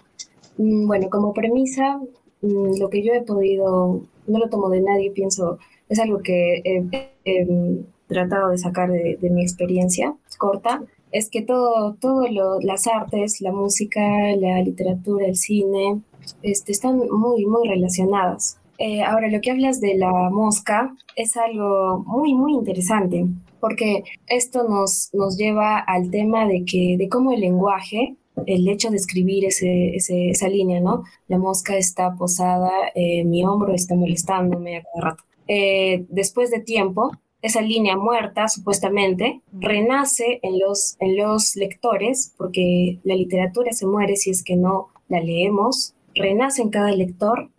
Mm, 0.58 0.86
bueno, 0.86 1.08
como 1.10 1.32
premisa, 1.32 1.98
mm, 2.42 2.78
lo 2.80 2.88
que 2.90 3.02
yo 3.02 3.12
he 3.14 3.22
podido, 3.22 4.02
no 4.26 4.38
lo 4.38 4.48
tomo 4.48 4.68
de 4.70 4.80
nadie, 4.80 5.10
pienso, 5.10 5.58
es 5.88 5.98
algo 5.98 6.20
que 6.20 6.62
he, 6.64 7.86
tratado 8.08 8.50
de 8.50 8.58
sacar 8.58 8.90
de, 8.90 9.18
mi 9.30 9.42
experiencia 9.42 10.14
corta, 10.38 10.82
es 11.12 11.30
que 11.30 11.42
todo, 11.42 11.94
todo 11.94 12.26
las 12.60 12.86
artes, 12.86 13.40
la 13.40 13.52
música, 13.52 14.00
la 14.36 14.60
literatura, 14.60 15.26
el 15.26 15.36
cine, 15.36 16.02
este, 16.42 16.72
están 16.72 16.98
muy, 16.98 17.46
muy 17.46 17.68
relacionadas. 17.68 18.58
Eh, 18.78 19.02
ahora, 19.02 19.28
lo 19.28 19.40
que 19.40 19.50
hablas 19.50 19.80
de 19.80 19.94
la 19.96 20.30
mosca 20.30 20.94
es 21.16 21.36
algo 21.36 22.02
muy, 22.06 22.34
muy 22.34 22.52
interesante, 22.54 23.26
porque 23.60 24.02
esto 24.26 24.68
nos, 24.68 25.10
nos 25.12 25.36
lleva 25.36 25.78
al 25.78 26.10
tema 26.10 26.46
de, 26.46 26.64
que, 26.64 26.96
de 26.98 27.08
cómo 27.08 27.32
el 27.32 27.40
lenguaje 27.40 28.16
el 28.46 28.68
hecho 28.68 28.90
de 28.90 28.96
escribir 28.96 29.44
ese, 29.44 29.94
esa 29.96 30.48
línea, 30.48 30.80
¿no? 30.80 31.04
La 31.28 31.38
mosca 31.38 31.76
está 31.76 32.14
posada, 32.14 32.70
en 32.94 33.30
mi 33.30 33.44
hombro 33.44 33.74
está 33.74 33.94
molestándome 33.94 34.78
a 34.78 34.82
cada 34.82 35.10
rato. 35.10 35.24
Eh, 35.48 36.06
después 36.08 36.50
de 36.50 36.60
tiempo, 36.60 37.12
esa 37.42 37.60
línea 37.60 37.96
muerta, 37.96 38.48
supuestamente, 38.48 39.42
renace 39.52 40.38
en 40.42 40.58
los, 40.60 40.96
en 41.00 41.16
los 41.16 41.56
lectores, 41.56 42.32
porque 42.36 43.00
la 43.02 43.16
literatura 43.16 43.72
se 43.72 43.86
muere 43.86 44.16
si 44.16 44.30
es 44.30 44.44
que 44.44 44.56
no 44.56 44.88
la 45.08 45.20
leemos, 45.20 45.94
renace 46.14 46.62
en 46.62 46.70
cada 46.70 46.92
lector 46.92 47.50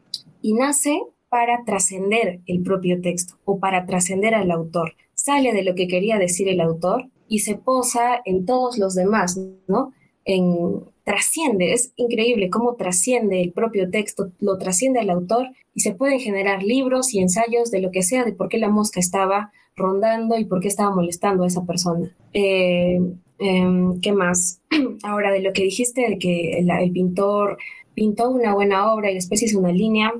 y 0.41 0.53
nace 0.53 1.03
para 1.29 1.63
trascender 1.65 2.39
el 2.45 2.61
propio 2.63 3.01
texto 3.01 3.35
o 3.43 3.59
para 3.59 3.85
trascender 3.85 4.35
al 4.35 4.51
autor. 4.51 4.93
Sale 5.15 5.51
de 5.51 5.63
lo 5.63 5.75
que 5.75 5.87
quería 5.87 6.17
decir 6.17 6.47
el 6.47 6.61
autor 6.61 7.09
y 7.27 7.39
se 7.39 7.55
posa 7.55 8.21
en 8.25 8.45
todos 8.45 8.77
los 8.77 8.95
demás, 8.95 9.39
¿no? 9.67 9.91
En, 10.25 10.83
trasciende, 11.03 11.73
es 11.73 11.91
increíble 11.95 12.49
cómo 12.49 12.75
trasciende 12.75 13.41
el 13.41 13.51
propio 13.51 13.89
texto, 13.89 14.31
lo 14.39 14.57
trasciende 14.57 15.01
el 15.01 15.09
autor 15.09 15.49
y 15.75 15.81
se 15.81 15.93
pueden 15.93 16.19
generar 16.19 16.63
libros 16.63 17.13
y 17.13 17.19
ensayos 17.19 17.71
de 17.71 17.81
lo 17.81 17.91
que 17.91 18.03
sea, 18.03 18.23
de 18.23 18.31
por 18.31 18.47
qué 18.47 18.57
la 18.57 18.69
mosca 18.69 18.99
estaba 18.99 19.51
rondando 19.75 20.37
y 20.37 20.45
por 20.45 20.61
qué 20.61 20.67
estaba 20.67 20.95
molestando 20.95 21.43
a 21.43 21.47
esa 21.47 21.65
persona. 21.65 22.15
Eh, 22.33 23.01
em, 23.39 23.99
¿Qué 23.99 24.13
más? 24.13 24.61
Ahora, 25.03 25.31
de 25.31 25.41
lo 25.41 25.51
que 25.51 25.63
dijiste, 25.63 26.07
de 26.07 26.17
que 26.17 26.59
el, 26.59 26.91
pintor 26.91 27.57
pintó 27.95 28.29
una 28.29 28.53
buena 28.53 28.93
obra 28.93 29.11
y 29.11 29.15
después 29.15 29.43
hizo 29.43 29.59
una 29.59 29.71
línea, 29.71 30.13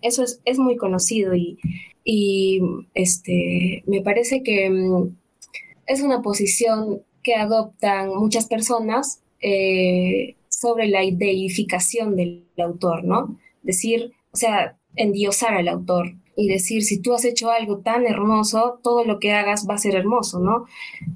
eso 0.00 0.22
es, 0.22 0.40
es 0.44 0.58
muy 0.58 0.76
conocido 0.76 1.34
y, 1.34 1.58
y 2.04 2.62
este, 2.94 3.82
me 3.86 4.00
parece 4.00 4.42
que 4.42 4.70
mm, 4.70 5.14
es 5.86 6.00
una 6.02 6.22
posición 6.22 7.02
que 7.22 7.34
adoptan 7.34 8.14
muchas 8.14 8.46
personas 8.46 9.22
eh, 9.40 10.36
sobre 10.48 10.86
la 10.88 11.00
deificación 11.00 12.16
del 12.16 12.44
autor, 12.58 13.04
¿no? 13.04 13.38
Decir, 13.62 14.12
o 14.32 14.36
sea, 14.36 14.76
endiosar 14.96 15.54
al 15.54 15.68
autor 15.68 16.14
y 16.36 16.48
decir, 16.48 16.82
si 16.82 17.00
tú 17.00 17.14
has 17.14 17.24
hecho 17.24 17.50
algo 17.50 17.78
tan 17.78 18.06
hermoso, 18.06 18.78
todo 18.82 19.04
lo 19.04 19.18
que 19.18 19.32
hagas 19.32 19.66
va 19.68 19.74
a 19.74 19.78
ser 19.78 19.94
hermoso, 19.94 20.40
¿no? 20.40 20.66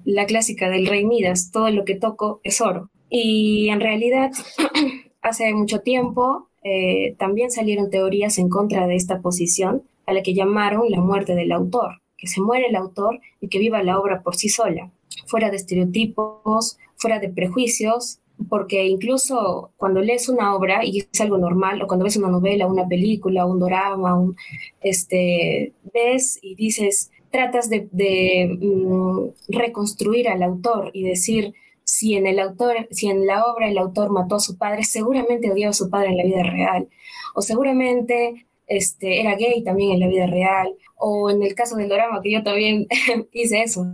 La 0.05 0.27
clásica 0.27 0.69
del 0.69 0.87
rey 0.87 1.05
Midas, 1.05 1.51
todo 1.51 1.71
lo 1.71 1.85
que 1.85 1.95
toco 1.95 2.41
es 2.43 2.61
oro. 2.61 2.91
Y 3.11 3.69
en 3.69 3.81
realidad, 3.81 4.31
hace 5.23 5.53
mucho 5.55 5.81
tiempo 5.81 6.49
eh, 6.63 7.15
también 7.19 7.51
salieron 7.51 7.91
teorías 7.91 8.39
en 8.39 8.49
contra 8.49 8.87
de 8.87 8.97
esta 8.97 9.21
posición, 9.21 9.83
a 10.07 10.13
la 10.13 10.23
que 10.23 10.35
llamaron 10.35 10.91
la 10.91 11.01
muerte 11.01 11.35
del 11.35 11.53
autor, 11.53 12.03
que 12.19 12.27
se 12.27 12.41
muere 12.41 12.67
el 12.67 12.77
autor 12.77 13.21
y 13.41 13.49
que 13.49 13.59
viva 13.59 13.83
la 13.83 13.99
obra 13.99 14.23
por 14.23 14.37
sí 14.37 14.49
sola 14.49 14.91
fuera 15.27 15.51
de 15.51 15.57
estereotipos, 15.57 16.79
fuera 17.05 17.19
de 17.19 17.29
prejuicios, 17.29 18.21
porque 18.49 18.87
incluso 18.87 19.73
cuando 19.77 20.01
lees 20.01 20.31
una 20.31 20.55
obra 20.55 20.83
y 20.83 21.01
es 21.01 21.21
algo 21.21 21.37
normal, 21.37 21.83
o 21.83 21.87
cuando 21.87 22.07
ves 22.07 22.17
una 22.17 22.31
novela, 22.31 22.67
una 22.67 22.89
película, 22.89 23.45
un 23.45 23.61
drama, 23.61 24.33
este, 24.81 25.75
ves 25.93 26.39
y 26.41 26.55
dices, 26.55 27.11
tratas 27.31 27.69
de, 27.69 28.57
mm, 28.59 29.29
reconstruir 29.49 30.29
al 30.31 30.43
autor 30.43 30.93
y 30.95 31.03
decir, 31.03 31.53
si 31.85 32.15
en 32.15 32.27
el 32.27 32.39
autor, 32.39 32.89
si 32.91 33.09
en 33.09 33.27
la 33.27 33.45
obra 33.45 33.69
el 33.69 33.77
autor 33.77 34.11
mató 34.11 34.37
a 34.37 34.41
su 34.41 34.57
padre, 34.57 34.85
seguramente 34.85 35.53
odiaba 35.53 35.73
a 35.73 35.75
su 35.75 35.91
padre 35.91 36.09
en 36.09 36.17
la 36.17 36.25
vida 36.25 36.43
real, 36.43 36.89
o 37.35 37.43
seguramente 37.43 38.47
este, 38.67 39.21
era 39.21 39.37
gay 39.37 39.63
también 39.63 39.93
en 39.93 40.01
la 40.01 40.09
vida 40.09 40.27
real, 40.27 40.75
o 40.97 41.31
en 41.31 41.43
el 41.43 41.55
caso 41.55 41.77
del 41.77 41.89
drama, 41.89 42.21
que 42.23 42.33
yo 42.33 42.43
también 42.43 42.87
hice 43.33 43.63
eso. 43.63 43.87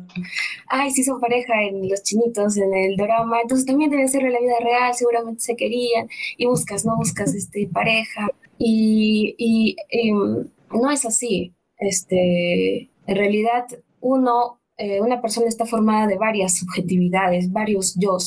Ay, 0.68 0.90
si 0.90 1.02
son 1.02 1.20
pareja 1.20 1.62
en 1.62 1.88
los 1.88 2.02
chinitos, 2.02 2.56
en 2.56 2.72
el 2.74 2.96
drama, 2.96 3.40
entonces 3.40 3.66
también 3.66 3.90
debe 3.90 4.08
ser 4.08 4.24
en 4.24 4.32
la 4.32 4.40
vida 4.40 4.58
real, 4.60 4.94
seguramente 4.94 5.40
se 5.40 5.56
querían, 5.56 6.08
y 6.36 6.46
buscas, 6.46 6.84
no 6.84 6.96
buscas 6.96 7.34
este, 7.34 7.68
pareja, 7.72 8.28
y, 8.58 9.34
y 9.38 9.76
em, 9.88 10.48
no 10.72 10.90
es 10.90 11.04
así. 11.04 11.54
Este, 11.78 12.90
en 13.06 13.16
realidad, 13.16 13.66
uno, 14.00 14.60
eh, 14.76 15.00
una 15.00 15.20
persona 15.20 15.48
está 15.48 15.66
formada 15.66 16.06
de 16.06 16.18
varias 16.18 16.58
subjetividades, 16.58 17.50
varios 17.52 17.96
yo 17.98 18.18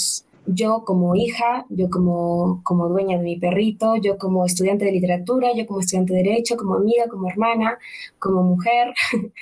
yo 0.46 0.84
como 0.86 1.16
hija, 1.16 1.66
yo 1.70 1.90
como, 1.90 2.62
como 2.64 2.90
dueña 2.90 3.18
de 3.18 3.24
mi 3.24 3.38
perrito, 3.38 3.96
yo 3.96 4.18
como 4.18 4.46
estudiante 4.46 4.86
de 4.86 4.92
literatura, 4.92 5.50
yo 5.56 5.66
como 5.66 5.80
estudiante 5.80 6.14
de 6.14 6.24
derecho, 6.24 6.58
como 6.58 6.76
amiga, 6.76 7.06
como 7.10 7.30
hermana, 7.30 7.78
como 8.20 8.44
mujer. 8.44 8.94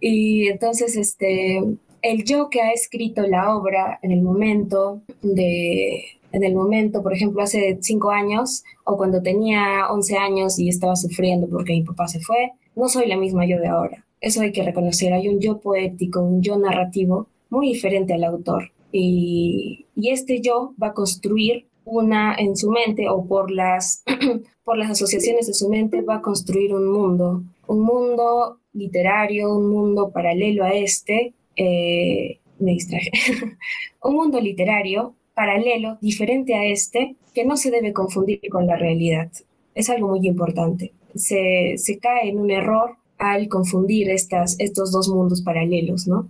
y 0.00 0.48
entonces, 0.48 0.96
este, 0.96 1.62
el 2.02 2.24
yo 2.24 2.50
que 2.50 2.62
ha 2.62 2.72
escrito 2.72 3.26
la 3.26 3.56
obra 3.56 3.98
en 4.02 4.12
el 4.12 4.22
momento 4.22 5.02
de, 5.22 6.04
en 6.32 6.44
el 6.44 6.54
momento, 6.54 7.02
por 7.02 7.12
ejemplo, 7.12 7.42
hace 7.42 7.78
cinco 7.80 8.10
años 8.10 8.64
o 8.84 8.96
cuando 8.96 9.22
tenía 9.22 9.88
11 9.90 10.16
años 10.16 10.58
y 10.58 10.68
estaba 10.68 10.96
sufriendo 10.96 11.48
porque 11.48 11.72
mi 11.72 11.82
papá 11.82 12.08
se 12.08 12.20
fue, 12.20 12.52
no 12.76 12.88
soy 12.88 13.06
la 13.06 13.16
misma 13.16 13.46
yo 13.46 13.58
de 13.58 13.68
ahora. 13.68 14.04
Eso 14.20 14.42
hay 14.42 14.52
que 14.52 14.62
reconocer. 14.62 15.12
Hay 15.12 15.28
un 15.28 15.40
yo 15.40 15.60
poético, 15.60 16.20
un 16.20 16.42
yo 16.42 16.58
narrativo 16.58 17.26
muy 17.48 17.68
diferente 17.68 18.14
al 18.14 18.24
autor. 18.24 18.70
Y, 18.92 19.86
este 19.96 20.40
yo 20.40 20.74
va 20.82 20.88
a 20.88 20.94
construir 20.94 21.66
una 21.84 22.34
en 22.34 22.56
su 22.56 22.70
mente 22.70 23.08
o 23.08 23.24
por 23.26 23.50
las, 23.50 24.02
por 24.64 24.76
las 24.76 24.90
asociaciones 24.90 25.46
de 25.46 25.54
su 25.54 25.68
mente 25.68 26.02
va 26.02 26.16
a 26.16 26.22
construir 26.22 26.74
un 26.74 26.90
mundo, 26.90 27.42
un 27.66 27.82
mundo 27.82 28.58
literario, 28.72 29.54
un 29.54 29.70
mundo 29.70 30.10
paralelo 30.10 30.64
a 30.64 30.70
este, 30.72 31.34
eh, 31.56 32.38
me 32.58 32.72
distraje, 32.72 33.10
un 34.02 34.14
mundo 34.14 34.40
literario 34.40 35.14
paralelo, 35.34 35.98
diferente 36.00 36.54
a 36.54 36.64
este, 36.64 37.16
que 37.34 37.44
no 37.44 37.56
se 37.56 37.70
debe 37.70 37.92
confundir 37.92 38.40
con 38.50 38.66
la 38.66 38.76
realidad. 38.76 39.30
Es 39.74 39.88
algo 39.88 40.08
muy 40.08 40.26
importante. 40.26 40.92
Se, 41.14 41.74
se 41.78 41.98
cae 41.98 42.28
en 42.28 42.38
un 42.38 42.50
error 42.50 42.96
al 43.18 43.48
confundir 43.48 44.10
estas, 44.10 44.56
estos 44.58 44.92
dos 44.92 45.08
mundos 45.08 45.42
paralelos, 45.42 46.06
¿no? 46.06 46.28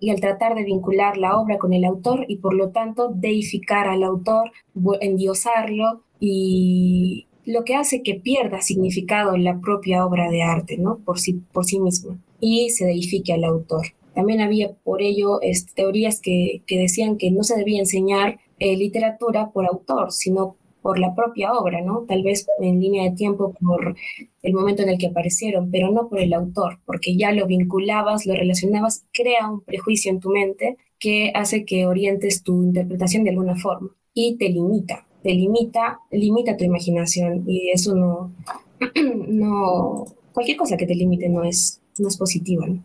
Y 0.00 0.10
al 0.10 0.20
tratar 0.20 0.54
de 0.54 0.64
vincular 0.64 1.16
la 1.16 1.38
obra 1.38 1.58
con 1.58 1.72
el 1.72 1.84
autor 1.84 2.24
y 2.28 2.36
por 2.36 2.54
lo 2.54 2.70
tanto 2.70 3.10
deificar 3.14 3.88
al 3.88 4.02
autor, 4.02 4.52
endiosarlo 5.00 6.02
y 6.20 7.26
lo 7.44 7.64
que 7.64 7.74
hace 7.74 8.02
que 8.02 8.14
pierda 8.14 8.60
significado 8.60 9.36
la 9.36 9.58
propia 9.60 10.04
obra 10.04 10.30
de 10.30 10.42
arte, 10.42 10.76
¿no? 10.76 10.98
Por 10.98 11.18
sí, 11.18 11.40
por 11.52 11.64
sí 11.64 11.80
mismo 11.80 12.18
y 12.40 12.70
se 12.70 12.86
deifique 12.86 13.32
al 13.32 13.44
autor. 13.44 13.86
También 14.14 14.40
había 14.40 14.72
por 14.72 15.02
ello 15.02 15.40
teorías 15.74 16.20
que, 16.20 16.62
que, 16.66 16.78
decían 16.78 17.16
que 17.16 17.30
no 17.30 17.44
se 17.44 17.56
debía 17.56 17.78
enseñar 17.78 18.40
eh, 18.58 18.76
literatura 18.76 19.50
por 19.50 19.66
autor, 19.66 20.12
sino 20.12 20.56
por 20.82 20.98
la 20.98 21.14
propia 21.14 21.52
obra, 21.52 21.80
¿no? 21.80 22.04
Tal 22.08 22.22
vez 22.22 22.46
en 22.60 22.80
línea 22.80 23.04
de 23.04 23.16
tiempo 23.16 23.54
por 23.60 23.96
el 24.42 24.52
momento 24.52 24.82
en 24.82 24.90
el 24.90 24.98
que 24.98 25.08
aparecieron, 25.08 25.70
pero 25.70 25.90
no 25.90 26.08
por 26.08 26.20
el 26.20 26.32
autor, 26.32 26.78
porque 26.86 27.16
ya 27.16 27.32
lo 27.32 27.46
vinculabas, 27.46 28.26
lo 28.26 28.34
relacionabas, 28.34 29.04
crea 29.12 29.50
un 29.50 29.60
prejuicio 29.60 30.10
en 30.10 30.20
tu 30.20 30.30
mente 30.30 30.76
que 30.98 31.32
hace 31.34 31.64
que 31.64 31.86
orientes 31.86 32.42
tu 32.42 32.62
interpretación 32.62 33.24
de 33.24 33.30
alguna 33.30 33.56
forma 33.56 33.90
y 34.14 34.36
te 34.36 34.48
limita, 34.48 35.06
te 35.22 35.32
limita, 35.32 36.00
limita 36.10 36.56
tu 36.56 36.64
imaginación 36.64 37.44
y 37.46 37.70
eso 37.70 37.94
no, 37.94 38.32
no, 39.28 40.04
cualquier 40.32 40.56
cosa 40.56 40.76
que 40.76 40.86
te 40.86 40.94
limite 40.94 41.28
no 41.28 41.44
es, 41.44 41.80
no 41.98 42.08
es 42.08 42.16
positiva, 42.16 42.66
¿no? 42.66 42.82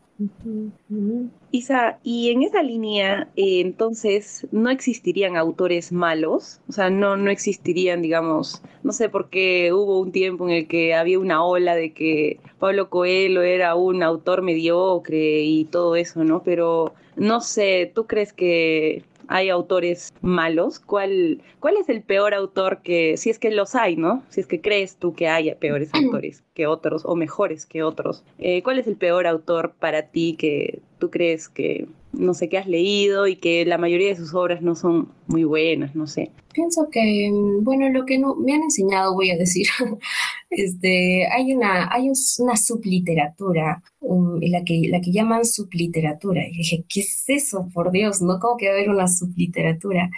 Isa, 1.52 2.00
y 2.04 2.32
en 2.32 2.44
esa 2.44 2.62
línea, 2.62 3.30
eh, 3.36 3.62
entonces, 3.62 4.48
¿no 4.52 4.70
existirían 4.70 5.38
autores 5.38 5.92
malos? 5.92 6.62
O 6.70 6.72
sea, 6.72 6.90
no, 6.90 7.18
no 7.18 7.32
existirían, 7.32 8.02
digamos, 8.02 8.62
no 8.84 8.92
sé 8.92 9.10
por 9.10 9.30
qué 9.30 9.74
hubo 9.74 10.00
un 10.00 10.12
tiempo 10.12 10.48
en 10.48 10.56
el 10.56 10.68
que 10.68 10.94
había 10.94 11.20
una 11.20 11.44
ola 11.44 11.76
de 11.76 11.94
que 11.94 12.40
Pablo 12.60 12.90
Coelho 12.90 13.42
era 13.42 13.76
un 13.76 14.04
autor 14.04 14.42
mediocre 14.44 15.42
y 15.42 15.66
todo 15.66 15.96
eso, 15.96 16.24
¿no? 16.24 16.44
Pero 16.44 16.94
no 17.16 17.42
sé, 17.42 17.92
¿tú 17.94 18.06
crees 18.08 18.34
que 18.34 19.04
hay 19.34 19.50
autores 19.50 20.14
malos, 20.22 20.80
¿cuál, 20.80 21.42
¿cuál 21.60 21.78
es 21.78 21.90
el 21.90 22.04
peor 22.04 22.36
autor 22.36 22.84
que, 22.84 23.18
si 23.18 23.32
es 23.32 23.40
que 23.40 23.50
los 23.50 23.74
hay, 23.74 23.96
¿no? 23.96 24.22
Si 24.30 24.40
es 24.42 24.46
que 24.46 24.62
crees 24.62 24.98
tú 24.98 25.16
que 25.16 25.28
haya 25.28 25.58
peores 25.58 25.90
autores 25.96 26.44
que 26.54 26.68
otros 26.68 27.02
o 27.04 27.16
mejores 27.16 27.66
que 27.66 27.82
otros, 27.82 28.24
eh, 28.38 28.62
¿cuál 28.62 28.78
es 28.78 28.86
el 28.86 28.96
peor 28.96 29.26
autor 29.26 29.74
para 29.80 30.04
ti 30.04 30.36
que 30.38 30.84
tú 31.04 31.10
crees 31.10 31.50
que, 31.50 31.86
no 32.14 32.34
sé, 32.34 32.48
que 32.48 32.58
has 32.58 32.66
leído 32.66 33.28
y 33.28 33.36
que 33.36 33.66
la 33.66 33.78
mayoría 33.78 34.08
de 34.08 34.16
sus 34.16 34.34
obras 34.34 34.62
no 34.62 34.74
son 34.74 35.10
muy 35.28 35.44
buenas, 35.44 35.96
no 35.96 36.08
sé? 36.08 36.32
Pienso 36.54 36.88
que, 36.90 37.30
bueno, 37.60 37.90
lo 37.90 38.06
que 38.06 38.18
me 38.18 38.54
han 38.54 38.62
enseñado, 38.62 39.14
voy 39.14 39.32
a 39.32 39.38
decir, 39.38 39.68
este, 40.50 41.28
hay 41.28 41.54
una, 41.54 41.90
hay 41.92 42.10
una 42.40 42.56
subliteratura, 42.56 43.84
la, 44.00 44.64
que, 44.64 44.84
la 44.88 45.02
que 45.02 45.12
llaman 45.12 45.44
subliteratura. 45.44 46.48
Y 46.48 46.60
dije, 46.60 46.86
¿qué 46.88 47.02
es 47.02 47.26
eso? 47.28 47.68
Por 47.74 47.92
Dios, 47.92 48.22
¿no? 48.22 48.40
¿Cómo 48.40 48.56
que 48.56 48.68
va 48.68 48.72
a 48.72 48.78
haber 48.78 48.90
una 48.90 49.10
subliteratura? 49.10 50.10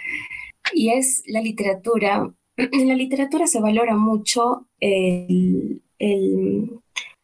Y 0.72 0.90
es 0.90 1.24
la 1.26 1.40
literatura, 1.40 2.32
en 2.56 2.86
la 2.88 2.94
literatura 2.94 3.48
se 3.48 3.60
valora 3.60 3.96
mucho 3.96 4.68
el, 4.78 5.82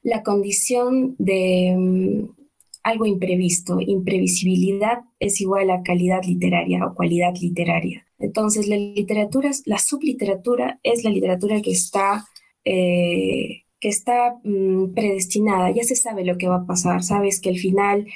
la 0.02 0.24
condición 0.24 1.14
de 1.20 2.26
algo 2.82 3.06
imprevisto. 3.06 3.80
Imprevisibilidad 3.80 5.00
es 5.20 5.40
igual 5.40 5.70
a 5.70 5.82
calidad 5.82 6.22
literaria 6.24 6.86
o 6.86 6.94
cualidad 6.94 7.34
literaria. 7.40 8.06
Entonces, 8.18 8.68
la 8.68 8.76
literatura, 8.76 9.50
la 9.66 9.78
subliteratura 9.78 10.78
es 10.82 11.04
la 11.04 11.10
literatura 11.10 11.60
que 11.60 11.72
está, 11.72 12.24
eh, 12.64 13.62
que 13.80 13.88
está 13.88 14.36
mm, 14.44 14.94
predestinada. 14.94 15.70
Ya 15.70 15.84
se 15.84 15.96
sabe 15.96 16.24
lo 16.24 16.38
que 16.38 16.48
va 16.48 16.56
a 16.56 16.66
pasar. 16.66 17.02
Sabes 17.02 17.40
que 17.40 17.50
al 17.50 17.58
final 17.58 18.06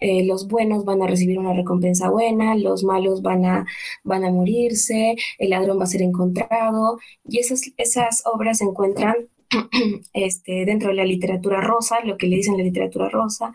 eh, 0.00 0.24
los 0.24 0.48
buenos 0.48 0.84
van 0.84 1.02
a 1.02 1.06
recibir 1.06 1.38
una 1.38 1.54
recompensa 1.54 2.10
buena, 2.10 2.54
los 2.54 2.84
malos 2.84 3.22
van 3.22 3.44
a, 3.44 3.66
van 4.04 4.24
a 4.24 4.30
morirse, 4.30 5.16
el 5.38 5.50
ladrón 5.50 5.78
va 5.80 5.84
a 5.84 5.86
ser 5.86 6.02
encontrado. 6.02 6.98
Y 7.28 7.38
esas, 7.38 7.62
esas 7.76 8.22
obras 8.26 8.58
se 8.58 8.64
encuentran 8.64 9.16
este, 10.12 10.64
dentro 10.66 10.90
de 10.90 10.96
la 10.96 11.04
literatura 11.04 11.60
rosa, 11.60 12.00
lo 12.04 12.16
que 12.16 12.26
le 12.26 12.36
dicen 12.36 12.56
la 12.56 12.64
literatura 12.64 13.08
rosa, 13.08 13.52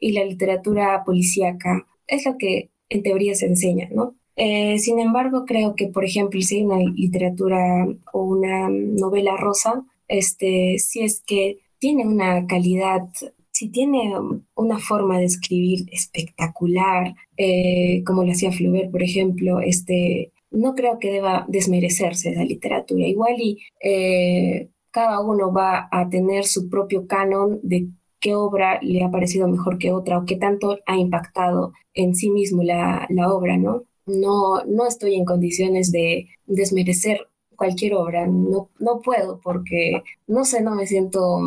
y 0.00 0.12
la 0.12 0.24
literatura 0.24 1.02
policíaca. 1.04 1.86
Es 2.06 2.26
lo 2.26 2.36
que 2.38 2.70
en 2.88 3.02
teoría 3.02 3.34
se 3.34 3.46
enseña, 3.46 3.88
¿no? 3.92 4.14
Eh, 4.36 4.78
sin 4.78 5.00
embargo, 5.00 5.44
creo 5.44 5.74
que, 5.74 5.88
por 5.88 6.04
ejemplo, 6.04 6.40
si 6.40 6.56
hay 6.56 6.64
una 6.64 6.78
literatura 6.78 7.86
o 8.12 8.22
una 8.22 8.68
novela 8.70 9.36
rosa, 9.36 9.84
este, 10.06 10.78
si 10.78 11.00
es 11.00 11.22
que 11.26 11.58
tiene 11.78 12.06
una 12.06 12.46
calidad, 12.46 13.08
si 13.50 13.68
tiene 13.68 14.12
una 14.54 14.78
forma 14.78 15.18
de 15.18 15.24
escribir 15.24 15.86
espectacular, 15.90 17.14
eh, 17.36 18.02
como 18.06 18.24
lo 18.24 18.30
hacía 18.30 18.52
Flaubert, 18.52 18.92
por 18.92 19.02
ejemplo, 19.02 19.60
este, 19.60 20.32
no 20.50 20.74
creo 20.74 20.98
que 20.98 21.10
deba 21.10 21.44
desmerecerse 21.48 22.34
la 22.34 22.44
literatura. 22.44 23.06
Igual 23.06 23.34
y 23.40 23.58
eh, 23.82 24.68
cada 24.90 25.20
uno 25.20 25.52
va 25.52 25.88
a 25.90 26.08
tener 26.08 26.44
su 26.44 26.68
propio 26.68 27.06
canon 27.06 27.60
de 27.62 27.88
qué 28.20 28.34
obra 28.34 28.78
le 28.82 29.02
ha 29.04 29.10
parecido 29.10 29.48
mejor 29.48 29.78
que 29.78 29.92
otra 29.92 30.18
o 30.18 30.24
qué 30.24 30.36
tanto 30.36 30.78
ha 30.86 30.96
impactado 30.96 31.72
en 31.94 32.14
sí 32.14 32.30
mismo 32.30 32.62
la, 32.62 33.06
la 33.10 33.32
obra, 33.32 33.56
¿no? 33.56 33.84
No, 34.06 34.64
no 34.64 34.86
estoy 34.86 35.14
en 35.14 35.24
condiciones 35.24 35.92
de 35.92 36.28
desmerecer 36.46 37.28
cualquier 37.56 37.94
obra, 37.94 38.26
no, 38.26 38.70
no 38.78 39.00
puedo 39.00 39.40
porque, 39.40 40.02
no 40.26 40.44
sé, 40.44 40.62
no 40.62 40.74
me 40.74 40.86
siento 40.86 41.40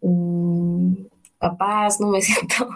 mm, 0.00 0.94
capaz, 1.50 2.00
no 2.00 2.08
me 2.08 2.20
siento, 2.22 2.68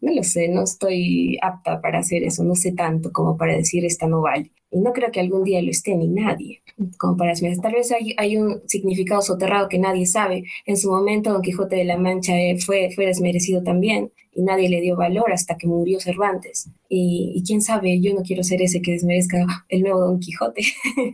no 0.00 0.12
lo 0.12 0.22
sé, 0.22 0.48
no 0.48 0.62
estoy 0.62 1.38
apta 1.42 1.80
para 1.80 2.00
hacer 2.00 2.22
eso, 2.22 2.44
no 2.44 2.54
sé 2.54 2.72
tanto 2.72 3.12
como 3.12 3.36
para 3.36 3.56
decir 3.56 3.84
esta 3.84 4.06
no 4.06 4.22
vale. 4.22 4.50
Y 4.70 4.80
no 4.80 4.92
creo 4.92 5.10
que 5.10 5.20
algún 5.20 5.44
día 5.44 5.62
lo 5.62 5.70
esté 5.70 5.94
ni 5.94 6.08
nadie, 6.08 6.62
decir, 6.76 7.58
tal 7.62 7.72
vez 7.72 7.90
hay, 7.90 8.14
hay 8.18 8.36
un 8.36 8.60
significado 8.66 9.22
soterrado 9.22 9.66
que 9.66 9.78
nadie 9.78 10.04
sabe. 10.04 10.44
En 10.66 10.76
su 10.76 10.90
momento 10.90 11.32
Don 11.32 11.40
Quijote 11.40 11.76
de 11.76 11.84
la 11.84 11.96
Mancha 11.96 12.36
eh, 12.38 12.58
fue, 12.58 12.90
fue 12.94 13.06
desmerecido 13.06 13.62
también 13.62 14.12
y 14.34 14.42
nadie 14.42 14.68
le 14.68 14.82
dio 14.82 14.94
valor 14.94 15.32
hasta 15.32 15.56
que 15.56 15.66
murió 15.66 16.00
Cervantes. 16.00 16.68
Y, 16.88 17.32
y 17.34 17.42
quién 17.44 17.62
sabe, 17.62 17.98
yo 18.00 18.12
no 18.14 18.22
quiero 18.22 18.42
ser 18.42 18.60
ese 18.60 18.82
que 18.82 18.92
desmerezca 18.92 19.38
el 19.70 19.82
nuevo 19.82 20.00
Don 20.00 20.20
Quijote. 20.20 20.62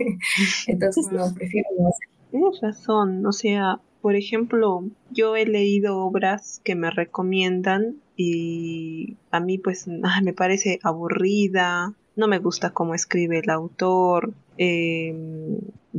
Entonces 0.66 1.06
no, 1.12 1.32
prefiero 1.32 1.68
no 1.78 1.88
hacer. 1.88 2.08
Tienes 2.34 2.60
razón, 2.62 3.24
o 3.26 3.30
sea, 3.30 3.78
por 4.02 4.16
ejemplo, 4.16 4.82
yo 5.12 5.36
he 5.36 5.46
leído 5.46 5.98
obras 5.98 6.60
que 6.64 6.74
me 6.74 6.90
recomiendan 6.90 7.98
y 8.16 9.18
a 9.30 9.38
mí 9.38 9.58
pues 9.58 9.86
ah, 10.02 10.20
me 10.20 10.32
parece 10.32 10.80
aburrida, 10.82 11.94
no 12.16 12.26
me 12.26 12.40
gusta 12.40 12.70
cómo 12.70 12.92
escribe 12.96 13.38
el 13.38 13.50
autor, 13.50 14.32
eh, 14.58 15.14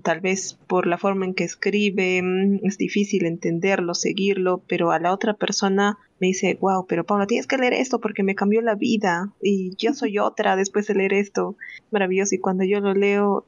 tal 0.04 0.20
vez 0.20 0.60
por 0.68 0.88
la 0.88 0.98
forma 0.98 1.24
en 1.24 1.36
que 1.36 1.46
escribe 1.46 2.22
mm, 2.22 2.66
es 2.66 2.78
difícil 2.78 3.26
entenderlo, 3.26 3.94
seguirlo, 3.94 4.62
pero 4.68 4.92
a 4.92 5.00
la 5.00 5.14
otra 5.14 5.36
persona 5.36 5.98
me 6.20 6.28
dice, 6.28 6.58
wow, 6.62 6.86
pero 6.88 7.06
Paula, 7.06 7.28
tienes 7.28 7.48
que 7.48 7.58
leer 7.58 7.74
esto 7.74 8.00
porque 8.00 8.24
me 8.24 8.36
cambió 8.36 8.62
la 8.62 8.76
vida 8.76 9.34
y 9.42 9.76
yo 9.78 9.94
soy 9.94 10.18
otra 10.18 10.56
después 10.56 10.88
de 10.88 10.96
leer 10.96 11.14
esto. 11.14 11.56
Maravilloso. 11.92 12.36
Y 12.36 12.40
cuando 12.40 12.64
yo 12.64 12.80
lo 12.80 12.94
leo, 12.94 13.46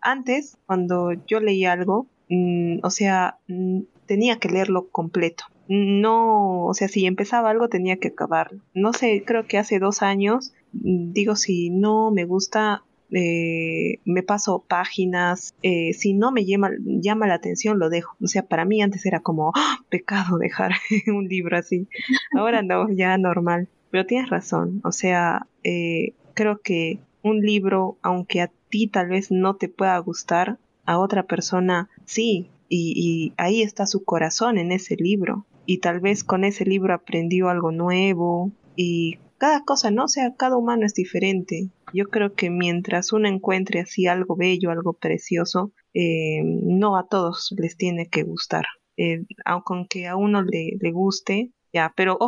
antes, 0.00 0.56
cuando 0.66 1.12
yo 1.26 1.40
leí 1.40 1.64
algo, 1.64 2.06
Mm, 2.32 2.78
o 2.82 2.88
sea, 2.88 3.38
mm, 3.48 3.80
tenía 4.06 4.38
que 4.38 4.48
leerlo 4.48 4.88
completo. 4.88 5.44
No, 5.68 6.64
o 6.66 6.74
sea, 6.74 6.88
si 6.88 7.04
empezaba 7.04 7.50
algo 7.50 7.68
tenía 7.68 7.98
que 7.98 8.08
acabarlo. 8.08 8.62
No 8.74 8.94
sé, 8.94 9.22
creo 9.26 9.46
que 9.46 9.58
hace 9.58 9.78
dos 9.78 10.00
años, 10.02 10.52
mm, 10.72 11.12
digo, 11.12 11.36
si 11.36 11.68
no 11.68 12.10
me 12.10 12.24
gusta, 12.24 12.84
eh, 13.12 13.98
me 14.04 14.22
paso 14.22 14.64
páginas, 14.66 15.54
eh, 15.62 15.92
si 15.92 16.14
no 16.14 16.32
me 16.32 16.44
llama, 16.44 16.70
llama 16.80 17.26
la 17.26 17.34
atención, 17.34 17.78
lo 17.78 17.90
dejo. 17.90 18.16
O 18.22 18.26
sea, 18.26 18.46
para 18.46 18.64
mí 18.64 18.82
antes 18.82 19.04
era 19.06 19.20
como 19.20 19.52
¡ah! 19.54 19.78
pecado 19.88 20.38
dejar 20.38 20.72
un 21.08 21.28
libro 21.28 21.56
así. 21.56 21.88
Ahora 22.36 22.62
no, 22.62 22.88
ya 22.90 23.16
normal. 23.18 23.68
Pero 23.90 24.06
tienes 24.06 24.30
razón, 24.30 24.80
o 24.84 24.92
sea, 24.92 25.46
eh, 25.64 26.14
creo 26.32 26.62
que 26.62 26.98
un 27.22 27.40
libro, 27.40 27.98
aunque 28.00 28.40
a 28.40 28.50
ti 28.70 28.86
tal 28.86 29.08
vez 29.08 29.30
no 29.30 29.56
te 29.56 29.68
pueda 29.68 29.98
gustar, 29.98 30.58
a 30.84 30.98
otra 30.98 31.24
persona 31.24 31.88
sí, 32.04 32.48
y, 32.68 33.34
ahí 33.36 33.62
está 33.62 33.86
su 33.86 34.04
corazón 34.04 34.56
en 34.56 34.72
ese 34.72 34.96
libro. 34.96 35.44
Y 35.66 35.78
tal 35.78 36.00
vez 36.00 36.24
con 36.24 36.42
ese 36.44 36.64
libro 36.64 36.94
aprendió 36.94 37.50
algo 37.50 37.70
nuevo 37.70 38.50
y 38.74 39.18
cada 39.42 39.64
cosa, 39.64 39.90
¿no? 39.90 40.06
Sea, 40.06 40.36
cada 40.36 40.56
humano 40.56 40.86
es 40.86 40.94
diferente. 40.94 41.72
Yo 41.92 42.04
creo 42.10 42.34
que 42.34 42.48
mientras 42.48 43.12
uno 43.12 43.26
encuentre 43.26 43.80
así 43.80 44.06
algo 44.06 44.36
bello, 44.36 44.70
algo 44.70 44.92
precioso, 44.92 45.72
eh, 45.94 46.42
no 46.44 46.96
a 46.96 47.08
todos 47.08 47.52
les 47.58 47.76
tiene 47.76 48.08
que 48.08 48.22
gustar. 48.22 48.66
Eh, 48.96 49.24
aunque 49.44 50.06
a 50.06 50.14
uno 50.14 50.42
le, 50.42 50.76
le 50.80 50.92
guste, 50.92 51.50
ya, 51.72 51.92
pero 51.96 52.20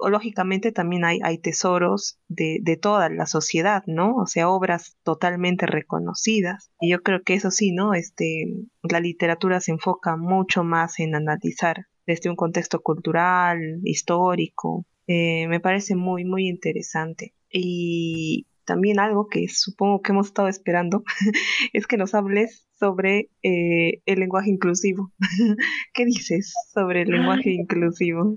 lógicamente 0.00 0.72
también 0.72 1.04
hay, 1.04 1.18
hay 1.22 1.36
tesoros 1.36 2.18
de, 2.28 2.60
de, 2.62 2.78
toda 2.78 3.10
la 3.10 3.26
sociedad, 3.26 3.82
¿no? 3.86 4.16
O 4.16 4.26
sea, 4.26 4.48
obras 4.48 4.96
totalmente 5.02 5.66
reconocidas. 5.66 6.70
Y 6.80 6.92
yo 6.92 7.02
creo 7.02 7.22
que 7.22 7.34
eso 7.34 7.50
sí, 7.50 7.72
¿no? 7.72 7.92
Este, 7.92 8.46
la 8.82 9.00
literatura 9.00 9.60
se 9.60 9.72
enfoca 9.72 10.16
mucho 10.16 10.64
más 10.64 11.00
en 11.00 11.16
analizar 11.16 11.84
desde 12.06 12.30
un 12.30 12.36
contexto 12.36 12.80
cultural, 12.80 13.80
histórico. 13.84 14.86
Eh, 15.06 15.46
me 15.48 15.60
parece 15.60 15.94
muy, 15.94 16.24
muy 16.24 16.48
interesante. 16.48 17.34
Y 17.50 18.46
también 18.64 19.00
algo 19.00 19.28
que 19.28 19.48
supongo 19.48 20.02
que 20.02 20.12
hemos 20.12 20.28
estado 20.28 20.48
esperando 20.48 21.04
es 21.72 21.86
que 21.86 21.96
nos 21.96 22.14
hables 22.14 22.66
sobre 22.78 23.28
eh, 23.42 24.00
el 24.06 24.20
lenguaje 24.20 24.50
inclusivo. 24.50 25.12
¿Qué 25.94 26.04
dices 26.04 26.52
sobre 26.72 27.02
el 27.02 27.10
lenguaje 27.10 27.50
inclusivo? 27.50 28.36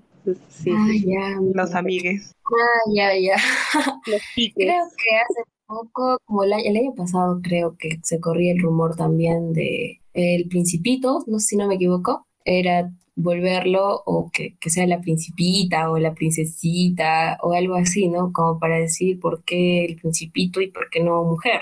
Sí, 0.50 0.72
ya, 1.06 1.40
los 1.54 1.76
amigues. 1.76 2.34
Ah, 2.46 2.92
ya, 2.94 3.18
ya. 3.18 3.36
creo 4.36 4.56
que 4.56 5.16
hace 5.16 5.50
poco, 5.68 6.18
como 6.26 6.44
el 6.44 6.54
año, 6.54 6.94
pasado, 6.96 7.40
creo 7.42 7.76
que 7.78 8.00
se 8.04 8.20
corría 8.20 8.54
el 8.54 8.60
rumor 8.60 8.96
también 8.96 9.54
de 9.54 10.02
El 10.14 10.48
Principito, 10.48 11.24
no 11.28 11.40
sé 11.40 11.48
si 11.50 11.58
no 11.58 11.68
me 11.68 11.76
equivoco, 11.76 12.26
era 12.44 12.92
volverlo 13.16 14.04
o 14.06 14.30
que, 14.32 14.58
que, 14.60 14.70
sea 14.70 14.88
la 14.88 15.02
principita 15.02 15.90
o 15.92 15.98
la 15.98 16.14
princesita 16.14 17.38
o 17.42 17.54
algo 17.54 17.76
así, 17.76 18.08
¿no? 18.10 18.32
Como 18.34 18.60
para 18.60 18.78
decir 18.78 19.20
por 19.20 19.44
qué 19.44 19.86
el 19.86 19.96
principito 19.98 20.62
y 20.62 20.72
por 20.72 20.90
qué 20.90 21.02
no 21.04 21.24
mujer. 21.24 21.62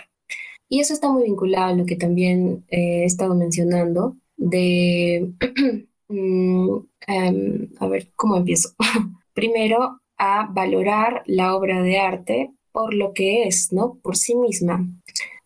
Y 0.70 0.80
eso 0.80 0.94
está 0.94 1.12
muy 1.12 1.24
vinculado 1.26 1.74
a 1.74 1.78
lo 1.78 1.86
que 1.86 1.96
también 1.96 2.66
he 2.70 3.06
estado 3.06 3.36
mencionando 3.36 4.18
de 4.38 5.34
em, 6.10 7.70
a 7.80 7.88
ver, 7.88 8.12
¿cómo 8.16 8.38
empiezo? 8.38 8.70
Primero, 9.34 10.00
a 10.18 10.48
valorar 10.52 11.24
la 11.26 11.56
obra 11.56 11.82
de 11.82 12.00
arte 12.00 12.54
por 12.72 12.94
lo 12.94 13.14
que 13.14 13.44
es, 13.44 13.72
¿no? 13.72 14.00
Por 14.02 14.18
sí 14.18 14.36
misma, 14.36 14.88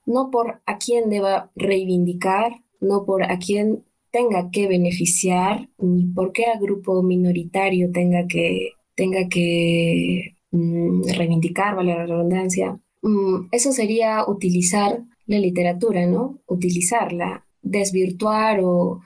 no 0.06 0.32
por 0.32 0.62
a 0.66 0.78
quién 0.78 1.10
deba 1.10 1.52
reivindicar, 1.56 2.62
no 2.80 3.06
por 3.06 3.24
a 3.24 3.38
quién 3.40 3.84
tenga 4.12 4.50
que 4.52 4.68
beneficiar, 4.68 5.70
ni 5.78 6.06
por 6.06 6.32
qué 6.32 6.46
a 6.46 6.60
grupo 6.60 7.04
minoritario 7.04 7.92
tenga 7.92 8.28
que, 8.28 8.72
tenga 8.96 9.28
que 9.28 10.36
mm, 10.52 11.04
reivindicar, 11.16 11.76
vale 11.76 11.94
la 11.94 12.06
redundancia. 12.06 12.80
Mm, 13.02 13.48
eso 13.52 13.72
sería 13.72 14.26
utilizar 14.28 15.04
la 15.26 15.40
literatura, 15.40 16.06
¿no? 16.06 16.40
Utilizarla, 16.48 17.46
desvirtuar 17.62 18.62
o 18.64 19.02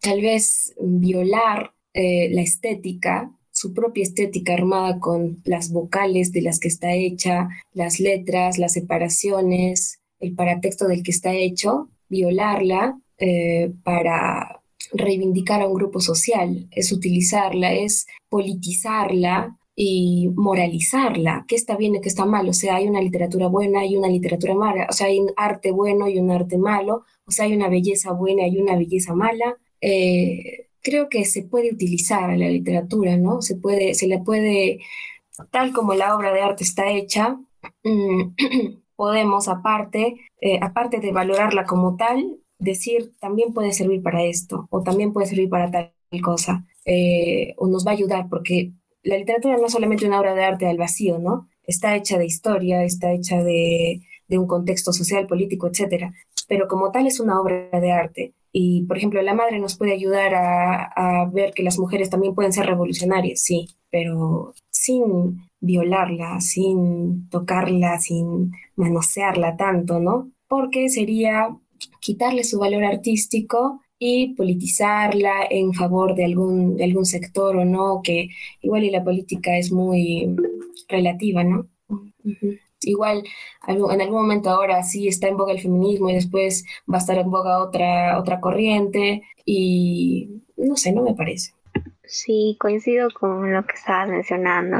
tal 0.00 0.20
vez 0.20 0.74
violar 0.80 1.72
eh, 1.92 2.28
la 2.30 2.42
estética, 2.42 3.30
su 3.52 3.72
propia 3.72 4.02
estética 4.02 4.54
armada 4.54 4.98
con 4.98 5.40
las 5.44 5.70
vocales 5.70 6.32
de 6.32 6.42
las 6.42 6.58
que 6.58 6.68
está 6.68 6.92
hecha, 6.92 7.48
las 7.72 8.00
letras, 8.00 8.58
las 8.58 8.72
separaciones, 8.72 10.00
el 10.18 10.34
paratexto 10.34 10.88
del 10.88 11.02
que 11.04 11.12
está 11.12 11.32
hecho, 11.32 11.88
violarla 12.08 12.98
eh, 13.26 13.72
para 13.82 14.60
reivindicar 14.92 15.62
a 15.62 15.66
un 15.66 15.72
grupo 15.72 15.98
social, 15.98 16.68
es 16.70 16.92
utilizarla, 16.92 17.72
es 17.72 18.06
politizarla 18.28 19.56
y 19.74 20.28
moralizarla, 20.34 21.46
qué 21.48 21.56
está 21.56 21.74
bien 21.74 21.94
y 21.94 22.02
qué 22.02 22.08
está 22.10 22.26
mal, 22.26 22.46
o 22.46 22.52
sea, 22.52 22.76
hay 22.76 22.86
una 22.86 23.00
literatura 23.00 23.46
buena 23.46 23.86
y 23.86 23.96
una 23.96 24.08
literatura 24.08 24.54
mala, 24.54 24.86
o 24.90 24.92
sea, 24.92 25.06
hay 25.06 25.20
un 25.20 25.30
arte 25.36 25.70
bueno 25.70 26.06
y 26.06 26.18
un 26.18 26.30
arte 26.30 26.58
malo, 26.58 27.04
o 27.26 27.30
sea, 27.30 27.46
hay 27.46 27.56
una 27.56 27.70
belleza 27.70 28.12
buena 28.12 28.46
y 28.46 28.58
una 28.58 28.76
belleza 28.76 29.14
mala, 29.14 29.56
eh, 29.80 30.68
creo 30.82 31.08
que 31.08 31.24
se 31.24 31.44
puede 31.44 31.72
utilizar 31.72 32.36
la 32.36 32.48
literatura, 32.48 33.16
¿no? 33.16 33.40
Se 33.40 33.56
puede, 33.56 33.94
se 33.94 34.06
le 34.06 34.18
puede, 34.18 34.80
tal 35.50 35.72
como 35.72 35.94
la 35.94 36.14
obra 36.14 36.30
de 36.34 36.42
arte 36.42 36.62
está 36.62 36.90
hecha, 36.90 37.38
mm, 37.84 38.34
podemos 38.96 39.48
aparte, 39.48 40.16
eh, 40.42 40.58
aparte 40.60 41.00
de 41.00 41.10
valorarla 41.10 41.64
como 41.64 41.96
tal, 41.96 42.38
decir 42.64 43.12
también 43.20 43.52
puede 43.52 43.72
servir 43.72 44.02
para 44.02 44.24
esto 44.24 44.66
o 44.70 44.82
también 44.82 45.12
puede 45.12 45.26
servir 45.26 45.48
para 45.48 45.70
tal 45.70 45.92
cosa 46.22 46.64
eh, 46.84 47.54
o 47.56 47.66
nos 47.66 47.86
va 47.86 47.92
a 47.92 47.94
ayudar 47.94 48.28
porque 48.28 48.72
la 49.02 49.18
literatura 49.18 49.56
no 49.56 49.66
es 49.66 49.72
solamente 49.72 50.06
una 50.06 50.20
obra 50.20 50.34
de 50.34 50.44
arte 50.44 50.66
al 50.66 50.78
vacío, 50.78 51.18
¿no? 51.18 51.48
Está 51.64 51.94
hecha 51.96 52.18
de 52.18 52.26
historia, 52.26 52.84
está 52.84 53.12
hecha 53.12 53.42
de, 53.42 54.02
de 54.28 54.38
un 54.38 54.46
contexto 54.46 54.92
social, 54.92 55.26
político, 55.26 55.68
etcétera, 55.68 56.12
pero 56.48 56.68
como 56.68 56.90
tal 56.90 57.06
es 57.06 57.20
una 57.20 57.40
obra 57.40 57.68
de 57.80 57.92
arte 57.92 58.34
y, 58.56 58.84
por 58.84 58.96
ejemplo, 58.96 59.20
la 59.20 59.34
madre 59.34 59.58
nos 59.58 59.76
puede 59.76 59.92
ayudar 59.92 60.32
a, 60.34 61.28
ver 61.32 61.52
que 61.54 61.64
las 61.64 61.76
mujeres 61.76 62.08
también 62.08 62.36
pueden 62.36 62.52
ser 62.52 62.66
revolucionarias, 62.66 63.40
sí, 63.40 63.66
pero 63.90 64.54
sin 64.70 65.48
violarla, 65.58 66.40
sin 66.40 67.28
tocarla, 67.30 67.98
sin 67.98 68.52
manosearla 68.76 69.56
tanto, 69.56 69.98
¿no? 69.98 70.30
Porque 70.46 70.88
sería 70.88 71.56
quitarle 72.00 72.44
su 72.44 72.58
valor 72.58 72.84
artístico 72.84 73.80
y 73.98 74.34
politizarla 74.34 75.46
en 75.48 75.72
favor 75.72 76.14
de 76.14 76.24
algún, 76.24 76.76
algún 76.82 77.06
sector 77.06 77.56
o 77.56 77.64
no, 77.64 78.00
que 78.02 78.28
igual 78.60 78.84
y 78.84 78.90
la 78.90 79.04
política 79.04 79.56
es 79.56 79.72
muy 79.72 80.34
relativa, 80.88 81.44
¿no? 81.44 81.68
Igual 82.82 83.24
en 83.66 84.00
algún 84.00 84.22
momento 84.22 84.50
ahora 84.50 84.82
sí 84.82 85.08
está 85.08 85.28
en 85.28 85.36
boga 85.36 85.52
el 85.52 85.60
feminismo 85.60 86.10
y 86.10 86.14
después 86.14 86.64
va 86.90 86.96
a 86.96 87.00
estar 87.00 87.16
en 87.18 87.30
boga 87.30 87.62
otra, 87.62 88.18
otra 88.18 88.40
corriente 88.40 89.22
y 89.46 90.42
no 90.56 90.76
sé, 90.76 90.92
no 90.92 91.02
me 91.02 91.14
parece. 91.14 91.52
Sí, 92.04 92.56
coincido 92.60 93.08
con 93.18 93.52
lo 93.52 93.64
que 93.66 93.74
estabas 93.74 94.10
mencionando. 94.10 94.76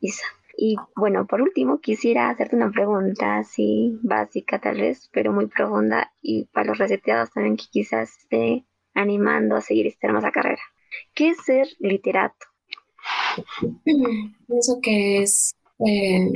Isa. 0.00 0.24
Y 0.60 0.74
bueno, 0.96 1.24
por 1.28 1.40
último, 1.40 1.78
quisiera 1.78 2.30
hacerte 2.30 2.56
una 2.56 2.72
pregunta 2.72 3.38
así 3.38 3.96
básica 4.02 4.58
tal 4.58 4.80
vez, 4.80 5.08
pero 5.12 5.32
muy 5.32 5.46
profunda 5.46 6.12
y 6.20 6.46
para 6.46 6.66
los 6.66 6.78
reseteados 6.78 7.30
también 7.30 7.56
que 7.56 7.66
quizás 7.70 8.18
esté 8.18 8.66
animando 8.92 9.54
a 9.54 9.60
seguir 9.60 9.86
esta 9.86 10.08
hermosa 10.08 10.32
carrera. 10.32 10.60
¿Qué 11.14 11.28
es 11.28 11.36
ser 11.44 11.68
literato? 11.78 12.44
Pienso 13.84 14.80
que 14.82 15.22
es 15.22 15.54
eh, 15.86 16.28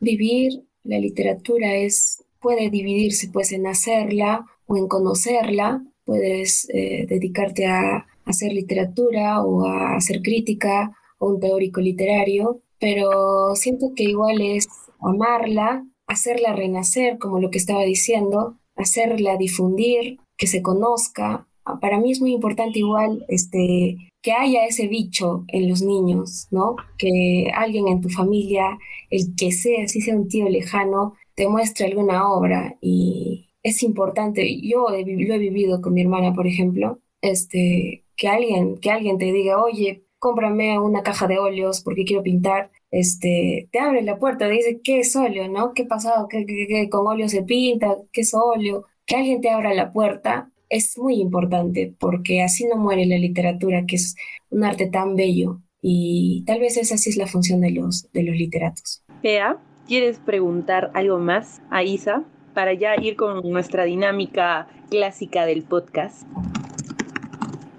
vivir 0.00 0.64
la 0.82 0.98
literatura, 0.98 1.74
es, 1.74 2.24
puede 2.40 2.70
dividirse 2.70 3.28
pues 3.30 3.52
en 3.52 3.66
hacerla 3.66 4.46
o 4.64 4.78
en 4.78 4.88
conocerla, 4.88 5.84
puedes 6.06 6.66
eh, 6.72 7.04
dedicarte 7.06 7.66
a 7.66 8.06
hacer 8.24 8.54
literatura 8.54 9.42
o 9.42 9.66
a 9.66 9.96
hacer 9.96 10.22
crítica 10.22 10.96
o 11.18 11.28
un 11.28 11.40
teórico 11.40 11.82
literario, 11.82 12.62
pero 12.78 13.54
siento 13.54 13.92
que 13.94 14.04
igual 14.04 14.40
es 14.40 14.68
amarla, 15.00 15.86
hacerla 16.06 16.54
renacer, 16.54 17.18
como 17.18 17.40
lo 17.40 17.50
que 17.50 17.58
estaba 17.58 17.82
diciendo, 17.82 18.58
hacerla 18.76 19.36
difundir, 19.36 20.18
que 20.36 20.46
se 20.46 20.62
conozca. 20.62 21.48
Para 21.80 21.98
mí 21.98 22.12
es 22.12 22.20
muy 22.20 22.32
importante 22.32 22.78
igual 22.78 23.24
este, 23.28 23.96
que 24.22 24.32
haya 24.32 24.66
ese 24.66 24.86
bicho 24.86 25.44
en 25.48 25.68
los 25.68 25.82
niños, 25.82 26.48
¿no? 26.50 26.76
Que 26.98 27.50
alguien 27.54 27.88
en 27.88 28.00
tu 28.00 28.08
familia, 28.08 28.78
el 29.10 29.34
que 29.36 29.52
sea, 29.52 29.88
si 29.88 30.00
sea 30.00 30.16
un 30.16 30.28
tío 30.28 30.48
lejano, 30.48 31.14
te 31.34 31.48
muestre 31.48 31.86
alguna 31.86 32.30
obra 32.30 32.76
y 32.80 33.50
es 33.62 33.82
importante. 33.82 34.60
Yo 34.60 34.88
he, 34.90 35.04
lo 35.04 35.34
he 35.34 35.38
vivido 35.38 35.80
con 35.80 35.94
mi 35.94 36.02
hermana, 36.02 36.32
por 36.34 36.46
ejemplo, 36.46 37.00
este, 37.20 38.04
que 38.16 38.28
alguien, 38.28 38.78
que 38.78 38.90
alguien 38.90 39.18
te 39.18 39.32
diga, 39.32 39.62
oye, 39.62 40.05
cómprame 40.26 40.76
una 40.80 41.04
caja 41.04 41.28
de 41.28 41.38
óleos 41.38 41.82
porque 41.82 42.04
quiero 42.04 42.24
pintar, 42.24 42.72
este, 42.90 43.68
te 43.70 43.78
abre 43.78 44.02
la 44.02 44.18
puerta, 44.18 44.48
dice, 44.48 44.80
¿qué 44.82 44.98
es 44.98 45.14
óleo, 45.14 45.48
no? 45.48 45.72
¿Qué 45.72 45.84
pasado? 45.84 46.26
¿Qué, 46.26 46.44
qué, 46.44 46.88
con 46.90 47.06
óleo 47.06 47.28
se 47.28 47.44
pinta? 47.44 47.96
¿Qué 48.10 48.22
es 48.22 48.34
óleo? 48.34 48.86
Que 49.06 49.14
alguien 49.14 49.40
te 49.40 49.50
abra 49.50 49.72
la 49.72 49.92
puerta 49.92 50.50
es 50.68 50.98
muy 50.98 51.20
importante 51.20 51.94
porque 52.00 52.42
así 52.42 52.66
no 52.66 52.76
muere 52.76 53.06
la 53.06 53.18
literatura, 53.18 53.84
que 53.86 53.94
es 53.94 54.16
un 54.50 54.64
arte 54.64 54.86
tan 54.86 55.14
bello 55.14 55.60
y 55.80 56.42
tal 56.44 56.58
vez 56.58 56.76
esa 56.76 56.96
sí 56.96 57.10
es 57.10 57.16
la 57.16 57.28
función 57.28 57.60
de 57.60 57.70
los, 57.70 58.10
de 58.12 58.24
los 58.24 58.34
literatos. 58.34 59.04
Pea, 59.22 59.58
¿quieres 59.86 60.18
preguntar 60.18 60.90
algo 60.94 61.20
más 61.20 61.62
a 61.70 61.84
Isa 61.84 62.24
para 62.52 62.74
ya 62.74 62.96
ir 63.00 63.14
con 63.14 63.48
nuestra 63.48 63.84
dinámica 63.84 64.66
clásica 64.90 65.46
del 65.46 65.62
podcast? 65.62 66.26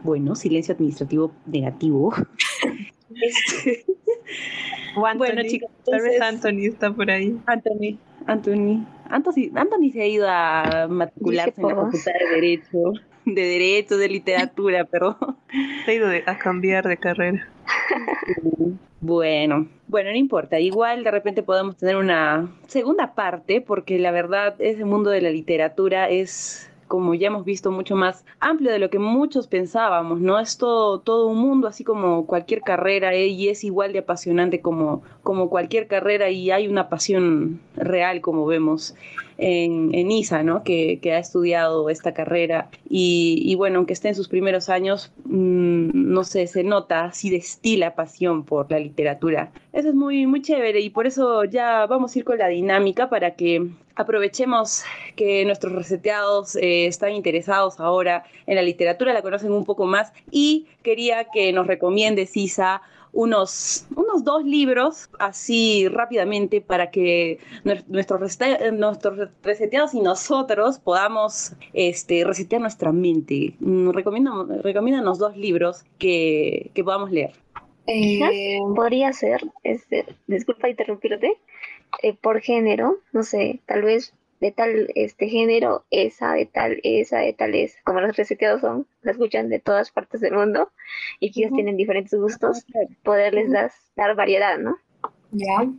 Bueno, 0.08 0.36
silencio 0.36 0.74
administrativo 0.74 1.34
negativo. 1.46 2.14
Este, 3.14 3.84
bueno, 4.96 5.42
chicos, 5.44 5.70
tal 5.84 6.02
vez 6.02 6.22
Anthony 6.22 6.68
está 6.70 6.94
por 6.94 7.12
ahí. 7.12 7.38
Anthony, 7.46 7.98
Anthony. 8.26 8.86
Anthony, 9.10 9.52
Anthony 9.54 9.92
se 9.92 10.02
ha 10.02 10.08
ido 10.08 10.28
a 10.30 10.88
matricularse 10.90 11.60
en 11.60 11.68
la 11.68 11.76
facultad 11.76 12.12
de 12.14 12.36
Derecho, 12.36 12.94
de 13.26 13.42
Derecho, 13.42 13.98
de 13.98 14.08
Literatura, 14.08 14.86
pero... 14.92 15.18
Se 15.84 15.92
ha 15.92 15.94
ido 15.94 16.08
a 16.26 16.38
cambiar 16.38 16.88
de 16.88 16.96
carrera. 16.96 17.46
Bueno, 19.02 19.68
bueno, 19.88 20.12
no 20.12 20.16
importa. 20.16 20.58
Igual 20.58 21.04
de 21.04 21.12
repente 21.12 21.44
podemos 21.44 21.76
tener 21.76 21.98
una 21.98 22.50
segunda 22.68 23.14
parte, 23.14 23.60
porque 23.60 24.00
la 24.00 24.12
verdad 24.12 24.56
ese 24.60 24.86
mundo 24.86 25.10
de 25.10 25.20
la 25.20 25.32
literatura 25.32 26.10
es 26.10 26.72
como 26.88 27.14
ya 27.14 27.28
hemos 27.28 27.46
visto, 27.46 27.72
mucho 27.72 27.96
más 27.96 28.26
amplio 28.40 28.72
de 28.72 28.80
lo 28.80 28.90
que 28.90 29.00
muchos 29.00 29.48
pensábamos, 29.48 30.20
¿no? 30.20 30.40
Es 30.40 30.58
todo, 30.58 31.00
todo 31.00 31.28
un 31.28 31.38
mundo, 31.40 31.68
así 31.68 31.84
como 31.84 32.26
cualquier 32.26 32.62
carrera, 32.62 33.14
¿eh? 33.14 33.28
y 33.28 33.50
es 33.50 33.64
igual 33.64 33.94
de 33.94 34.00
apasionante 34.00 34.62
como, 34.62 35.04
como 35.28 35.50
cualquier 35.50 35.88
carrera, 35.88 36.30
y 36.30 36.52
hay 36.52 36.70
una 36.70 36.88
pasión 36.88 37.60
real, 37.76 38.22
como 38.22 38.46
vemos 38.46 38.96
en, 39.38 39.94
en 39.94 40.10
ISA, 40.10 40.42
¿no? 40.42 40.64
Que, 40.64 41.00
que, 41.02 41.12
ha 41.12 41.20
estudiado 41.20 41.90
esta 41.90 42.14
carrera. 42.14 42.70
Y, 42.90 43.54
bueno, 43.56 43.80
aunque 43.80 43.92
esté 43.92 44.08
en 44.08 44.16
sus 44.16 44.30
primeros 44.30 44.70
años, 44.70 45.12
mmm, 45.26 45.90
no 45.94 46.24
sé, 46.24 46.48
se 46.48 46.64
nota, 46.64 47.12
sí 47.12 47.30
destila 47.30 47.94
pasión 47.94 48.46
por 48.46 48.72
la 48.72 48.80
literatura. 48.80 49.52
Eso 49.74 49.90
es 49.90 49.96
muy, 49.96 50.28
muy 50.28 50.42
chévere 50.42 50.80
y 50.80 50.92
por 50.92 51.06
eso 51.08 51.44
ya 51.44 51.86
vamos 51.88 52.16
a 52.16 52.20
ir 52.20 52.24
con 52.24 52.38
la 52.38 52.48
dinámica 52.48 53.10
para 53.10 53.32
que 53.32 53.68
aprovechemos 53.98 54.84
que 55.18 55.44
nuestros 55.44 55.74
reseteados 55.74 56.56
eh, 56.56 56.86
están 56.86 57.12
interesados 57.12 57.82
ahora 57.82 58.24
en 58.46 58.56
la 58.56 58.62
literatura, 58.62 59.12
la 59.12 59.24
conocen 59.24 59.52
un 59.52 59.66
poco 59.66 59.88
más 59.88 60.14
y 60.32 60.68
quería 60.84 61.26
que 61.34 61.52
nos 61.52 61.68
recomiende 61.68 62.28
Sisa 62.28 62.82
unos, 63.12 63.86
unos 63.96 64.24
dos 64.24 64.44
libros 64.44 65.10
así 65.20 65.88
rápidamente 65.88 66.62
para 66.62 66.92
que 66.92 67.40
nuestros, 67.64 68.20
nuestros 68.74 69.30
reseteados 69.44 69.94
y 69.94 70.02
nosotros 70.02 70.80
podamos 70.80 71.54
este, 71.74 72.24
resetear 72.24 72.62
nuestra 72.62 72.92
mente. 72.92 73.56
Mm, 73.60 73.90
recomiéndanos 73.92 75.20
dos 75.20 75.36
libros 75.38 75.84
que, 75.98 76.72
que 76.74 76.84
podamos 76.84 77.12
leer. 77.12 77.34
Eh, 77.88 78.60
podría 78.76 79.14
ser, 79.14 79.42
este, 79.64 80.06
disculpa 80.28 80.70
interrumpirte, 80.70 81.38
eh, 82.04 82.14
por 82.14 82.42
género, 82.42 82.98
no 83.14 83.24
sé, 83.24 83.62
tal 83.66 83.82
vez 83.84 84.14
de 84.40 84.52
tal 84.52 84.88
este 84.96 85.28
género, 85.28 85.86
esa, 85.90 86.34
de 86.34 86.46
tal, 86.46 86.80
esa, 86.84 87.20
de 87.20 87.34
tal, 87.34 87.56
esa. 87.56 87.78
Como 87.84 88.02
los 88.02 88.16
reseteados 88.16 88.62
son, 88.62 88.88
la 89.02 89.12
escuchan 89.12 89.50
de 89.50 89.60
todas 89.60 89.92
partes 89.92 90.22
del 90.22 90.34
mundo 90.34 90.70
y 91.20 91.32
quizás 91.32 91.52
tienen 91.54 91.78
diferentes 91.78 92.20
gustos, 92.20 92.66
poderles 93.04 93.52
dar, 93.96 94.16
variedad, 94.16 94.58
¿no? 94.58 94.78
Ya. 95.32 95.70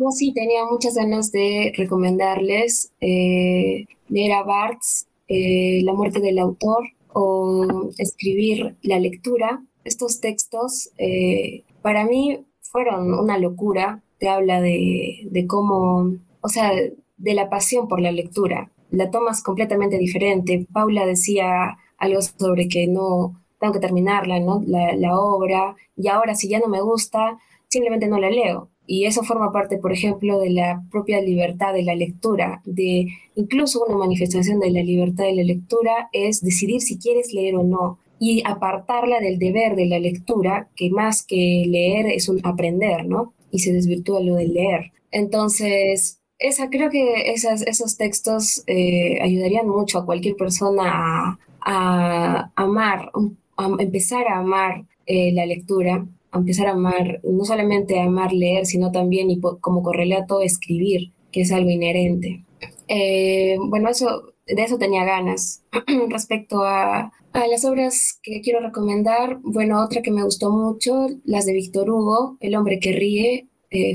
yo 0.00 0.10
sí 0.10 0.32
tenía 0.32 0.64
muchas 0.64 0.94
ganas 0.94 1.30
de 1.30 1.72
recomendarles 1.76 2.92
eh, 3.00 3.86
leer 4.08 4.32
a 4.32 4.42
Barthes, 4.42 5.08
eh, 5.28 5.80
La 5.84 5.94
muerte 5.94 6.20
del 6.20 6.38
autor, 6.38 6.84
o 7.14 7.90
escribir 7.98 8.76
la 8.82 8.98
lectura. 8.98 9.62
Estos 9.84 10.20
textos, 10.20 10.90
eh, 10.98 11.64
para 11.82 12.04
mí, 12.06 12.44
fueron 12.60 13.12
una 13.12 13.38
locura. 13.38 14.02
Te 14.18 14.28
habla 14.28 14.60
de, 14.60 15.28
de 15.30 15.46
cómo 15.46 16.12
o 16.42 16.48
sea, 16.48 16.72
de 17.16 17.34
la 17.34 17.48
pasión 17.48 17.88
por 17.88 18.00
la 18.00 18.12
lectura. 18.12 18.70
La 18.90 19.10
tomas 19.10 19.42
completamente 19.42 19.96
diferente. 19.96 20.66
Paula 20.72 21.06
decía 21.06 21.78
algo 21.96 22.20
sobre 22.20 22.68
que 22.68 22.86
no 22.88 23.40
tengo 23.60 23.72
que 23.72 23.80
terminarla, 23.80 24.40
¿no? 24.40 24.62
La, 24.66 25.16
obra, 25.18 25.76
y 25.96 26.08
ahora 26.08 26.34
si 26.34 26.48
ya 26.48 26.58
no 26.58 26.66
me 26.66 26.82
gusta, 26.82 27.38
simplemente 27.68 28.08
no 28.08 28.18
la 28.18 28.28
leo. 28.28 28.68
Y 28.86 29.04
eso 29.04 29.22
forma 29.22 29.52
parte, 29.52 29.78
por 29.78 29.92
ejemplo, 29.92 30.40
de 30.40 30.50
la 30.50 30.82
propia 30.90 31.20
libertad 31.22 31.72
de 31.72 31.84
la 31.84 31.94
lectura, 31.94 32.60
de 32.64 33.06
incluso 33.36 33.84
una 33.86 33.96
manifestación 33.96 34.58
de 34.58 34.72
la 34.72 34.82
libertad 34.82 35.24
de 35.24 35.36
la 35.36 35.44
lectura 35.44 36.08
es 36.12 36.42
decidir 36.42 36.80
si 36.80 36.98
quieres 36.98 37.32
leer 37.32 37.54
o 37.54 37.62
no 37.62 37.98
y 38.18 38.42
apartarla 38.44 39.20
del 39.20 39.38
deber 39.38 39.76
de 39.76 39.86
la 39.86 40.00
lectura, 40.00 40.68
que 40.74 40.90
más 40.90 41.24
que 41.24 41.64
leer 41.66 42.06
es 42.06 42.28
un 42.28 42.40
aprender, 42.44 43.06
¿no? 43.06 43.32
Y 43.52 43.60
se 43.60 43.72
desvirtúa 43.72 44.20
lo 44.20 44.34
de 44.34 44.48
leer. 44.48 44.92
Entonces, 45.12 46.21
esa, 46.42 46.68
creo 46.70 46.90
que 46.90 47.32
esas, 47.32 47.62
esos 47.62 47.96
textos 47.96 48.64
eh, 48.66 49.18
ayudarían 49.22 49.68
mucho 49.68 49.98
a 49.98 50.06
cualquier 50.06 50.36
persona 50.36 51.38
a, 51.60 52.50
amar, 52.56 53.10
a 53.56 53.68
empezar 53.78 54.26
a 54.28 54.38
amar 54.38 54.84
eh, 55.06 55.32
la 55.32 55.46
lectura, 55.46 56.06
a 56.32 56.38
empezar 56.38 56.66
a 56.66 56.72
amar, 56.72 57.20
no 57.22 57.44
solamente 57.44 58.00
a 58.00 58.04
amar 58.04 58.32
leer, 58.32 58.66
sino 58.66 58.90
también 58.90 59.30
y 59.30 59.40
como 59.40 59.82
correlato 59.82 60.40
escribir, 60.40 61.12
que 61.30 61.42
es 61.42 61.52
algo 61.52 61.70
inherente. 61.70 62.44
Eh, 62.88 63.56
bueno, 63.60 63.88
eso, 63.88 64.34
de 64.46 64.62
eso 64.62 64.78
tenía 64.78 65.04
ganas. 65.04 65.62
Respecto 66.08 66.64
a, 66.64 67.12
las 67.32 67.64
obras 67.64 68.18
que 68.22 68.42
quiero 68.42 68.60
recomendar, 68.60 69.38
bueno, 69.42 69.82
otra 69.82 70.02
que 70.02 70.10
me 70.10 70.22
gustó 70.22 70.50
mucho, 70.50 71.08
las 71.24 71.46
de 71.46 71.54
Víctor 71.54 71.88
Hugo, 71.90 72.36
El 72.40 72.54
hombre 72.56 72.78
que 72.78 72.92
ríe, 72.92 73.48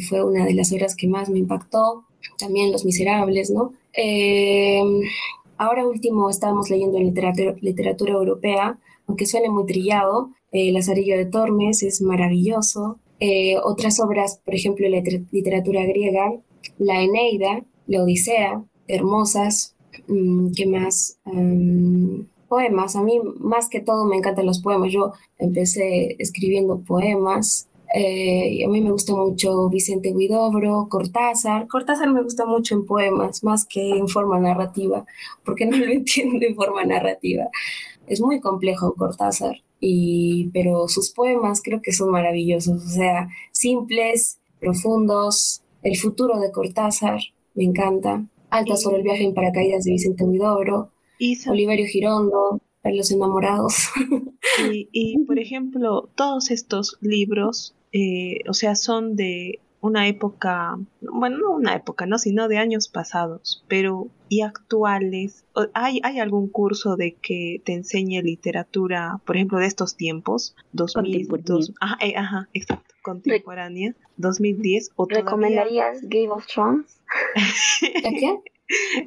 fue 0.10 0.24
una 0.24 0.44
de 0.44 0.56
las 0.56 0.74
obras 0.74 0.96
que 0.96 1.08
más 1.08 1.30
me 1.30 1.38
impactó 1.38 2.07
también 2.38 2.72
Los 2.72 2.86
Miserables, 2.86 3.50
¿no? 3.52 3.74
Eh, 3.94 4.82
ahora 5.58 5.88
último 5.88 6.30
estábamos 6.30 6.70
leyendo 6.70 7.00
literatura, 7.00 7.56
literatura 7.62 8.14
europea, 8.14 8.80
aunque 9.08 9.26
suene 9.26 9.50
muy 9.50 9.66
trillado, 9.66 10.32
El 10.52 10.74
Lazarillo 10.74 11.18
de 11.18 11.26
Tormes 11.26 11.84
es 11.84 12.02
maravilloso. 12.02 13.00
Eh, 13.20 13.58
otras 13.64 14.00
obras, 14.00 14.40
por 14.44 14.54
ejemplo, 14.54 14.88
la 14.88 15.02
literatura 15.32 15.86
griega, 15.86 16.34
la 16.78 17.02
Eneida, 17.02 17.64
la 17.88 18.04
Odisea, 18.04 18.64
hermosas. 18.88 19.76
Mm, 20.08 20.52
¿Qué 20.56 20.66
más? 20.66 21.20
poemas. 22.48 22.96
A 22.96 23.04
mí, 23.04 23.20
más 23.40 23.70
que 23.70 23.80
todo, 23.80 24.06
me 24.06 24.18
encantan 24.18 24.46
los 24.46 24.60
poemas. 24.62 24.92
Yo 24.92 25.14
empecé 25.38 26.16
escribiendo 26.20 26.80
poemas. 26.80 27.68
Eh, 27.94 28.64
a 28.66 28.70
mí 28.70 28.82
me 28.82 28.92
gusta 28.92 29.16
mucho 29.16 29.70
Vicente 29.70 30.12
Huidobro, 30.12 30.88
Cortázar. 30.90 31.68
Cortázar 31.68 32.12
me 32.12 32.22
gusta 32.22 32.46
mucho 32.46 32.76
en 32.76 32.86
poemas, 32.86 33.44
más 33.44 33.66
que 33.66 33.98
en 33.98 34.08
forma 34.08 34.40
narrativa, 34.40 35.06
porque 35.46 35.66
no 35.66 35.78
lo 35.78 35.86
entiendo 35.92 36.46
en 36.46 36.56
forma 36.56 36.84
narrativa. 36.84 37.50
Es 38.08 38.22
muy 38.22 38.40
complejo 38.40 38.94
Cortázar, 38.96 39.64
y, 39.80 40.50
pero 40.54 40.88
sus 40.88 41.12
poemas 41.12 41.62
creo 41.62 41.82
que 41.82 41.94
son 41.94 42.10
maravillosos, 42.12 42.84
o 42.84 42.90
sea, 42.90 43.30
simples, 43.52 44.40
profundos. 44.60 45.62
El 45.84 45.98
futuro 45.98 46.40
de 46.40 46.52
Cortázar 46.52 47.20
me 47.54 47.64
encanta. 47.64 48.26
Alta 48.50 48.78
sobre 48.78 48.98
el 48.98 49.04
viaje 49.04 49.24
en 49.24 49.34
paracaídas 49.34 49.84
de 49.84 49.92
Vicente 49.92 50.24
Huidobro. 50.24 50.92
Oliverio 51.48 51.86
Girondo, 51.88 52.62
Los 52.84 53.12
Enamorados. 53.12 53.90
Y, 54.72 54.90
y, 54.92 55.20
por 55.26 55.38
ejemplo, 55.38 56.10
todos 56.16 56.50
estos 56.50 56.98
libros, 57.02 57.76
eh, 57.92 58.40
o 58.48 58.54
sea, 58.54 58.76
son 58.76 59.16
de 59.16 59.60
una 59.82 60.08
época, 60.08 60.78
bueno, 61.02 61.38
no 61.38 61.52
una 61.52 61.76
época, 61.76 62.06
no, 62.06 62.18
sino 62.18 62.48
de 62.48 62.58
años 62.58 62.88
pasados, 62.88 63.64
pero 63.68 64.08
y 64.30 64.42
actuales. 64.42 65.46
¿Hay, 65.74 66.00
¿Hay 66.04 66.20
algún 66.20 66.50
curso 66.50 66.96
de 66.96 67.14
que 67.14 67.62
te 67.64 67.74
enseñe 67.74 68.22
literatura, 68.22 69.20
por 69.26 69.36
ejemplo, 69.36 69.60
de 69.60 69.68
estos 69.68 69.96
tiempos? 69.96 70.56
2000, 70.74 71.28
dos, 71.44 71.74
ajá, 71.80 71.98
eh, 72.02 72.16
ajá, 72.18 72.50
exacto, 72.54 72.96
contemporánea, 73.04 73.96
2010 74.18 74.92
o 74.96 75.06
¿Recomendarías 75.08 76.02
Game 76.04 76.30
of 76.30 76.46
Thrones? 76.48 77.00
¿Qué? 77.82 78.40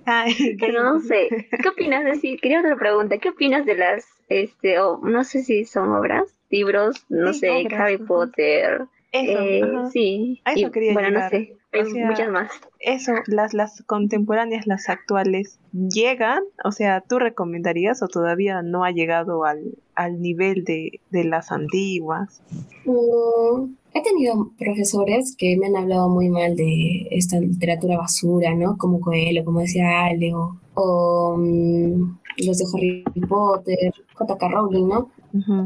Ay, 0.07 0.35
Pero 0.61 0.83
no 0.83 1.01
sé, 1.01 1.29
¿qué 1.63 1.69
opinas 1.69 2.05
de? 2.05 2.39
Quería 2.39 2.61
otra 2.61 2.77
pregunta, 2.77 3.19
¿qué 3.19 3.31
opinas 3.31 3.67
de 3.67 3.77
las, 3.77 4.07
este, 4.29 4.79
o 4.81 4.99
no 4.99 5.25
sé 5.25 5.43
si 5.43 5.65
son 5.65 5.91
obras, 5.91 6.35
libros, 6.51 7.05
no 7.09 7.33
sé, 7.33 7.67
Harry 7.73 7.99
Potter, 7.99 8.83
eso, 9.13 9.41
eh, 9.41 9.63
sí. 9.93 10.41
A 10.45 10.53
eso 10.53 10.71
quería 10.71 10.93
bueno, 10.93 11.11
no 11.11 11.29
sé, 11.29 11.57
hay 11.73 12.05
muchas 12.05 12.31
más. 12.31 12.51
Eso, 12.79 13.13
las, 13.27 13.55
las 13.55 13.83
contemporáneas, 13.83 14.67
las 14.67 14.89
actuales, 14.89 15.59
¿llegan? 15.73 16.43
O 16.65 16.71
sea, 16.71 17.01
¿tú 17.01 17.19
recomendarías 17.19 18.03
o 18.03 18.09
todavía 18.09 18.63
no 18.63 18.85
ha 18.85 18.93
llegado 18.93 19.45
al, 19.45 19.75
al 19.97 20.21
nivel 20.21 20.65
de, 20.65 21.01
de 21.11 21.25
las 21.25 21.51
antiguas? 21.51 22.41
Mm, 22.85 23.75
he 23.95 24.03
tenido 24.03 24.53
profesores 24.59 25.35
que 25.37 25.57
me 25.57 25.67
han 25.67 25.77
hablado 25.77 26.09
muy 26.09 26.29
mal 26.29 26.55
de 26.55 27.09
esta 27.11 27.41
literatura 27.41 27.99
basura, 27.99 28.55
¿no? 28.55 28.77
Como 28.79 29.01
Coelho, 29.01 29.45
como 29.45 29.61
decía 29.61 30.05
Ale, 30.05 30.33
o, 30.75 31.37
mm, 31.37 32.19
los 32.47 32.59
de 32.59 32.65
Harry 32.73 33.05
Potter, 33.29 33.93
J.K. 34.15 34.49
Rowling, 34.49 34.89
¿no? 34.89 35.11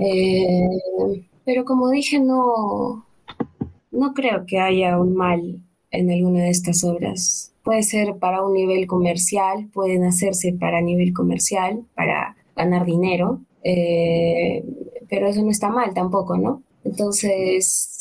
Eh, 0.00 1.26
pero 1.44 1.64
como 1.64 1.90
dije, 1.90 2.20
no, 2.20 3.06
no 3.90 4.14
creo 4.14 4.44
que 4.46 4.58
haya 4.58 4.98
un 4.98 5.14
mal 5.14 5.60
en 5.90 6.10
alguna 6.10 6.44
de 6.44 6.50
estas 6.50 6.84
obras. 6.84 7.52
Puede 7.62 7.82
ser 7.82 8.18
para 8.18 8.44
un 8.44 8.52
nivel 8.52 8.86
comercial, 8.86 9.68
pueden 9.72 10.04
hacerse 10.04 10.52
para 10.52 10.80
nivel 10.80 11.12
comercial, 11.12 11.84
para 11.94 12.36
ganar 12.56 12.84
dinero, 12.84 13.40
eh, 13.62 14.64
pero 15.08 15.28
eso 15.28 15.42
no 15.42 15.50
está 15.50 15.70
mal 15.70 15.94
tampoco, 15.94 16.36
¿no? 16.36 16.62
Entonces, 16.84 17.93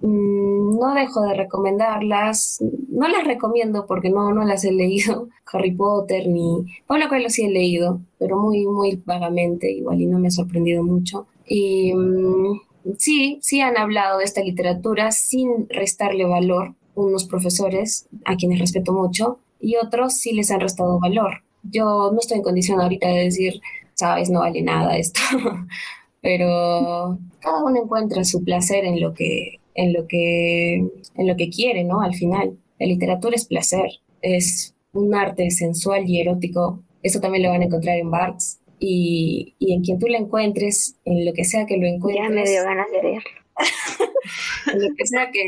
no 0.00 0.94
dejo 0.94 1.22
de 1.22 1.34
recomendarlas, 1.34 2.62
no 2.88 3.08
las 3.08 3.24
recomiendo 3.24 3.86
porque 3.86 4.10
no, 4.10 4.32
no 4.32 4.44
las 4.44 4.64
he 4.64 4.72
leído, 4.72 5.28
Harry 5.52 5.72
Potter 5.72 6.28
ni... 6.28 6.64
Bueno, 6.86 7.08
que 7.08 7.20
lo 7.20 7.30
sí 7.30 7.44
he 7.44 7.50
leído, 7.50 8.00
pero 8.18 8.36
muy, 8.38 8.66
muy 8.66 9.02
vagamente, 9.04 9.70
igual 9.70 10.00
y 10.00 10.06
no 10.06 10.18
me 10.18 10.28
ha 10.28 10.30
sorprendido 10.30 10.82
mucho. 10.82 11.26
Y 11.46 11.92
mm, 11.94 12.60
sí, 12.98 13.38
sí 13.42 13.60
han 13.60 13.76
hablado 13.76 14.18
de 14.18 14.24
esta 14.24 14.42
literatura 14.42 15.10
sin 15.10 15.68
restarle 15.68 16.24
valor, 16.24 16.74
unos 16.94 17.24
profesores 17.24 18.08
a 18.24 18.36
quienes 18.36 18.58
respeto 18.58 18.92
mucho 18.92 19.38
y 19.60 19.76
otros 19.76 20.14
sí 20.14 20.32
les 20.32 20.50
han 20.50 20.60
restado 20.60 20.98
valor. 20.98 21.42
Yo 21.62 22.10
no 22.12 22.18
estoy 22.20 22.38
en 22.38 22.42
condición 22.42 22.80
ahorita 22.80 23.08
de 23.08 23.24
decir, 23.24 23.60
sabes, 23.94 24.30
no 24.30 24.40
vale 24.40 24.62
nada 24.62 24.96
esto, 24.96 25.20
pero 26.22 27.18
cada 27.40 27.64
uno 27.64 27.82
encuentra 27.82 28.24
su 28.24 28.42
placer 28.44 28.84
en 28.84 29.00
lo 29.00 29.14
que, 29.14 29.60
en 29.78 29.92
lo 29.92 30.08
que, 30.08 30.74
en 30.74 31.26
lo 31.26 31.36
que 31.36 31.50
quiere, 31.50 31.84
¿no? 31.84 32.00
Al 32.00 32.12
final, 32.12 32.58
la 32.80 32.86
literatura 32.86 33.36
es 33.36 33.46
placer, 33.46 33.88
es 34.22 34.74
un 34.92 35.14
arte 35.14 35.52
sensual 35.52 36.02
y 36.08 36.20
erótico. 36.20 36.82
Eso 37.04 37.20
también 37.20 37.44
lo 37.44 37.50
van 37.50 37.62
a 37.62 37.66
encontrar 37.66 37.96
en 37.96 38.10
Barthes 38.10 38.60
y, 38.80 39.54
y, 39.60 39.72
en 39.72 39.82
quien 39.82 40.00
tú 40.00 40.08
lo 40.08 40.16
encuentres, 40.16 40.96
en 41.04 41.24
lo 41.24 41.32
que 41.32 41.44
sea 41.44 41.64
que 41.64 41.76
lo 41.76 41.86
encuentres. 41.86 42.28
Ya 42.28 42.34
me 42.34 42.42
dio 42.42 42.64
ganas 42.64 42.90
de 42.90 43.02
leer. 43.04 43.22
en 44.72 44.82
lo 44.82 44.94
que 44.96 45.06
sea 45.06 45.30
que, 45.30 45.42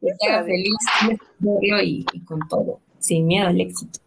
te 0.00 0.28
haga 0.28 0.44
feliz, 0.44 0.74
verlo 1.38 1.80
y, 1.80 2.04
y, 2.12 2.24
con 2.24 2.40
todo, 2.48 2.80
sin 2.98 3.26
miedo 3.28 3.46
al 3.46 3.60
éxito. 3.60 4.00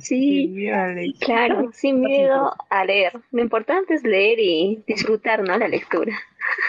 Sí, 0.00 0.68
claro, 1.20 1.70
sin 1.72 2.00
miedo 2.00 2.52
a 2.68 2.84
leer. 2.84 3.12
Lo 3.30 3.40
importante 3.40 3.94
es 3.94 4.02
leer 4.02 4.38
y 4.38 4.82
disfrutar, 4.86 5.42
¿no? 5.42 5.56
La 5.56 5.68
lectura. 5.68 6.12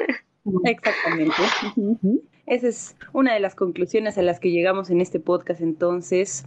Exactamente. 0.65 1.35
Esa 2.47 2.67
es 2.67 2.95
una 3.13 3.33
de 3.33 3.39
las 3.39 3.55
conclusiones 3.55 4.17
a 4.17 4.21
las 4.21 4.39
que 4.39 4.51
llegamos 4.51 4.89
en 4.89 4.99
este 4.99 5.19
podcast 5.19 5.61
entonces. 5.61 6.45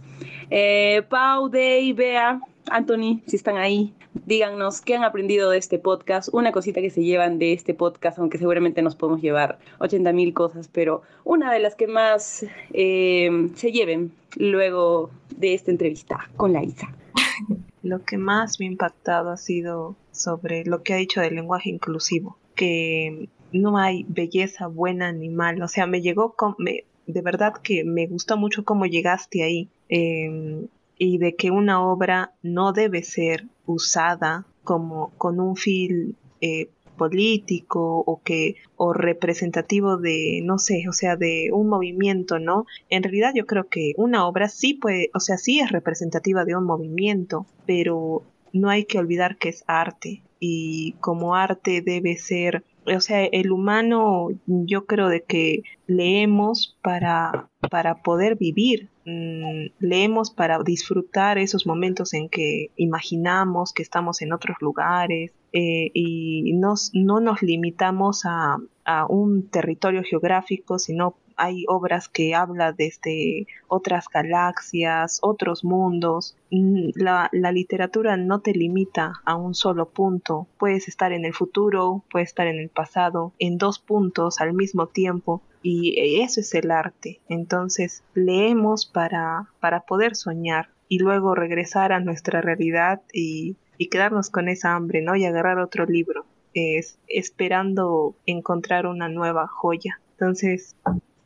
Eh, 0.49 1.01
Pau, 1.09 1.49
Day, 1.49 1.93
Bea, 1.93 2.41
Anthony, 2.69 3.21
si 3.25 3.35
están 3.35 3.57
ahí, 3.57 3.93
díganos 4.25 4.81
qué 4.81 4.95
han 4.95 5.03
aprendido 5.03 5.49
de 5.49 5.57
este 5.57 5.79
podcast, 5.79 6.29
una 6.31 6.51
cosita 6.51 6.81
que 6.81 6.89
se 6.89 7.03
llevan 7.03 7.39
de 7.39 7.53
este 7.53 7.73
podcast, 7.73 8.19
aunque 8.19 8.37
seguramente 8.37 8.81
nos 8.81 8.95
podemos 8.95 9.21
llevar 9.21 9.59
80 9.79 10.13
mil 10.13 10.33
cosas, 10.33 10.67
pero 10.71 11.01
una 11.23 11.51
de 11.51 11.59
las 11.59 11.75
que 11.75 11.87
más 11.87 12.45
eh, 12.73 13.49
se 13.55 13.71
lleven 13.71 14.11
luego 14.35 15.09
de 15.35 15.53
esta 15.53 15.71
entrevista 15.71 16.29
con 16.37 16.53
la 16.53 16.63
Isa. 16.63 16.93
Lo 17.83 18.03
que 18.03 18.17
más 18.17 18.59
me 18.59 18.65
ha 18.65 18.71
impactado 18.71 19.29
ha 19.29 19.37
sido 19.37 19.95
sobre 20.11 20.65
lo 20.65 20.81
que 20.81 20.93
ha 20.93 20.97
dicho 20.97 21.21
del 21.21 21.35
lenguaje 21.35 21.69
inclusivo, 21.69 22.35
que 22.55 23.29
no 23.51 23.77
hay 23.77 24.05
belleza 24.07 24.67
buena 24.67 25.11
ni 25.11 25.29
mala, 25.29 25.65
o 25.65 25.67
sea, 25.67 25.87
me 25.87 26.01
llegó 26.01 26.33
con, 26.33 26.55
de 26.59 27.21
verdad 27.21 27.53
que 27.53 27.83
me 27.83 28.07
gustó 28.07 28.37
mucho 28.37 28.65
cómo 28.65 28.85
llegaste 28.85 29.43
ahí. 29.43 29.69
Eh, 29.89 30.67
y 30.97 31.17
de 31.17 31.35
que 31.35 31.51
una 31.51 31.85
obra 31.85 32.33
no 32.41 32.71
debe 32.71 33.03
ser 33.03 33.47
usada 33.65 34.45
como 34.63 35.11
con 35.17 35.39
un 35.39 35.55
fin 35.55 36.15
eh, 36.41 36.69
político 36.97 38.03
o 38.05 38.21
que 38.23 38.55
o 38.77 38.93
representativo 38.93 39.97
de 39.97 40.41
no 40.43 40.57
sé 40.57 40.85
o 40.87 40.93
sea 40.93 41.17
de 41.17 41.49
un 41.51 41.67
movimiento 41.67 42.39
no 42.39 42.65
en 42.89 43.03
realidad 43.03 43.33
yo 43.35 43.45
creo 43.45 43.67
que 43.67 43.93
una 43.97 44.25
obra 44.25 44.47
sí 44.47 44.73
puede 44.73 45.09
o 45.13 45.19
sea 45.19 45.37
sí 45.37 45.59
es 45.59 45.71
representativa 45.71 46.45
de 46.45 46.55
un 46.55 46.63
movimiento 46.63 47.45
pero 47.65 48.23
no 48.53 48.69
hay 48.69 48.85
que 48.85 48.97
olvidar 48.97 49.37
que 49.37 49.49
es 49.49 49.65
arte 49.67 50.23
y 50.39 50.93
como 51.01 51.35
arte 51.35 51.81
debe 51.81 52.15
ser 52.15 52.63
o 52.85 52.99
sea, 52.99 53.25
el 53.25 53.51
humano 53.51 54.29
yo 54.45 54.85
creo 54.85 55.09
de 55.09 55.23
que 55.23 55.63
leemos 55.87 56.77
para, 56.81 57.49
para 57.71 58.01
poder 58.01 58.35
vivir, 58.35 58.89
mm, 59.05 59.67
leemos 59.79 60.31
para 60.31 60.59
disfrutar 60.63 61.37
esos 61.37 61.65
momentos 61.65 62.13
en 62.13 62.29
que 62.29 62.71
imaginamos 62.75 63.73
que 63.73 63.83
estamos 63.83 64.21
en 64.21 64.33
otros 64.33 64.57
lugares 64.61 65.31
eh, 65.53 65.91
y 65.93 66.53
no 66.53 67.19
nos 67.19 67.41
limitamos 67.41 68.25
a, 68.25 68.57
a 68.85 69.05
un 69.07 69.49
territorio 69.49 70.03
geográfico, 70.03 70.79
sino 70.79 71.15
hay 71.37 71.65
obras 71.67 72.09
que 72.09 72.35
hablan 72.35 72.75
desde 72.77 73.47
otras 73.67 74.07
galaxias, 74.09 75.19
otros 75.21 75.63
mundos. 75.63 76.37
Mm, 76.51 76.89
la, 76.95 77.29
la, 77.31 77.51
literatura 77.51 78.17
no 78.17 78.39
te 78.39 78.53
limita 78.53 79.21
a 79.25 79.35
un 79.35 79.53
solo 79.53 79.89
punto. 79.89 80.47
Puedes 80.57 80.87
estar 80.87 81.11
en 81.11 81.25
el 81.25 81.33
futuro, 81.33 82.03
puedes 82.11 82.29
estar 82.29 82.47
en 82.47 82.59
el 82.59 82.69
pasado, 82.69 83.33
en 83.39 83.57
dos 83.57 83.79
puntos 83.79 84.39
al 84.39 84.53
mismo 84.53 84.87
tiempo. 84.87 85.41
Y 85.61 86.21
eso 86.21 86.41
es 86.41 86.53
el 86.53 86.69
arte. 86.69 87.21
Entonces 87.27 88.03
leemos 88.13 88.85
para, 88.85 89.49
para 89.59 89.81
poder 89.81 90.15
soñar 90.15 90.69
y 90.87 90.99
luego 90.99 91.33
regresar 91.33 91.91
a 91.91 91.99
nuestra 91.99 92.41
realidad 92.41 93.01
y, 93.11 93.57
y 93.77 93.89
quedarnos 93.89 94.29
con 94.29 94.47
esa 94.47 94.75
hambre, 94.75 95.01
¿no? 95.01 95.15
Y 95.15 95.25
agarrar 95.25 95.59
otro 95.59 95.85
libro. 95.85 96.25
Es, 96.53 96.99
esperando 97.07 98.15
encontrar 98.25 98.85
una 98.85 99.09
nueva 99.09 99.47
joya. 99.47 99.99
Entonces, 100.11 100.75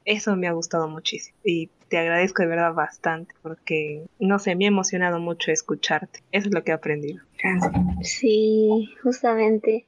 eso 0.09 0.35
me 0.35 0.47
ha 0.47 0.53
gustado 0.53 0.87
muchísimo. 0.87 1.37
Y 1.43 1.69
te 1.87 1.99
agradezco 1.99 2.41
de 2.41 2.49
verdad 2.49 2.73
bastante 2.73 3.35
porque, 3.43 4.07
no 4.19 4.39
sé, 4.39 4.55
me 4.55 4.65
ha 4.65 4.69
emocionado 4.69 5.19
mucho 5.19 5.51
escucharte. 5.51 6.21
Eso 6.31 6.47
es 6.47 6.53
lo 6.53 6.63
que 6.63 6.71
he 6.71 6.73
aprendido. 6.73 7.21
Sí, 8.01 8.89
justamente 9.03 9.85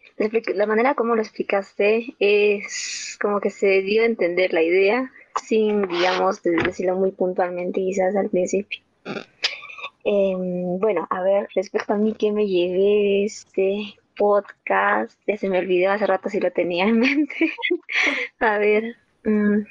la 0.55 0.67
manera 0.67 0.93
como 0.93 1.15
lo 1.15 1.21
explicaste 1.21 2.15
es 2.19 3.17
como 3.19 3.41
que 3.41 3.49
se 3.49 3.81
dio 3.81 4.03
a 4.03 4.05
entender 4.05 4.53
la 4.53 4.61
idea 4.61 5.11
sin, 5.43 5.87
digamos, 5.87 6.43
decirlo 6.43 6.95
muy 6.95 7.11
puntualmente 7.11 7.81
quizás 7.81 8.15
al 8.15 8.29
principio. 8.29 8.79
Em, 10.03 10.77
bueno, 10.79 11.07
a 11.09 11.23
ver, 11.23 11.49
respecto 11.55 11.93
a 11.93 11.97
mí 11.97 12.13
que 12.13 12.31
me 12.31 12.47
llevé 12.47 13.25
este 13.25 13.95
podcast, 14.15 15.19
ya 15.25 15.35
se 15.37 15.49
me 15.49 15.57
olvidó 15.57 15.91
hace 15.91 16.05
rato 16.05 16.29
si 16.29 16.39
lo 16.39 16.51
tenía 16.51 16.85
en 16.85 16.99
mente. 16.99 17.51
a 18.39 18.57
ver, 18.59 18.95
mm, 19.23 19.61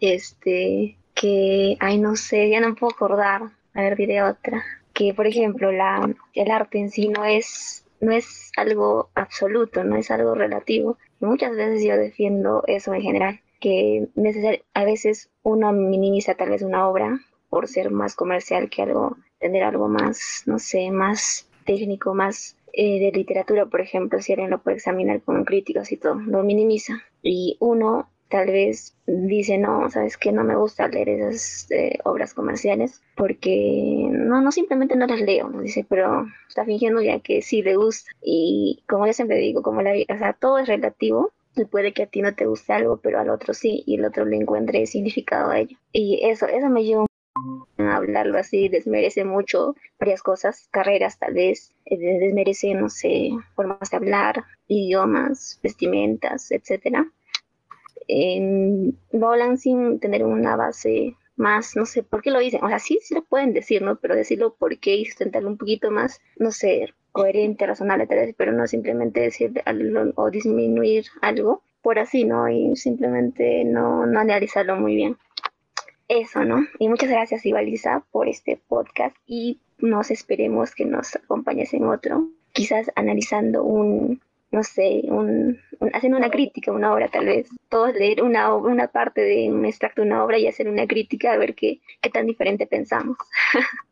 este, 0.00 0.96
que, 1.14 1.76
ay, 1.80 1.98
no 1.98 2.16
sé, 2.16 2.50
ya 2.50 2.60
no 2.60 2.74
puedo 2.74 2.92
acordar. 2.92 3.42
A 3.74 3.82
ver, 3.82 3.96
diré 3.96 4.22
otra. 4.22 4.64
Que, 4.92 5.14
por 5.14 5.26
ejemplo, 5.26 5.72
la, 5.72 6.08
el 6.34 6.50
arte 6.50 6.78
en 6.78 6.90
sí 6.90 7.08
no 7.08 7.24
es, 7.24 7.84
no 8.00 8.12
es 8.12 8.50
algo 8.56 9.10
absoluto, 9.14 9.84
no 9.84 9.96
es 9.96 10.10
algo 10.10 10.34
relativo. 10.34 10.98
muchas 11.20 11.56
veces 11.56 11.84
yo 11.84 11.96
defiendo 11.96 12.62
eso 12.66 12.94
en 12.94 13.02
general, 13.02 13.40
que 13.60 14.08
a 14.74 14.84
veces 14.84 15.30
uno 15.42 15.72
minimiza 15.72 16.34
tal 16.34 16.50
vez 16.50 16.62
una 16.62 16.88
obra 16.88 17.20
por 17.50 17.66
ser 17.66 17.90
más 17.90 18.14
comercial 18.14 18.70
que 18.70 18.82
algo, 18.82 19.16
tener 19.38 19.64
algo 19.64 19.88
más, 19.88 20.42
no 20.46 20.58
sé, 20.58 20.90
más 20.90 21.48
técnico, 21.64 22.14
más 22.14 22.56
eh, 22.72 23.00
de 23.00 23.12
literatura, 23.12 23.66
por 23.66 23.80
ejemplo, 23.80 24.20
si 24.20 24.32
alguien 24.32 24.50
lo 24.50 24.62
puede 24.62 24.76
examinar 24.76 25.22
con 25.22 25.44
críticos 25.44 25.90
y 25.90 25.96
todo, 25.96 26.14
lo 26.14 26.42
minimiza. 26.42 27.02
Y 27.22 27.56
uno 27.60 28.08
tal 28.28 28.46
vez 28.48 28.96
dice, 29.06 29.58
no, 29.58 29.90
sabes 29.90 30.16
que 30.16 30.32
no 30.32 30.44
me 30.44 30.56
gusta 30.56 30.88
leer 30.88 31.08
esas 31.08 31.70
eh, 31.70 31.98
obras 32.04 32.34
comerciales 32.34 33.00
porque 33.16 34.08
no, 34.10 34.40
no 34.40 34.52
simplemente 34.52 34.96
no 34.96 35.06
las 35.06 35.20
leo, 35.20 35.50
dice, 35.62 35.86
pero 35.88 36.26
está 36.48 36.64
fingiendo 36.64 37.00
ya 37.00 37.20
que 37.20 37.42
sí 37.42 37.62
le 37.62 37.76
gusta. 37.76 38.10
Y 38.22 38.84
como 38.88 39.06
yo 39.06 39.12
siempre 39.12 39.38
digo, 39.38 39.62
como 39.62 39.82
la, 39.82 39.92
o 39.92 40.18
sea, 40.18 40.34
todo 40.34 40.58
es 40.58 40.68
relativo 40.68 41.32
y 41.56 41.64
puede 41.64 41.92
que 41.92 42.04
a 42.04 42.06
ti 42.06 42.22
no 42.22 42.34
te 42.34 42.46
guste 42.46 42.72
algo, 42.72 42.98
pero 42.98 43.18
al 43.18 43.30
otro 43.30 43.54
sí, 43.54 43.82
y 43.86 43.96
el 43.96 44.04
otro 44.04 44.24
le 44.24 44.36
encuentre 44.36 44.86
significado 44.86 45.50
a 45.50 45.60
ello. 45.60 45.76
Y 45.92 46.20
eso, 46.22 46.46
eso 46.46 46.68
me 46.68 46.84
lleva 46.84 47.06
a 47.78 47.96
hablarlo 47.96 48.38
así, 48.38 48.68
desmerece 48.68 49.24
mucho 49.24 49.74
varias 49.98 50.22
cosas, 50.22 50.68
carreras 50.70 51.18
tal 51.18 51.34
vez, 51.34 51.72
eh, 51.86 51.96
desmerece, 51.96 52.74
no 52.74 52.88
sé, 52.88 53.30
formas 53.54 53.90
de 53.90 53.96
hablar, 53.96 54.44
idiomas, 54.66 55.58
vestimentas, 55.62 56.50
etcétera. 56.50 57.10
Lo 58.08 59.30
hablan 59.30 59.58
sin 59.58 60.00
tener 60.00 60.24
una 60.24 60.56
base 60.56 61.16
más, 61.36 61.76
no 61.76 61.86
sé, 61.86 62.02
¿por 62.02 62.22
qué 62.22 62.30
lo 62.30 62.40
dicen? 62.40 62.64
O 62.64 62.68
sea, 62.68 62.78
sí, 62.78 62.98
sí 63.02 63.14
lo 63.14 63.22
pueden 63.22 63.52
decir, 63.52 63.82
¿no? 63.82 63.96
Pero 63.96 64.16
decirlo 64.16 64.54
por 64.54 64.78
qué 64.78 64.96
y 64.96 65.04
sustentarlo 65.04 65.48
un 65.48 65.56
poquito 65.56 65.90
más, 65.90 66.20
no 66.36 66.50
sé, 66.50 66.92
coherente, 67.12 67.66
razonable 67.66 68.06
tal 68.06 68.18
vez, 68.18 68.34
pero 68.36 68.52
no 68.52 68.66
simplemente 68.66 69.20
decir 69.20 69.62
algo 69.64 70.12
o 70.16 70.30
disminuir 70.30 71.06
algo 71.20 71.62
por 71.82 71.98
así, 71.98 72.24
¿no? 72.24 72.48
Y 72.48 72.74
simplemente 72.76 73.64
no, 73.64 74.06
no 74.06 74.20
analizarlo 74.20 74.76
muy 74.76 74.96
bien. 74.96 75.16
Eso, 76.08 76.44
¿no? 76.44 76.66
Y 76.78 76.88
muchas 76.88 77.10
gracias, 77.10 77.44
Ivalisa, 77.44 78.04
por 78.10 78.28
este 78.28 78.60
podcast 78.68 79.16
y 79.26 79.60
nos 79.78 80.10
esperemos 80.10 80.74
que 80.74 80.84
nos 80.84 81.14
acompañes 81.14 81.72
en 81.74 81.84
otro, 81.84 82.30
quizás 82.52 82.90
analizando 82.96 83.62
un, 83.62 84.20
no 84.50 84.62
sé, 84.62 85.02
un, 85.04 85.58
haciendo 85.92 86.18
una 86.18 86.30
crítica, 86.30 86.72
una 86.72 86.92
obra 86.92 87.08
tal 87.08 87.26
vez. 87.26 87.48
Todos 87.68 87.94
leer 87.94 88.22
una, 88.22 88.54
una 88.54 88.88
parte 88.88 89.20
de 89.20 89.50
un 89.50 89.64
extracto 89.66 90.02
de 90.02 90.08
una 90.08 90.24
obra 90.24 90.38
y 90.38 90.46
hacer 90.46 90.68
una 90.68 90.86
crítica 90.86 91.32
a 91.32 91.36
ver 91.36 91.54
qué, 91.54 91.80
qué 92.00 92.10
tan 92.10 92.26
diferente 92.26 92.66
pensamos. 92.66 93.16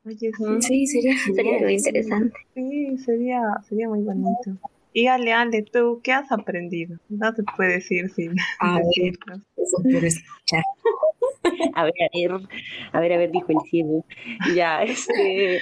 Oye, 0.05 0.31
sí, 0.61 0.87
sería, 0.87 1.17
sería 1.19 1.59
muy 1.59 1.75
interesante. 1.75 2.39
Sí, 2.55 2.97
sería, 2.99 3.41
sería 3.69 3.89
muy 3.89 4.03
bonito. 4.03 4.57
Y 4.93 5.09
Ale, 5.09 5.35
Ale, 5.35 5.63
¿tú 5.63 6.01
qué 6.03 6.13
has 6.13 6.33
aprendido? 6.33 6.99
No 7.11 7.35
te 7.35 7.43
puedes 7.57 7.91
ir 7.91 8.09
sin 8.09 8.35
a 8.61 8.81
escuchar. 8.81 10.63
A 11.75 11.85
ver, 11.85 11.93
a 12.93 13.01
ver, 13.01 13.13
a 13.13 13.19
ver, 13.19 13.31
dijo 13.31 13.47
el 13.49 13.61
cielo. 13.69 14.05
Ya, 14.55 14.83
este, 14.83 15.61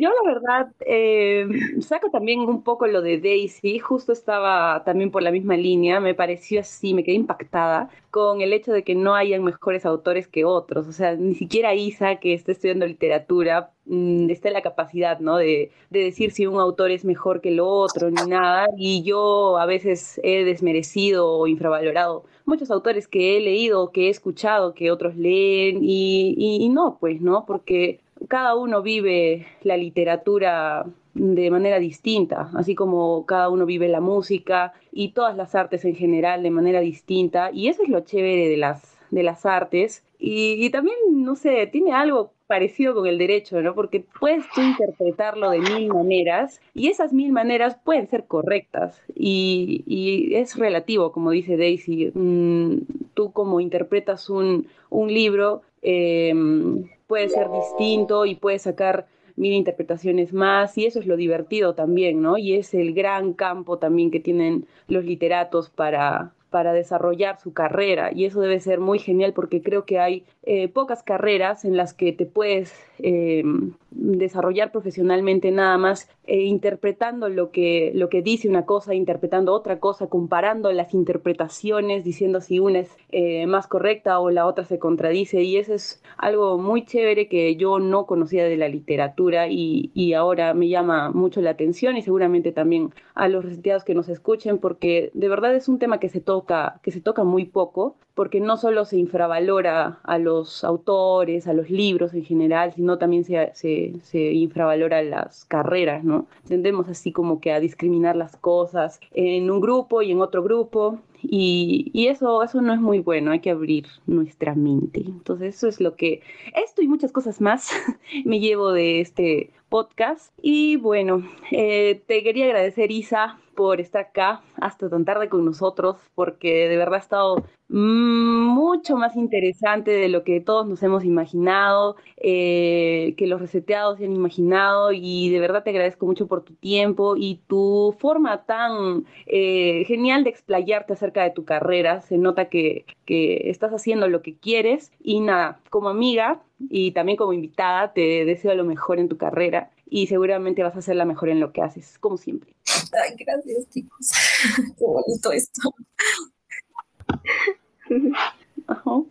yo 0.00 0.10
la 0.10 0.32
verdad 0.32 0.72
eh, 0.80 1.46
saco 1.80 2.10
también 2.10 2.40
un 2.40 2.62
poco 2.62 2.86
lo 2.86 3.02
de 3.02 3.18
Daisy, 3.18 3.78
justo 3.78 4.12
estaba 4.12 4.82
también 4.84 5.10
por 5.10 5.22
la 5.22 5.30
misma 5.30 5.56
línea, 5.56 6.00
me 6.00 6.14
pareció 6.14 6.60
así, 6.60 6.94
me 6.94 7.04
quedé 7.04 7.16
impactada 7.16 7.90
con 8.10 8.40
el 8.40 8.52
hecho 8.52 8.72
de 8.72 8.82
que 8.82 8.94
no 8.94 9.14
hayan 9.14 9.44
mejores 9.44 9.86
autores 9.86 10.26
que 10.26 10.44
otros, 10.44 10.88
o 10.88 10.92
sea, 10.92 11.14
ni 11.14 11.34
siquiera 11.34 11.74
Isa, 11.74 12.16
que 12.16 12.34
está 12.34 12.52
estudiando 12.52 12.86
literatura, 12.86 13.70
mm, 13.86 14.30
está 14.30 14.48
en 14.48 14.54
la 14.54 14.62
capacidad, 14.62 15.20
¿no? 15.20 15.36
De, 15.36 15.70
de 15.90 16.00
decir 16.00 16.32
si 16.32 16.46
un 16.46 16.58
autor 16.58 16.90
es 16.90 17.04
mejor 17.04 17.40
que 17.40 17.50
el 17.50 17.60
otro, 17.60 18.10
ni 18.10 18.26
nada, 18.28 18.66
y 18.76 19.02
yo 19.04 19.58
a 19.58 19.66
veces 19.66 20.20
he 20.24 20.44
desmerecido 20.44 21.30
o 21.30 21.46
infravalorado 21.46 22.24
muchos 22.50 22.70
autores 22.72 23.06
que 23.06 23.36
he 23.36 23.40
leído, 23.40 23.92
que 23.92 24.08
he 24.08 24.10
escuchado, 24.10 24.74
que 24.74 24.90
otros 24.90 25.16
leen 25.16 25.78
y, 25.82 26.68
no, 26.68 26.98
pues, 26.98 27.20
¿no? 27.20 27.46
Porque 27.46 28.00
cada 28.28 28.56
uno 28.56 28.82
vive 28.82 29.46
la 29.62 29.76
literatura 29.76 30.84
de 31.14 31.50
manera 31.50 31.78
distinta, 31.78 32.50
así 32.54 32.74
como 32.74 33.24
cada 33.24 33.48
uno 33.48 33.66
vive 33.66 33.88
la 33.88 34.00
música 34.00 34.72
y 34.92 35.12
todas 35.12 35.36
las 35.36 35.54
artes 35.54 35.84
en 35.84 35.94
general 35.94 36.42
de 36.42 36.50
manera 36.50 36.80
distinta, 36.80 37.50
y 37.52 37.68
eso 37.68 37.84
es 37.84 37.88
lo 37.88 38.00
chévere 38.00 38.48
de 38.48 38.56
las, 38.56 38.98
de 39.10 39.22
las 39.22 39.46
artes. 39.46 40.04
Y, 40.18 40.64
y 40.64 40.70
también, 40.70 40.96
no 41.08 41.36
sé, 41.36 41.68
tiene 41.68 41.92
algo 41.92 42.32
parecido 42.50 42.96
con 42.96 43.06
el 43.06 43.16
derecho, 43.16 43.62
¿no? 43.62 43.76
Porque 43.76 44.04
puedes 44.18 44.44
tú 44.52 44.60
interpretarlo 44.60 45.50
de 45.50 45.60
mil 45.60 45.86
maneras 45.94 46.60
y 46.74 46.88
esas 46.88 47.12
mil 47.12 47.30
maneras 47.30 47.76
pueden 47.84 48.08
ser 48.08 48.24
correctas 48.24 49.00
y, 49.14 50.32
es 50.34 50.56
relativo, 50.56 51.12
como 51.12 51.30
dice 51.30 51.56
Daisy. 51.56 52.10
Mm, 52.12 52.78
tú 53.14 53.30
como 53.30 53.60
interpretas 53.60 54.28
un, 54.28 54.66
libro 54.90 55.62
em, 55.80 56.88
puede 57.06 57.28
ser 57.28 57.46
distinto 57.52 58.26
y 58.26 58.34
puedes 58.34 58.62
sacar 58.62 59.06
mil 59.36 59.52
interpretaciones 59.52 60.32
más 60.32 60.76
y 60.76 60.86
eso 60.86 60.98
es 60.98 61.06
lo 61.06 61.16
divertido 61.16 61.76
también, 61.76 62.20
¿no? 62.20 62.36
Y 62.36 62.54
es 62.54 62.74
el 62.74 62.94
gran 62.94 63.32
campo 63.32 63.78
también 63.78 64.10
que 64.10 64.18
tienen 64.18 64.66
los 64.88 65.04
literatos 65.04 65.70
para, 65.70 66.32
para 66.50 66.72
desarrollar 66.72 67.38
su 67.40 67.52
carrera 67.52 68.10
y 68.12 68.24
eso 68.24 68.40
debe 68.40 68.58
ser 68.58 68.80
muy 68.80 68.98
genial 68.98 69.32
porque 69.34 69.62
creo 69.62 69.84
que 69.84 70.00
hay 70.00 70.24
eh, 70.52 70.66
pocas 70.66 71.04
carreras 71.04 71.64
en 71.64 71.76
las 71.76 71.94
que 71.94 72.12
te 72.12 72.26
puedes 72.26 72.74
eh, 72.98 73.44
desarrollar 73.92 74.72
profesionalmente 74.72 75.52
nada 75.52 75.78
más 75.78 76.10
eh, 76.26 76.42
interpretando 76.42 77.28
lo 77.28 77.52
que, 77.52 77.92
lo 77.94 78.08
que 78.08 78.20
dice 78.20 78.48
una 78.48 78.66
cosa, 78.66 78.92
interpretando 78.92 79.54
otra 79.54 79.78
cosa, 79.78 80.08
comparando 80.08 80.72
las 80.72 80.92
interpretaciones, 80.92 82.02
diciendo 82.02 82.40
si 82.40 82.58
una 82.58 82.80
es 82.80 83.46
más 83.46 83.68
correcta 83.68 84.18
o 84.18 84.30
la 84.30 84.44
otra 84.44 84.64
se 84.64 84.80
contradice. 84.80 85.40
Y 85.44 85.56
eso 85.56 85.72
es 85.72 86.02
algo 86.16 86.58
muy 86.58 86.84
chévere 86.84 87.28
que 87.28 87.54
yo 87.54 87.78
no 87.78 88.06
conocía 88.06 88.44
de 88.44 88.56
la 88.56 88.68
literatura 88.68 89.46
y, 89.46 89.92
y 89.94 90.14
ahora 90.14 90.52
me 90.52 90.68
llama 90.68 91.12
mucho 91.12 91.40
la 91.40 91.50
atención 91.50 91.96
y 91.96 92.02
seguramente 92.02 92.50
también 92.50 92.92
a 93.14 93.28
los 93.28 93.44
reseteados 93.44 93.84
que 93.84 93.94
nos 93.94 94.08
escuchen 94.08 94.58
porque 94.58 95.12
de 95.14 95.28
verdad 95.28 95.54
es 95.54 95.68
un 95.68 95.78
tema 95.78 96.00
que 96.00 96.08
se 96.08 96.20
toca, 96.20 96.80
que 96.82 96.90
se 96.90 97.00
toca 97.00 97.22
muy 97.22 97.44
poco 97.44 97.94
porque 98.20 98.38
no 98.38 98.58
solo 98.58 98.84
se 98.84 98.98
infravalora 98.98 99.98
a 100.02 100.18
los 100.18 100.62
autores, 100.62 101.46
a 101.46 101.54
los 101.54 101.70
libros 101.70 102.12
en 102.12 102.22
general, 102.22 102.70
sino 102.74 102.98
también 102.98 103.24
se, 103.24 103.50
se, 103.54 104.32
infravalora 104.34 105.02
las 105.02 105.46
carreras, 105.46 106.04
¿no? 106.04 106.26
Tendemos 106.46 106.86
así 106.90 107.12
como 107.12 107.40
que 107.40 107.50
a 107.50 107.60
discriminar 107.60 108.16
las 108.16 108.36
cosas 108.36 109.00
en 109.14 109.50
un 109.50 109.62
grupo 109.62 110.02
y 110.02 110.12
en 110.12 110.20
otro 110.20 110.42
grupo, 110.42 110.98
y, 111.22 112.08
eso, 112.08 112.42
eso 112.42 112.60
no 112.60 112.74
es 112.74 112.80
muy 112.82 112.98
bueno, 112.98 113.30
hay 113.30 113.40
que 113.40 113.52
abrir 113.52 113.86
nuestra 114.06 114.54
mente. 114.54 115.00
Entonces 115.00 115.56
eso 115.56 115.68
es 115.68 115.80
lo 115.80 115.96
que, 115.96 116.20
esto 116.62 116.82
y 116.82 116.88
muchas 116.88 117.12
cosas 117.12 117.40
más 117.40 117.70
me 118.26 118.38
llevo 118.38 118.72
de 118.72 119.00
este 119.00 119.50
podcast. 119.70 120.30
Y 120.42 120.76
bueno, 120.76 121.26
eh, 121.52 122.02
te 122.06 122.22
quería 122.22 122.44
agradecer 122.44 122.90
Isa 122.90 123.38
por 123.60 123.78
estar 123.78 124.06
acá 124.06 124.40
hasta 124.58 124.88
tan 124.88 125.04
tarde 125.04 125.28
con 125.28 125.44
nosotros, 125.44 125.98
porque 126.14 126.66
de 126.66 126.78
verdad 126.78 126.94
ha 126.94 126.98
estado 127.00 127.44
mucho 127.68 128.96
más 128.96 129.16
interesante 129.16 129.90
de 129.90 130.08
lo 130.08 130.24
que 130.24 130.40
todos 130.40 130.66
nos 130.66 130.82
hemos 130.82 131.04
imaginado, 131.04 131.96
eh, 132.16 133.12
que 133.18 133.26
los 133.26 133.38
reseteados 133.38 133.98
se 133.98 134.06
han 134.06 134.14
imaginado 134.14 134.92
y 134.92 135.28
de 135.28 135.40
verdad 135.40 135.62
te 135.62 135.70
agradezco 135.70 136.06
mucho 136.06 136.26
por 136.26 136.42
tu 136.42 136.54
tiempo 136.54 137.16
y 137.18 137.42
tu 137.48 137.94
forma 137.98 138.44
tan 138.46 139.04
eh, 139.26 139.84
genial 139.86 140.24
de 140.24 140.30
explayarte 140.30 140.94
acerca 140.94 141.22
de 141.22 141.30
tu 141.30 141.44
carrera. 141.44 142.00
Se 142.00 142.16
nota 142.16 142.46
que, 142.46 142.86
que 143.04 143.50
estás 143.50 143.72
haciendo 143.72 144.08
lo 144.08 144.22
que 144.22 144.36
quieres 144.38 144.90
y 145.04 145.20
nada, 145.20 145.60
como 145.68 145.90
amiga 145.90 146.40
y 146.70 146.92
también 146.92 147.18
como 147.18 147.34
invitada 147.34 147.92
te 147.92 148.24
deseo 148.24 148.54
lo 148.54 148.64
mejor 148.64 148.98
en 148.98 149.10
tu 149.10 149.18
carrera 149.18 149.70
y 149.90 150.06
seguramente 150.06 150.62
vas 150.62 150.76
a 150.76 150.82
ser 150.82 150.96
la 150.96 151.04
mejor 151.04 151.28
en 151.28 151.40
lo 151.40 151.52
que 151.52 151.62
haces, 151.62 151.98
como 151.98 152.16
siempre. 152.16 152.54
Ay, 152.92 153.16
gracias 153.18 153.68
chicos. 153.70 154.12
Qué 154.78 154.84
bonito 154.84 155.32
esto. 155.32 155.74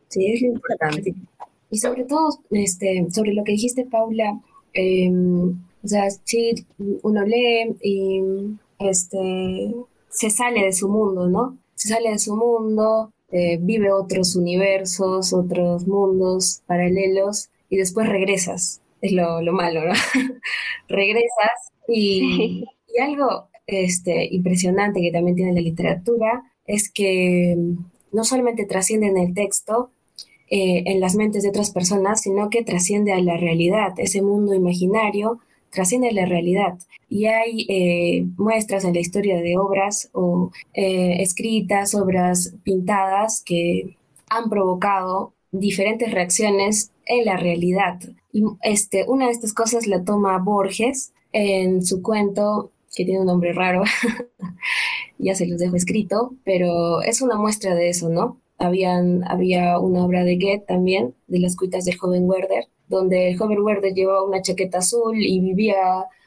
Sí, 0.07 0.25
es 0.25 0.41
importante. 0.41 1.13
Y 1.69 1.77
sobre 1.77 2.05
todo, 2.05 2.39
este, 2.51 3.05
sobre 3.11 3.33
lo 3.33 3.43
que 3.43 3.51
dijiste, 3.51 3.85
Paula, 3.85 4.39
em, 4.73 5.51
o 5.83 5.87
sea, 5.87 6.09
sí, 6.23 6.65
uno 7.03 7.25
lee 7.25 7.75
y 7.81 8.21
este, 8.79 9.75
se 10.09 10.29
sale 10.29 10.65
de 10.65 10.73
su 10.73 10.89
mundo, 10.89 11.27
¿no? 11.27 11.57
Se 11.75 11.89
sale 11.89 12.11
de 12.11 12.19
su 12.19 12.35
mundo, 12.35 13.11
eh, 13.31 13.57
vive 13.61 13.91
otros 13.91 14.35
universos, 14.35 15.33
otros 15.33 15.87
mundos 15.87 16.61
paralelos 16.65 17.49
y 17.69 17.77
después 17.77 18.09
regresas. 18.09 18.81
Es 19.01 19.11
lo, 19.11 19.41
malo, 19.53 19.85
¿no? 19.85 19.93
regresas 20.89 21.71
y, 21.87 22.65
y, 22.87 22.99
algo 23.01 23.49
este, 23.65 24.27
impresionante 24.33 25.01
que 25.01 25.11
también 25.11 25.35
tiene 25.35 25.53
la 25.53 25.61
literatura 25.61 26.43
es 26.65 26.91
que 26.91 27.57
no 28.11 28.23
solamente 28.23 28.65
trasciende 28.65 29.07
en 29.07 29.17
el 29.17 29.33
texto, 29.33 29.91
eh, 30.49 30.83
en 30.87 30.99
las 30.99 31.15
mentes 31.15 31.43
de 31.43 31.49
otras 31.49 31.71
personas, 31.71 32.21
sino 32.21 32.49
que 32.49 32.63
trasciende 32.63 33.13
a 33.13 33.21
la 33.21 33.37
realidad, 33.37 33.93
ese 33.97 34.21
mundo 34.21 34.53
imaginario 34.53 35.39
trasciende 35.69 36.11
la 36.11 36.25
realidad. 36.25 36.79
Y 37.07 37.25
hay 37.25 37.65
eh, 37.69 38.25
muestras 38.37 38.83
en 38.85 38.93
la 38.93 38.99
historia 38.99 39.39
de 39.41 39.57
obras 39.57 40.09
o 40.13 40.51
eh, 40.73 41.21
escritas, 41.21 41.93
obras 41.93 42.55
pintadas 42.63 43.43
que 43.45 43.95
han 44.29 44.49
provocado 44.49 45.33
diferentes 45.51 46.11
reacciones 46.11 46.91
en 47.05 47.25
la 47.25 47.37
realidad. 47.37 47.99
Y 48.31 48.43
este, 48.61 49.05
una 49.07 49.25
de 49.25 49.31
estas 49.31 49.53
cosas 49.53 49.87
la 49.87 50.03
toma 50.03 50.37
Borges 50.37 51.13
en 51.31 51.83
su 51.83 52.01
cuento, 52.01 52.71
que 52.95 53.05
tiene 53.05 53.21
un 53.21 53.27
nombre 53.27 53.53
raro, 53.53 53.83
ya 55.17 55.35
se 55.35 55.47
los 55.47 55.59
dejo 55.59 55.75
escrito, 55.75 56.33
pero 56.43 57.01
es 57.01 57.21
una 57.21 57.35
muestra 57.35 57.75
de 57.75 57.89
eso, 57.89 58.09
¿no? 58.09 58.39
Habían, 58.57 59.23
había 59.29 59.79
una 59.79 60.03
obra 60.03 60.23
de 60.23 60.35
Goethe 60.35 60.65
también, 60.67 61.15
de 61.27 61.39
las 61.39 61.55
cuitas 61.55 61.85
del 61.85 61.97
joven 61.97 62.25
Werder, 62.29 62.67
donde 62.87 63.29
el 63.29 63.37
joven 63.37 63.61
Werder 63.61 63.93
llevaba 63.93 64.23
una 64.23 64.41
chaqueta 64.41 64.79
azul 64.79 65.17
y 65.17 65.39
vivía 65.39 65.75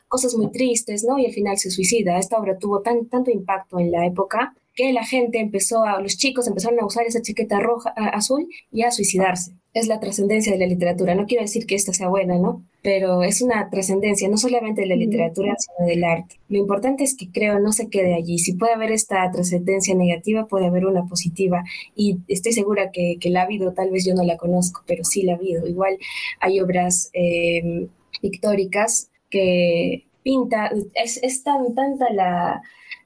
cosas 0.09 0.35
muy 0.35 0.51
tristes, 0.51 1.05
¿no? 1.05 1.19
Y 1.19 1.27
al 1.27 1.33
final 1.33 1.59
se 1.59 1.71
suicida. 1.71 2.19
Esta 2.19 2.39
obra 2.39 2.59
tuvo 2.59 2.81
tan, 2.81 3.07
tanto 3.07 3.31
impacto 3.31 3.79
en 3.79 3.91
la 3.91 4.07
época 4.07 4.55
que 4.75 4.93
la 4.93 5.05
gente 5.05 5.39
empezó 5.41 5.85
a, 5.85 6.01
los 6.01 6.17
chicos 6.17 6.47
empezaron 6.47 6.81
a 6.81 6.87
usar 6.87 7.07
esa 7.07 7.23
chaqueta 7.23 7.61
roja, 7.61 7.91
azul 7.91 8.47
y 8.71 8.83
a 8.83 8.91
suicidarse. 8.91 9.55
Es 9.75 9.87
la 9.87 10.01
trascendencia 10.01 10.53
de 10.53 10.59
la 10.59 10.67
literatura. 10.67 11.15
No 11.15 11.25
quiero 11.25 11.43
decir 11.43 11.65
que 11.67 11.75
esta 11.75 11.95
sea 11.95 12.09
buena, 12.09 12.39
¿no? 12.39 12.63
Pero 12.83 13.23
es 13.23 13.41
una 13.41 13.71
trascendencia 13.71 14.29
no 14.29 14.37
solamente 14.37 14.83
de 14.83 14.87
la 14.87 14.97
literatura, 14.97 15.55
sino 15.59 15.89
del 15.89 16.05
arte. 16.05 16.37
Lo 16.51 16.59
importante 16.59 17.05
es 17.05 17.17
que 17.17 17.31
creo 17.31 17.59
no 17.59 17.73
se 17.73 17.89
quede 17.89 18.15
allí. 18.15 18.39
Si 18.39 18.53
puede 18.53 18.75
haber 18.75 18.93
esta 18.93 19.31
trascendencia 19.31 19.95
negativa, 19.95 20.47
puede 20.47 20.67
haber 20.67 20.85
una 20.85 21.07
positiva. 21.07 21.65
Y 21.97 22.19
estoy 22.29 22.53
segura 22.53 22.91
que, 22.91 23.17
que 23.19 23.31
la 23.31 23.41
ha 23.41 23.45
habido, 23.45 23.73
tal 23.73 23.91
vez 23.91 24.05
yo 24.05 24.15
no 24.15 24.25
la 24.25 24.37
conozco, 24.37 24.83
pero 24.87 25.05
sí 25.05 25.23
la 25.23 25.33
ha 25.33 25.37
habido. 25.37 25.67
Igual 25.67 25.97
hay 26.41 26.61
obras 26.61 27.09
eh, 27.15 27.89
pictóricas 28.21 29.11
que 29.31 30.05
pinta, 30.23 30.71
es, 30.95 31.19
es 31.23 31.43
tan 31.43 31.75
tanta 31.75 32.13
la, 32.13 32.63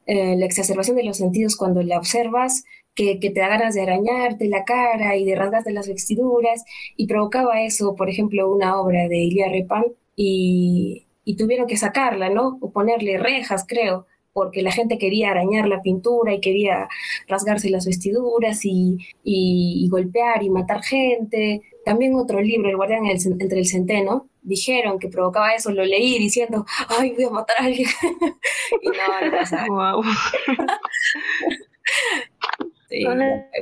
eh, 0.07 0.37
la 0.37 0.47
exacerbación 0.47 0.97
de 0.97 1.05
los 1.05 1.17
sentidos 1.17 1.57
cuando 1.57 1.83
la 1.83 1.99
observas, 1.99 2.65
que, 2.97 3.19
te 3.21 3.41
da 3.41 3.49
ganas 3.49 3.75
de 3.75 3.83
arañarte 3.83 4.49
la 4.49 4.65
cara 4.65 5.17
y 5.17 5.25
de 5.25 5.37
rasgarte 5.37 5.73
las 5.73 5.89
vestiduras, 5.89 6.65
y 6.97 7.07
provocaba 7.07 7.63
eso, 7.63 7.95
por 7.95 8.11
ejemplo, 8.11 8.53
una 8.53 8.81
obra 8.81 9.07
de 9.09 9.19
Ilia 9.19 9.49
Repan, 9.49 9.85
y, 10.17 11.07
tuvieron 11.39 11.67
que 11.67 11.77
sacarla, 11.77 12.31
¿no? 12.31 12.59
O 12.61 12.71
ponerle 12.73 13.19
rejas, 13.19 13.65
creo, 13.69 14.07
porque 14.33 14.63
la 14.63 14.73
gente 14.73 14.99
quería 14.99 15.31
arañar 15.31 15.69
la 15.69 15.83
pintura 15.83 16.35
y 16.35 16.41
quería 16.41 16.89
rasgarse 17.29 17.71
las 17.71 17.87
vestiduras 17.87 18.65
y, 18.65 18.99
y 19.25 19.89
golpear 19.91 20.43
y 20.43 20.51
matar 20.51 20.83
gente. 20.83 21.63
También 21.85 22.15
otro 22.15 22.41
libro, 22.41 22.69
El 22.69 22.77
guardián 22.77 23.07
entre 23.07 23.59
el 23.59 23.67
centeno, 23.67 24.29
dijeron 24.43 24.99
que 24.99 25.09
provocaba 25.09 25.55
eso, 25.55 25.71
lo 25.73 25.85
leí 25.85 26.19
diciendo, 26.19 26.65
ay, 26.89 27.13
voy 27.13 27.25
a 27.25 27.31
matar 27.31 27.57
a 27.59 27.65
alguien. 27.65 27.89
y 28.83 28.89
no, 28.89 29.21
no 29.25 29.31
pasa. 29.33 29.67
Wow. 29.69 30.03
sí, 32.89 33.05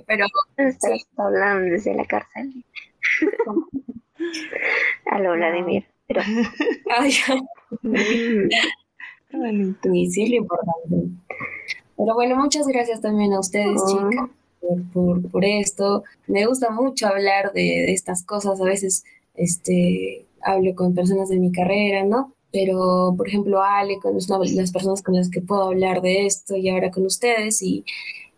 pero... 0.06 0.26
Estás 0.56 1.06
hablando 1.16 1.72
desde 1.72 1.94
la 1.94 2.04
cárcel. 2.04 2.64
Aló, 5.10 5.32
Vladimir. 5.32 5.84
Pero... 6.06 6.22
Ay, 6.96 7.12
y 9.92 10.10
sí 10.10 10.22
es 10.22 10.30
lo 10.30 10.36
importante. 10.36 10.96
Pero 11.96 12.14
bueno, 12.14 12.36
muchas 12.36 12.66
gracias 12.66 13.00
también 13.00 13.32
a 13.32 13.40
ustedes, 13.40 13.80
chicas, 13.86 14.30
por, 14.92 15.30
por, 15.30 15.44
esto. 15.44 16.04
Me 16.26 16.46
gusta 16.46 16.70
mucho 16.70 17.06
hablar 17.06 17.52
de, 17.52 17.62
de 17.62 17.92
estas 17.92 18.24
cosas. 18.24 18.60
A 18.60 18.64
veces, 18.64 19.04
este, 19.34 20.26
hablo 20.42 20.74
con 20.74 20.94
personas 20.94 21.28
de 21.28 21.38
mi 21.38 21.52
carrera, 21.52 22.04
¿no? 22.04 22.32
Pero, 22.52 23.14
por 23.16 23.28
ejemplo, 23.28 23.62
Ale 23.62 23.98
de 24.02 24.52
las 24.54 24.70
personas 24.72 25.02
con 25.02 25.16
las 25.16 25.28
que 25.28 25.40
puedo 25.40 25.64
hablar 25.64 26.02
de 26.02 26.26
esto 26.26 26.56
y 26.56 26.68
ahora 26.68 26.90
con 26.90 27.04
ustedes 27.04 27.60
y, 27.62 27.84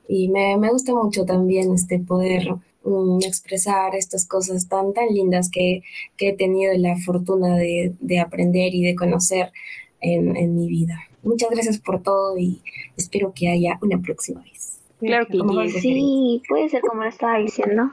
y 0.09 0.29
me, 0.29 0.57
me, 0.57 0.71
gusta 0.71 0.93
mucho 0.95 1.25
también 1.25 1.73
este 1.73 1.99
poder 1.99 2.49
um, 2.85 3.19
expresar 3.23 3.95
estas 3.95 4.27
cosas 4.27 4.69
tan, 4.69 4.93
tan 4.93 5.09
lindas 5.09 5.51
que, 5.51 5.83
que 6.17 6.29
he 6.29 6.37
tenido 6.37 6.73
la 6.77 6.97
fortuna 6.97 7.57
de, 7.57 7.95
de 8.01 8.21
aprender 8.21 8.75
y 8.75 8.83
de 8.85 8.95
conocer 8.95 9.53
en, 10.01 10.37
en, 10.37 10.55
mi 10.57 10.69
vida. 10.69 10.99
Muchas 11.23 11.51
gracias 11.51 11.79
por 11.79 12.03
todo 12.03 12.39
y 12.39 12.63
espero 12.97 13.33
que 13.35 13.49
haya 13.49 13.79
una 13.83 14.01
próxima 14.01 14.43
vez. 14.43 14.81
Claro 15.01 15.27
que 15.27 15.71
sí, 15.71 16.43
puede 16.49 16.69
ser 16.69 16.81
como 16.83 17.03
lo 17.03 17.09
estaba 17.09 17.39
diciendo. 17.39 17.91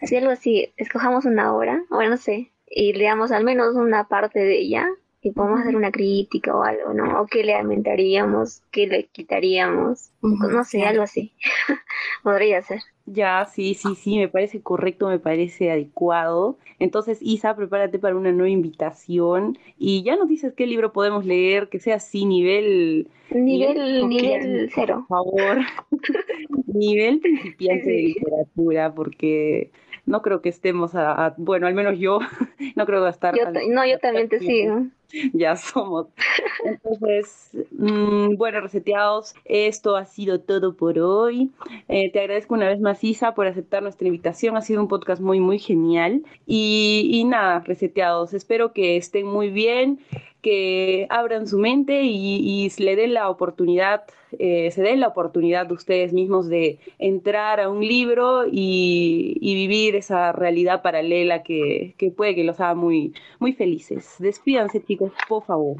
Así 0.00 0.16
algo 0.16 0.30
así, 0.30 0.72
escojamos 0.76 1.24
una 1.24 1.54
hora, 1.54 1.84
bueno, 1.90 2.10
no 2.10 2.16
sé, 2.16 2.52
y 2.68 2.92
leamos 2.92 3.32
al 3.32 3.44
menos 3.44 3.74
una 3.74 4.08
parte 4.08 4.40
de 4.40 4.58
ella 4.58 4.88
y 5.26 5.32
podemos 5.32 5.60
hacer 5.60 5.74
una 5.74 5.90
crítica 5.90 6.56
o 6.56 6.62
algo, 6.62 6.94
¿no? 6.94 7.20
O 7.20 7.26
qué 7.26 7.42
le 7.42 7.56
aumentaríamos, 7.56 8.62
qué 8.70 8.86
le 8.86 9.06
quitaríamos, 9.06 10.12
no 10.22 10.62
sé, 10.62 10.84
algo 10.84 11.02
así. 11.02 11.32
Podría 12.22 12.62
ser. 12.62 12.78
Ya, 13.06 13.44
sí, 13.46 13.74
sí, 13.74 13.96
sí, 13.96 14.18
me 14.18 14.28
parece 14.28 14.60
correcto, 14.60 15.08
me 15.08 15.18
parece 15.18 15.72
adecuado. 15.72 16.58
Entonces, 16.78 17.18
Isa, 17.20 17.56
prepárate 17.56 17.98
para 17.98 18.14
una 18.14 18.30
nueva 18.30 18.50
invitación 18.50 19.58
y 19.76 20.04
ya 20.04 20.14
nos 20.14 20.28
dices 20.28 20.52
qué 20.54 20.64
libro 20.64 20.92
podemos 20.92 21.24
leer, 21.24 21.68
que 21.70 21.80
sea 21.80 21.96
así, 21.96 22.24
nivel... 22.24 23.08
Nivel, 23.30 24.08
nivel, 24.08 24.70
cero. 24.72 25.06
Por 25.08 25.24
favor. 25.24 25.58
nivel 26.68 27.18
principiante 27.18 27.90
de 27.90 28.02
literatura, 28.02 28.94
porque 28.94 29.72
no 30.04 30.22
creo 30.22 30.40
que 30.40 30.50
estemos 30.50 30.94
a, 30.94 31.34
bueno, 31.36 31.66
al 31.66 31.74
menos 31.74 31.98
yo 31.98 32.20
no 32.76 32.86
creo 32.86 33.02
que 33.02 33.10
estar. 33.10 33.34
no, 33.68 33.84
yo 33.84 33.98
también 33.98 34.28
te 34.28 34.38
sigo. 34.38 34.86
Ya 35.32 35.56
somos. 35.56 36.08
Entonces, 36.64 37.50
mm, 37.72 38.36
bueno, 38.36 38.60
reseteados, 38.60 39.34
esto 39.44 39.96
ha 39.96 40.04
sido 40.04 40.40
todo 40.40 40.76
por 40.76 40.98
hoy. 40.98 41.50
Eh, 41.88 42.10
te 42.12 42.20
agradezco 42.20 42.54
una 42.54 42.68
vez 42.68 42.80
más, 42.80 43.02
Isa, 43.04 43.34
por 43.34 43.46
aceptar 43.46 43.82
nuestra 43.82 44.06
invitación. 44.06 44.56
Ha 44.56 44.62
sido 44.62 44.80
un 44.80 44.88
podcast 44.88 45.20
muy, 45.20 45.40
muy 45.40 45.58
genial. 45.58 46.22
Y, 46.46 47.08
y 47.12 47.24
nada, 47.24 47.60
reseteados, 47.60 48.34
espero 48.34 48.72
que 48.72 48.96
estén 48.96 49.26
muy 49.26 49.50
bien, 49.50 50.00
que 50.42 51.06
abran 51.10 51.46
su 51.46 51.58
mente 51.58 52.02
y, 52.02 52.66
y 52.66 52.82
le 52.82 52.96
den 52.96 53.14
la 53.14 53.28
oportunidad 53.28 54.04
eh, 54.38 54.70
se 54.70 54.82
den 54.82 55.00
la 55.00 55.08
oportunidad 55.08 55.66
de 55.66 55.74
ustedes 55.74 56.12
mismos 56.12 56.48
de 56.48 56.78
entrar 56.98 57.60
a 57.60 57.70
un 57.70 57.86
libro 57.86 58.44
y, 58.50 59.38
vivir 59.56 59.96
esa 59.96 60.32
realidad 60.32 60.82
paralela 60.82 61.42
que, 61.42 61.94
puede 62.16 62.34
que 62.34 62.44
los 62.44 62.60
haga 62.60 62.74
muy, 62.74 63.14
muy 63.38 63.52
felices. 63.54 64.16
Despídanse, 64.18 64.82
chicos, 64.82 64.95
por 65.28 65.44
favor. 65.44 65.76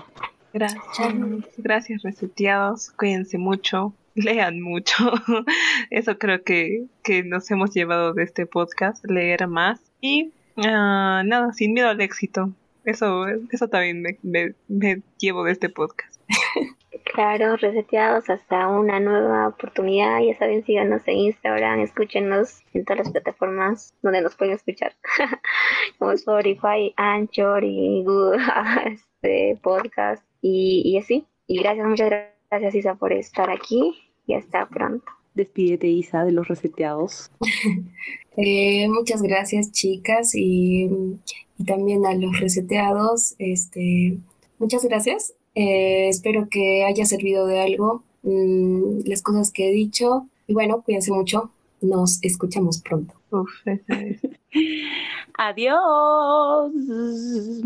Gracias, 0.52 1.14
gracias 1.58 2.02
reseteados, 2.02 2.90
cuídense 2.90 3.38
mucho, 3.38 3.92
lean 4.14 4.60
mucho. 4.60 5.12
Eso 5.90 6.18
creo 6.18 6.42
que, 6.42 6.86
nos 7.24 7.50
hemos 7.50 7.74
llevado 7.74 8.14
de 8.14 8.22
este 8.22 8.46
podcast, 8.46 9.04
leer 9.04 9.46
más 9.48 9.80
y 10.00 10.32
ah, 10.56 11.22
nada, 11.24 11.52
sin 11.52 11.74
miedo 11.74 11.88
al 11.88 12.00
éxito. 12.00 12.50
Eso, 12.84 13.26
eso 13.50 13.68
también 13.68 14.18
me 14.22 15.02
llevo 15.18 15.44
de 15.44 15.52
este 15.52 15.68
podcast. 15.68 16.20
Claro, 17.14 17.56
reseteados 17.56 18.28
hasta 18.28 18.66
una 18.66 18.98
nueva 18.98 19.48
oportunidad. 19.48 20.20
Ya 20.20 20.36
saben, 20.36 20.64
síganos 20.64 21.02
en 21.06 21.18
Instagram, 21.18 21.80
escúchenos 21.80 22.62
en 22.74 22.84
todas 22.84 23.04
las 23.04 23.12
plataformas 23.12 23.94
donde 24.02 24.20
nos 24.22 24.34
pueden 24.34 24.54
escuchar, 24.54 24.92
como 25.98 26.10
Spotify, 26.12 26.92
Anchor 26.96 27.62
y 27.62 28.02
Google 28.04 28.42
este, 28.86 29.56
Podcast 29.62 30.24
y, 30.42 30.98
así. 30.98 31.24
Y 31.46 31.60
gracias, 31.60 31.86
muchas 31.86 32.10
gracias 32.50 32.74
Isa 32.74 32.96
por 32.96 33.12
estar 33.12 33.50
aquí 33.50 33.94
y 34.26 34.34
hasta 34.34 34.68
pronto. 34.68 35.06
Despídete 35.34 35.86
Isa 35.86 36.24
de 36.24 36.32
los 36.32 36.48
reseteados. 36.48 37.30
Eh, 38.38 38.86
muchas 38.90 39.22
gracias 39.22 39.72
chicas 39.72 40.34
y, 40.34 40.90
y 41.56 41.64
también 41.64 42.04
a 42.04 42.12
los 42.12 42.38
reseteados. 42.38 43.34
Este, 43.38 44.18
muchas 44.58 44.84
gracias 44.84 45.32
eh, 45.56 46.08
espero 46.10 46.48
que 46.50 46.84
haya 46.84 47.06
servido 47.06 47.46
de 47.46 47.60
algo 47.60 48.04
mm, 48.22 49.00
las 49.06 49.22
cosas 49.22 49.50
que 49.50 49.70
he 49.70 49.72
dicho. 49.72 50.28
Y 50.46 50.52
bueno, 50.52 50.82
cuídense 50.82 51.10
mucho. 51.10 51.50
Nos 51.80 52.22
escuchamos 52.22 52.80
pronto. 52.82 53.14
Adiós. 55.38 56.72